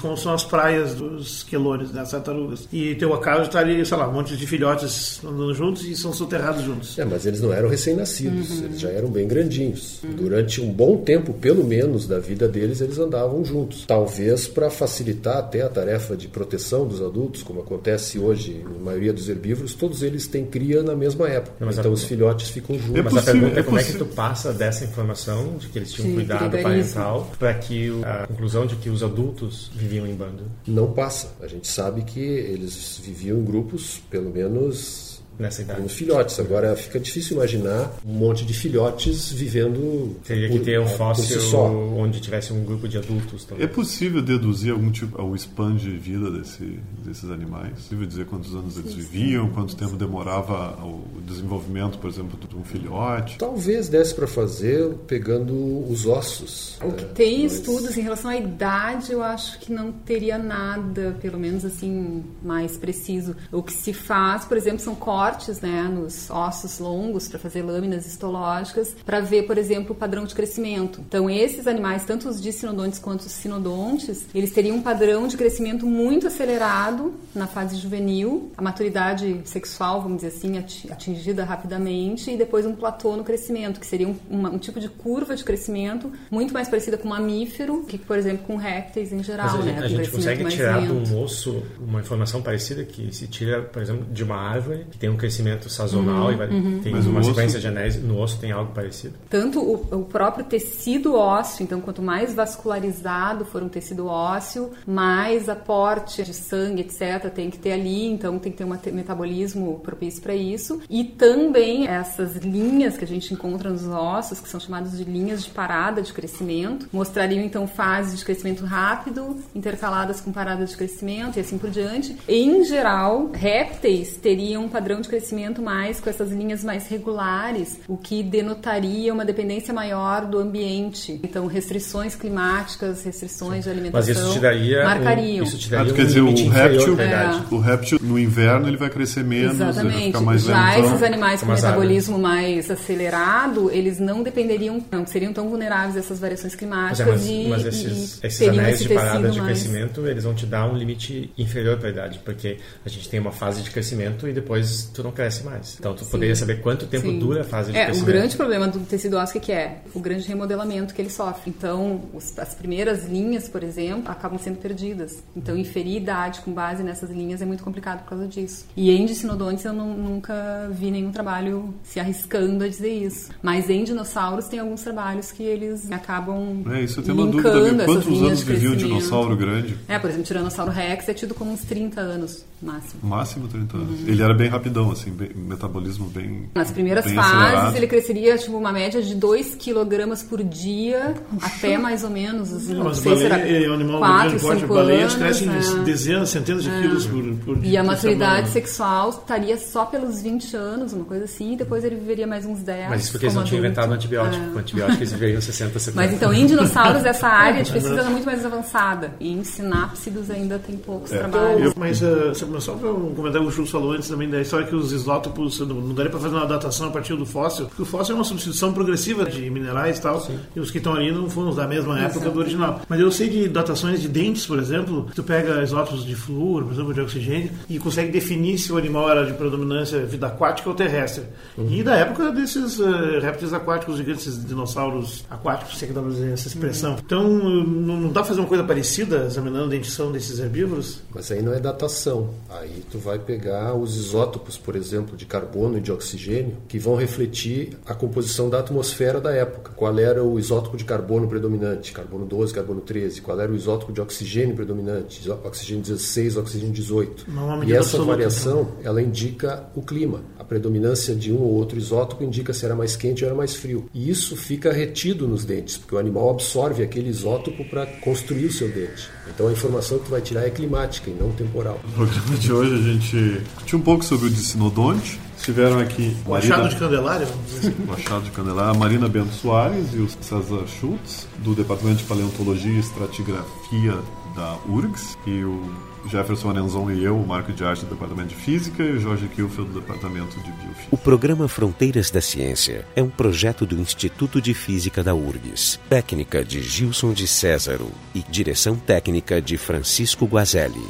como 0.00 0.16
são 0.16 0.32
as 0.32 0.44
praias 0.44 0.94
dos 0.94 1.42
quelores, 1.42 1.90
das 1.90 2.12
tartarugas. 2.12 2.68
E 2.72 2.94
teu 2.94 3.12
acaso 3.12 3.42
está 3.42 3.58
ali, 3.58 3.84
sei 3.84 3.96
lá, 3.96 4.08
um 4.08 4.12
monte 4.12 4.36
de 4.36 4.46
filhotes 4.46 5.20
andando 5.24 5.52
juntos 5.52 5.84
e 5.84 5.96
são 5.96 6.12
soterrados 6.12 6.62
juntos. 6.62 6.96
É, 6.96 7.04
mas 7.04 7.26
eles 7.26 7.40
não 7.40 7.52
eram 7.52 7.68
recém-nascidos, 7.68 8.50
Uhum. 8.60 8.64
eles 8.66 8.80
já 8.80 8.88
eram 8.88 9.08
bem 9.08 9.26
grandinhos. 9.26 10.00
Durante 10.16 10.60
um 10.60 10.70
bom 10.72 10.98
tempo, 10.98 11.32
pelo 11.32 11.64
menos, 11.64 12.06
da 12.06 12.20
vida 12.20 12.46
deles, 12.46 12.80
eles 12.80 12.98
andavam 13.00 13.44
juntos. 13.44 13.84
Talvez 13.84 14.46
para 14.46 14.70
facilitar 14.70 15.38
até 15.38 15.62
a 15.62 15.68
tarefa 15.68 16.16
de 16.16 16.28
proteção 16.28 16.86
dos 16.86 17.02
adultos, 17.02 17.42
como 17.42 17.62
acontece 17.62 18.16
hoje 18.16 18.64
na 18.64 18.78
maioria 18.78 19.12
dos 19.12 19.28
herbívoros, 19.28 19.74
todos 19.74 20.04
eles 20.04 20.28
têm 20.28 20.44
cria 20.46 20.84
na 20.84 20.94
mesma 20.94 21.28
época. 21.28 21.56
Mas 21.58 21.76
então 21.78 21.90
a- 21.90 21.94
os 21.94 22.04
filhotes 22.04 22.48
ficam 22.50 22.78
juntos. 22.78 22.94
É 22.94 23.02
Mas 23.02 23.12
possível, 23.12 23.32
a 23.32 23.34
pergunta 23.34 23.56
é 23.56 23.60
é 23.60 23.62
como 23.64 23.78
é 23.80 23.82
que 23.82 23.92
tu 23.98 24.06
passa 24.06 24.52
dessa 24.52 24.84
informação 24.84 25.56
de 25.58 25.66
que 25.66 25.78
eles 25.80 25.92
tinham 25.92 26.10
Sim, 26.10 26.14
cuidado 26.28 26.62
parental 26.62 27.30
para 27.38 27.54
que 27.54 27.90
a 28.04 28.26
conclusão 28.26 28.66
de 28.66 28.76
que 28.76 28.90
os 28.90 29.02
adultos 29.02 29.70
viviam 29.74 30.06
em 30.06 30.14
bando 30.14 30.44
Não 30.66 30.92
passa. 30.92 31.34
A 31.40 31.46
gente 31.46 31.66
sabe 31.66 32.02
que 32.02 32.20
eles 32.20 33.00
viviam 33.02 33.38
em 33.38 33.44
grupos, 33.44 34.00
pelo 34.10 34.30
menos 34.30 35.07
nessa 35.38 35.62
idade. 35.62 35.78
como 35.78 35.88
filhotes. 35.88 36.38
Agora 36.40 36.74
fica 36.76 36.98
difícil 36.98 37.36
imaginar 37.36 37.92
um 38.04 38.12
monte 38.12 38.44
de 38.44 38.52
filhotes 38.54 39.30
vivendo 39.32 40.16
Teria 40.24 40.48
que 40.48 40.58
ter 40.60 40.80
um 40.80 40.86
si 40.88 40.96
fóssil 40.96 41.40
só. 41.40 41.66
onde 41.70 42.20
tivesse 42.20 42.52
um 42.52 42.64
grupo 42.64 42.88
de 42.88 42.98
adultos 42.98 43.44
É 43.44 43.48
também. 43.48 43.68
possível 43.68 44.20
deduzir 44.22 44.72
algum 44.72 44.90
tipo, 44.90 45.20
o 45.22 45.34
span 45.36 45.76
de 45.76 45.90
vida 45.96 46.30
desse, 46.30 46.78
desses 47.04 47.30
animais? 47.30 47.68
É 47.68 47.74
possível 47.74 48.06
dizer 48.06 48.26
quantos 48.26 48.54
anos 48.54 48.76
eles 48.78 48.94
viviam, 48.94 49.48
quanto 49.50 49.76
tempo 49.76 49.96
demorava 49.96 50.76
o 50.84 51.04
desenvolvimento, 51.26 51.98
por 51.98 52.10
exemplo, 52.10 52.38
de 52.48 52.56
um 52.56 52.64
filhote? 52.64 53.38
Talvez 53.38 53.88
desse 53.88 54.14
para 54.14 54.26
fazer 54.26 54.88
pegando 55.06 55.54
os 55.90 56.06
ossos. 56.06 56.78
O 56.82 56.92
que 56.92 57.04
né? 57.04 57.10
tem 57.14 57.42
Mas- 57.44 57.54
estudos 57.54 57.96
em 57.96 58.00
relação 58.00 58.30
à 58.30 58.36
idade, 58.36 59.12
eu 59.12 59.22
acho 59.22 59.58
que 59.60 59.72
não 59.72 59.92
teria 59.92 60.38
nada, 60.38 61.16
pelo 61.20 61.38
menos 61.38 61.64
assim, 61.64 62.24
mais 62.42 62.76
preciso. 62.76 63.36
O 63.52 63.62
que 63.62 63.72
se 63.72 63.92
faz, 63.92 64.44
por 64.44 64.56
exemplo, 64.56 64.80
são 64.80 64.94
cortes 64.94 65.27
né, 65.60 65.82
nos 65.82 66.30
ossos 66.30 66.78
longos 66.78 67.28
para 67.28 67.38
fazer 67.38 67.62
lâminas 67.62 68.06
histológicas, 68.06 68.94
para 69.04 69.20
ver, 69.20 69.44
por 69.46 69.58
exemplo, 69.58 69.92
o 69.92 69.94
padrão 69.94 70.24
de 70.24 70.34
crescimento. 70.34 71.00
Então, 71.06 71.28
esses 71.28 71.66
animais, 71.66 72.04
tanto 72.04 72.28
os 72.28 72.40
dissinodontes 72.40 72.98
quanto 72.98 73.20
os 73.22 73.32
sinodontes, 73.32 74.26
eles 74.34 74.52
teriam 74.52 74.76
um 74.76 74.82
padrão 74.82 75.26
de 75.28 75.36
crescimento 75.36 75.86
muito 75.86 76.26
acelerado 76.26 77.14
na 77.34 77.46
fase 77.46 77.76
juvenil, 77.76 78.50
a 78.56 78.62
maturidade 78.62 79.40
sexual, 79.44 80.00
vamos 80.02 80.22
dizer 80.22 80.28
assim, 80.36 80.58
ati- 80.58 80.90
atingida 80.92 81.44
rapidamente, 81.44 82.30
e 82.30 82.36
depois 82.36 82.64
um 82.66 82.74
platô 82.74 83.16
no 83.16 83.24
crescimento, 83.24 83.80
que 83.80 83.86
seria 83.86 84.08
um, 84.08 84.16
uma- 84.30 84.50
um 84.50 84.58
tipo 84.58 84.80
de 84.80 84.88
curva 84.88 85.36
de 85.36 85.44
crescimento 85.44 86.10
muito 86.30 86.52
mais 86.54 86.68
parecida 86.68 86.96
com 86.96 87.08
mamífero 87.08 87.84
que, 87.86 87.98
por 87.98 88.16
exemplo, 88.16 88.46
com 88.46 88.56
répteis 88.56 89.12
em 89.12 89.22
geral, 89.22 89.46
Mas 89.46 89.54
a, 89.54 89.58
né? 89.58 89.72
gente- 89.72 89.78
a 89.78 89.82
com 89.82 89.88
gente 89.96 90.10
consegue 90.10 90.44
tirar 90.46 90.76
lento. 90.80 91.02
de 91.02 91.12
um 91.14 91.22
osso 91.22 91.62
uma 91.80 92.00
informação 92.00 92.40
parecida 92.42 92.84
que 92.84 93.14
se 93.14 93.26
tira, 93.26 93.62
por 93.62 93.82
exemplo, 93.82 94.04
de 94.12 94.22
uma 94.24 94.36
árvore 94.36 94.86
que 94.90 94.98
tem 94.98 95.10
um 95.10 95.16
crescimento 95.18 95.68
sazonal 95.68 96.32
e 96.32 96.36
vai, 96.36 96.48
tem 96.48 96.92
Mas 96.92 97.06
uma 97.06 97.22
sequência 97.22 97.58
osso- 97.58 97.60
de 97.60 97.66
anéis. 97.68 98.02
No 98.02 98.18
osso 98.20 98.38
tem 98.38 98.52
algo 98.52 98.72
parecido? 98.72 99.14
Tanto 99.28 99.60
o, 99.60 99.74
o 100.00 100.04
próprio 100.04 100.44
tecido 100.44 101.14
ósseo, 101.14 101.62
então 101.64 101.80
quanto 101.80 102.00
mais 102.02 102.34
vascularizado 102.34 103.44
for 103.44 103.62
um 103.62 103.68
tecido 103.68 104.06
ósseo, 104.06 104.70
mais 104.86 105.48
aporte 105.48 106.22
de 106.22 106.32
sangue, 106.34 106.82
etc., 106.82 107.30
tem 107.34 107.50
que 107.50 107.58
ter 107.58 107.72
ali, 107.72 108.06
então 108.06 108.38
tem 108.38 108.52
que 108.52 108.58
ter 108.58 108.64
um 108.64 108.78
metabolismo 108.94 109.80
propício 109.80 110.22
para 110.22 110.34
isso. 110.34 110.80
E 110.88 111.04
também 111.04 111.86
essas 111.86 112.36
linhas 112.36 112.96
que 112.96 113.04
a 113.04 113.08
gente 113.08 113.32
encontra 113.32 113.70
nos 113.70 113.86
ossos, 113.86 114.40
que 114.40 114.48
são 114.48 114.60
chamadas 114.60 114.96
de 114.96 115.04
linhas 115.04 115.42
de 115.44 115.50
parada 115.50 116.00
de 116.02 116.12
crescimento, 116.12 116.88
mostrariam 116.92 117.42
então 117.44 117.66
fases 117.66 118.18
de 118.18 118.24
crescimento 118.24 118.64
rápido, 118.64 119.36
intercaladas 119.54 120.20
com 120.20 120.30
paradas 120.32 120.70
de 120.70 120.76
crescimento 120.76 121.36
e 121.36 121.40
assim 121.40 121.58
por 121.58 121.70
diante. 121.70 122.16
Em 122.28 122.64
geral, 122.64 123.30
répteis 123.32 124.16
teriam 124.16 124.64
um 124.64 124.68
padrão 124.68 125.00
de 125.00 125.07
de 125.08 125.10
crescimento 125.10 125.62
mais 125.62 125.98
com 125.98 126.10
essas 126.10 126.30
linhas 126.30 126.62
mais 126.62 126.86
regulares, 126.86 127.80
o 127.88 127.96
que 127.96 128.22
denotaria 128.22 129.12
uma 129.12 129.24
dependência 129.24 129.72
maior 129.72 130.26
do 130.26 130.38
ambiente. 130.38 131.18
Então, 131.22 131.46
restrições 131.46 132.14
climáticas, 132.14 133.02
restrições 133.02 133.64
de 133.64 133.70
alimentação 133.70 134.14
Mas 134.14 134.22
isso 134.22 134.32
te 134.32 134.40
daria 134.40 134.84
marcariam. 134.84 135.44
Um, 135.44 135.48
isso 135.48 135.58
te 135.58 135.70
daria 135.70 135.92
ah, 135.92 135.94
quer 135.94 136.02
um 136.02 136.06
dizer, 136.06 136.20
o 136.20 136.48
réptil, 136.48 137.00
é. 137.00 137.42
o 137.50 137.58
réptil 137.58 137.98
no 138.02 138.18
inverno 138.18 138.68
ele 138.68 138.76
vai 138.76 138.90
crescer 138.90 139.24
menos, 139.24 139.54
Exatamente. 139.54 139.86
ele 139.86 139.94
vai 139.94 140.06
ficar 140.06 140.20
mais 140.20 140.42
Já 140.42 140.74
lentão. 140.74 140.90
esses 140.90 141.02
animais 141.02 141.40
com 141.40 141.46
mais 141.46 141.62
metabolismo 141.62 142.16
água. 142.16 142.28
mais 142.28 142.70
acelerado, 142.70 143.70
eles 143.70 143.98
não 143.98 144.22
dependeriam, 144.22 144.84
não 144.90 145.06
seriam 145.06 145.32
tão 145.32 145.48
vulneráveis 145.48 145.96
a 145.96 146.00
essas 146.00 146.18
variações 146.18 146.54
climáticas 146.54 147.06
mas, 147.06 147.08
é, 147.08 147.12
mas, 147.12 147.26
e, 147.26 147.48
mas 147.48 147.66
esses, 147.66 148.20
e 148.22 148.26
esses 148.26 148.48
anéis 148.48 148.80
de 148.80 148.88
parada 148.88 149.30
de 149.30 149.40
mais... 149.40 149.58
crescimento, 149.58 150.06
eles 150.06 150.24
vão 150.24 150.34
te 150.34 150.46
dar 150.46 150.70
um 150.70 150.76
limite 150.76 151.30
inferior 151.38 151.78
para 151.78 151.88
a 151.88 151.90
idade, 151.90 152.20
porque 152.24 152.58
a 152.84 152.88
gente 152.88 153.08
tem 153.08 153.20
uma 153.20 153.32
fase 153.32 153.62
de 153.62 153.70
crescimento 153.70 154.28
e 154.28 154.32
depois 154.32 154.87
tu 154.92 155.02
não 155.02 155.12
cresce 155.12 155.44
mais. 155.44 155.76
Então 155.78 155.94
tu 155.94 156.04
Sim. 156.04 156.10
poderia 156.10 156.36
saber 156.36 156.60
quanto 156.60 156.86
tempo 156.86 157.06
Sim. 157.06 157.18
dura 157.18 157.42
a 157.42 157.44
fase 157.44 157.72
de 157.72 157.78
é, 157.78 157.84
crescimento. 157.86 158.08
O 158.08 158.12
grande 158.12 158.36
problema 158.36 158.68
do 158.68 158.80
tecido 158.80 159.16
ósseo 159.16 159.40
que 159.40 159.52
é 159.52 159.82
o 159.94 160.00
grande 160.00 160.26
remodelamento 160.26 160.94
que 160.94 161.02
ele 161.02 161.10
sofre. 161.10 161.50
Então, 161.50 162.02
os, 162.12 162.38
as 162.38 162.54
primeiras 162.54 163.06
linhas, 163.06 163.48
por 163.48 163.62
exemplo, 163.62 164.10
acabam 164.10 164.38
sendo 164.38 164.58
perdidas. 164.58 165.22
Então, 165.36 165.56
inferir 165.56 165.96
idade 165.96 166.40
com 166.40 166.52
base 166.52 166.82
nessas 166.82 167.10
linhas 167.10 167.42
é 167.42 167.46
muito 167.46 167.62
complicado 167.62 168.02
por 168.02 168.10
causa 168.10 168.26
disso. 168.26 168.66
E 168.76 168.90
em 168.90 169.06
dissinodontes 169.06 169.64
eu 169.64 169.72
não, 169.72 169.96
nunca 169.96 170.68
vi 170.72 170.90
nenhum 170.90 171.10
trabalho 171.10 171.74
se 171.82 172.00
arriscando 172.00 172.64
a 172.64 172.68
dizer 172.68 172.92
isso. 172.92 173.30
Mas 173.42 173.68
em 173.70 173.84
dinossauros 173.84 174.46
tem 174.48 174.58
alguns 174.58 174.82
trabalhos 174.82 175.32
que 175.32 175.42
eles 175.42 175.90
acabam 175.90 176.64
É, 176.70 176.82
isso 176.82 177.00
eu 177.00 177.04
tenho 177.04 177.18
uma 177.18 177.26
dúvida. 177.26 177.84
Quantos 177.84 178.22
anos 178.22 178.42
vivia 178.42 178.70
um 178.70 178.76
dinossauro 178.76 179.36
grande? 179.36 179.76
É, 179.88 179.98
por 179.98 180.08
exemplo, 180.08 180.24
o 180.24 180.26
Tiranossauro 180.26 180.70
Rex 180.70 181.08
é 181.08 181.14
tido 181.14 181.34
como 181.34 181.52
uns 181.52 181.60
30 181.60 182.00
anos 182.00 182.44
máximo. 182.60 183.00
Máximo 183.02 183.48
30 183.48 183.76
anos. 183.76 184.00
Uhum. 184.00 184.08
Ele 184.08 184.22
era 184.22 184.34
bem 184.34 184.48
rapidão, 184.48 184.77
assim, 184.90 185.10
bem, 185.10 185.30
metabolismo 185.34 186.06
bem 186.08 186.48
Nas 186.54 186.70
primeiras 186.70 187.04
bem 187.04 187.14
fases 187.14 187.32
acelerado. 187.34 187.76
ele 187.76 187.86
cresceria 187.86 188.36
tipo 188.38 188.56
uma 188.56 188.72
média 188.72 189.02
de 189.02 189.14
2 189.14 189.54
kg 189.56 190.24
por 190.28 190.42
dia, 190.42 191.14
até 191.42 191.76
mais 191.78 192.04
ou 192.04 192.10
menos, 192.10 192.52
assim, 192.52 192.74
não, 192.74 192.84
Mas 192.84 192.98
sei 192.98 193.16
se 193.16 193.24
era 193.24 193.38
baleia 193.38 193.66
é 193.66 193.70
um 193.70 193.74
animal 193.74 193.98
4, 194.00 194.18
grande 194.28 194.40
porte. 194.42 194.60
5 194.60 194.74
Baleias 194.74 195.00
anos, 195.00 195.14
crescem 195.16 195.48
é. 195.48 195.84
dezenas, 195.84 196.28
centenas 196.30 196.62
de 196.64 196.70
quilos 196.70 197.06
por, 197.06 197.24
por 197.56 197.64
E 197.64 197.76
a 197.76 197.82
maturidade 197.84 198.48
sexual 198.50 199.10
estaria 199.10 199.56
só 199.58 199.84
pelos 199.84 200.22
20 200.22 200.56
anos, 200.56 200.92
uma 200.92 201.04
coisa 201.04 201.24
assim, 201.24 201.52
e 201.54 201.56
depois 201.56 201.84
ele 201.84 201.96
viveria 201.96 202.26
mais 202.26 202.44
uns 202.46 202.60
10. 202.62 202.88
Mas 202.90 203.02
isso 203.02 203.12
porque 203.12 203.26
eles 203.26 203.34
não 203.34 203.44
tinham 203.44 203.58
inventado 203.60 203.90
o 203.90 203.94
antibiótico. 203.94 204.44
É. 204.44 204.52
Com 204.52 204.58
antibiótico 204.58 204.98
eles 204.98 205.12
viveriam 205.12 205.40
60, 205.40 205.78
70 205.78 205.96
Mas 205.96 206.12
então, 206.12 206.32
em 206.32 206.46
dinossauros, 206.46 207.04
essa 207.04 207.26
área 207.28 207.62
de 207.62 207.70
pesquisa 207.72 208.00
é 208.00 208.08
muito 208.10 208.24
mais 208.26 208.44
avançada. 208.44 209.12
E 209.20 209.32
em 209.32 209.42
sinápsidos 209.44 210.30
ainda 210.30 210.58
tem 210.58 210.76
poucos 210.76 211.10
trabalhos. 211.10 211.62
Eu- 211.66 211.72
mas 211.76 212.00
uh, 212.02 212.34
só 212.60 212.74
para 212.74 212.90
um 212.92 213.14
comentário 213.14 213.46
que 213.46 213.52
o 213.52 213.56
Chu 213.56 213.66
falou 213.66 213.92
antes 213.92 214.08
também 214.08 214.28
da 214.28 214.40
história 214.40 214.66
que 214.68 214.74
os 214.74 214.92
isótopos 214.92 215.58
não, 215.60 215.94
daria 215.94 216.10
para 216.10 216.20
fazer 216.20 216.34
uma 216.34 216.46
datação 216.46 216.88
a 216.88 216.90
partir 216.90 217.16
do 217.16 217.26
fóssil, 217.26 217.66
porque 217.66 217.82
o 217.82 217.86
fóssil 217.86 218.14
é 218.14 218.18
uma 218.18 218.24
substituição 218.24 218.72
progressiva 218.72 219.24
de 219.24 219.48
minerais 219.50 219.98
e 219.98 220.02
tal, 220.02 220.26
e 220.54 220.60
os 220.60 220.70
que 220.70 220.78
estão 220.78 220.94
ali 220.94 221.10
não 221.10 221.28
foram 221.28 221.54
da 221.54 221.66
mesma 221.66 221.98
época 221.98 222.30
do 222.30 222.38
original. 222.38 222.80
Mas 222.88 223.00
eu 223.00 223.10
sei 223.10 223.28
de 223.28 223.48
datações 223.48 224.00
de 224.00 224.08
dentes, 224.08 224.46
por 224.46 224.58
exemplo, 224.58 225.08
tu 225.14 225.22
pega 225.22 225.62
isótopos 225.62 226.04
de 226.04 226.14
flúor, 226.14 226.64
por 226.64 226.72
exemplo, 226.72 226.94
de 226.94 227.00
oxigênio, 227.00 227.50
e 227.68 227.78
consegue 227.78 228.10
definir 228.10 228.58
se 228.58 228.72
o 228.72 228.76
animal 228.76 229.10
era 229.10 229.24
de 229.24 229.32
predominância 229.32 230.04
vida 230.04 230.26
aquática 230.26 230.68
ou 230.68 230.74
terrestre. 230.74 231.24
E 231.56 231.82
da 231.82 231.96
época 231.96 232.30
desses 232.30 232.78
uh, 232.78 233.20
répteis 233.20 233.52
aquáticos 233.52 233.96
gigantes, 233.96 234.26
esses 234.26 234.44
dinossauros 234.44 235.24
aquáticos, 235.30 235.78
se 235.78 235.84
é 235.84 235.88
que 235.88 235.94
dá 235.94 236.00
pra 236.00 236.10
dizer 236.10 236.32
essa 236.32 236.48
expressão. 236.48 236.96
Então, 237.04 237.24
uh, 237.24 237.64
não, 237.64 238.00
não 238.00 238.08
dá 238.08 238.20
pra 238.20 238.24
fazer 238.24 238.40
uma 238.40 238.48
coisa 238.48 238.64
parecida, 238.64 239.24
examinando 239.26 239.66
a 239.66 239.68
dentição 239.68 240.12
desses 240.12 240.38
herbívoros? 240.38 241.00
Mas 241.14 241.30
aí 241.30 241.42
não 241.42 241.52
é 241.52 241.60
datação. 241.60 242.30
Aí 242.50 242.82
tu 242.90 242.98
vai 242.98 243.18
pegar 243.18 243.74
os 243.74 243.96
isótopos, 243.96 244.57
por 244.58 244.76
exemplo, 244.76 245.16
de 245.16 245.26
carbono 245.26 245.78
e 245.78 245.80
de 245.80 245.92
oxigênio, 245.92 246.56
que 246.68 246.78
vão 246.78 246.94
refletir 246.94 247.78
a 247.86 247.94
composição 247.94 248.50
da 248.50 248.58
atmosfera 248.60 249.20
da 249.20 249.32
época. 249.32 249.72
Qual 249.74 249.98
era 249.98 250.22
o 250.22 250.38
isótopo 250.38 250.76
de 250.76 250.84
carbono 250.84 251.28
predominante? 251.28 251.92
Carbono 251.92 252.26
12, 252.26 252.52
carbono 252.52 252.80
13. 252.80 253.20
Qual 253.20 253.40
era 253.40 253.50
o 253.50 253.56
isótopo 253.56 253.92
de 253.92 254.00
oxigênio 254.00 254.54
predominante? 254.54 255.28
Oxigênio 255.30 255.82
16, 255.82 256.36
oxigênio 256.36 256.72
18. 256.72 257.24
Não 257.28 257.50
é 257.50 257.54
uma 257.54 257.64
E 257.64 257.72
essa 257.72 257.96
absoluta, 257.96 258.10
variação, 258.10 258.68
ela 258.82 259.00
indica 259.00 259.68
o 259.74 259.82
clima. 259.82 260.22
A 260.38 260.44
predominância 260.44 261.14
de 261.14 261.32
um 261.32 261.40
ou 261.40 261.54
outro 261.54 261.78
isótopo 261.78 262.24
indica 262.24 262.52
se 262.52 262.64
era 262.64 262.74
mais 262.74 262.96
quente 262.96 263.24
ou 263.24 263.28
era 263.28 263.36
mais 263.36 263.54
frio. 263.54 263.88
E 263.92 264.08
isso 264.08 264.36
fica 264.36 264.72
retido 264.72 265.28
nos 265.28 265.44
dentes, 265.44 265.76
porque 265.76 265.94
o 265.94 265.98
animal 265.98 266.30
absorve 266.30 266.82
aquele 266.82 267.08
isótopo 267.08 267.64
para 267.64 267.86
construir 267.86 268.46
o 268.46 268.52
seu 268.52 268.68
dente. 268.68 269.10
Então 269.34 269.48
a 269.48 269.52
informação 269.52 269.98
que 269.98 270.06
tu 270.06 270.10
vai 270.10 270.20
tirar 270.20 270.46
é 270.46 270.50
climática 270.50 271.10
e 271.10 271.14
não 271.14 271.30
temporal. 271.32 271.80
No 271.86 271.92
programa 271.92 272.36
de 272.36 272.52
hoje 272.52 272.74
a 272.74 272.92
gente 272.92 273.42
discutiu 273.44 273.78
um 273.78 273.82
pouco 273.82 274.04
sobre 274.04 274.26
o 274.26 274.30
dicinodonte. 274.48 275.20
Estiveram 275.36 275.78
aqui 275.78 276.16
O 276.26 276.34
achado 276.34 276.68
de 276.68 276.76
Candelária, 276.76 277.24
vamos 277.26 277.46
dizer 277.46 277.68
assim. 277.68 277.86
o 277.86 277.92
achado 277.92 278.24
de 278.24 278.30
Candelária, 278.30 278.70
a 278.72 278.74
Marina 278.74 279.08
Bento 279.08 279.32
Soares 279.32 279.94
e 279.94 279.98
o 279.98 280.08
César 280.20 280.66
Schultz, 280.66 281.28
do 281.38 281.54
Departamento 281.54 281.98
de 281.98 282.04
Paleontologia 282.04 282.72
e 282.72 282.78
Estratigrafia 282.78 283.98
da 284.34 284.58
URGS, 284.68 285.16
e 285.26 285.44
o 285.44 285.62
Jefferson 286.10 286.50
Arenzon 286.50 286.90
e 286.90 287.04
eu, 287.04 287.16
o 287.16 287.26
Marco 287.26 287.52
de 287.52 287.64
Arte 287.64 287.84
do 287.84 287.94
Departamento 287.94 288.28
de 288.28 288.34
Física, 288.34 288.82
e 288.82 288.92
o 288.92 289.00
Jorge 289.00 289.28
Kielfeld 289.28 289.70
do 289.70 289.80
Departamento 289.80 290.36
de 290.40 290.50
Biofísica. 290.50 290.88
O 290.90 290.98
programa 290.98 291.48
Fronteiras 291.48 292.10
da 292.10 292.20
Ciência 292.20 292.84
é 292.96 293.02
um 293.02 293.10
projeto 293.10 293.64
do 293.64 293.76
Instituto 293.80 294.40
de 294.40 294.54
Física 294.54 295.02
da 295.04 295.14
URGS. 295.14 295.78
Técnica 295.88 296.44
de 296.44 296.62
Gilson 296.62 297.12
de 297.12 297.26
Césaro 297.26 297.90
e 298.14 298.22
direção 298.28 298.76
técnica 298.76 299.40
de 299.40 299.56
Francisco 299.56 300.26
Guazelli. 300.26 300.86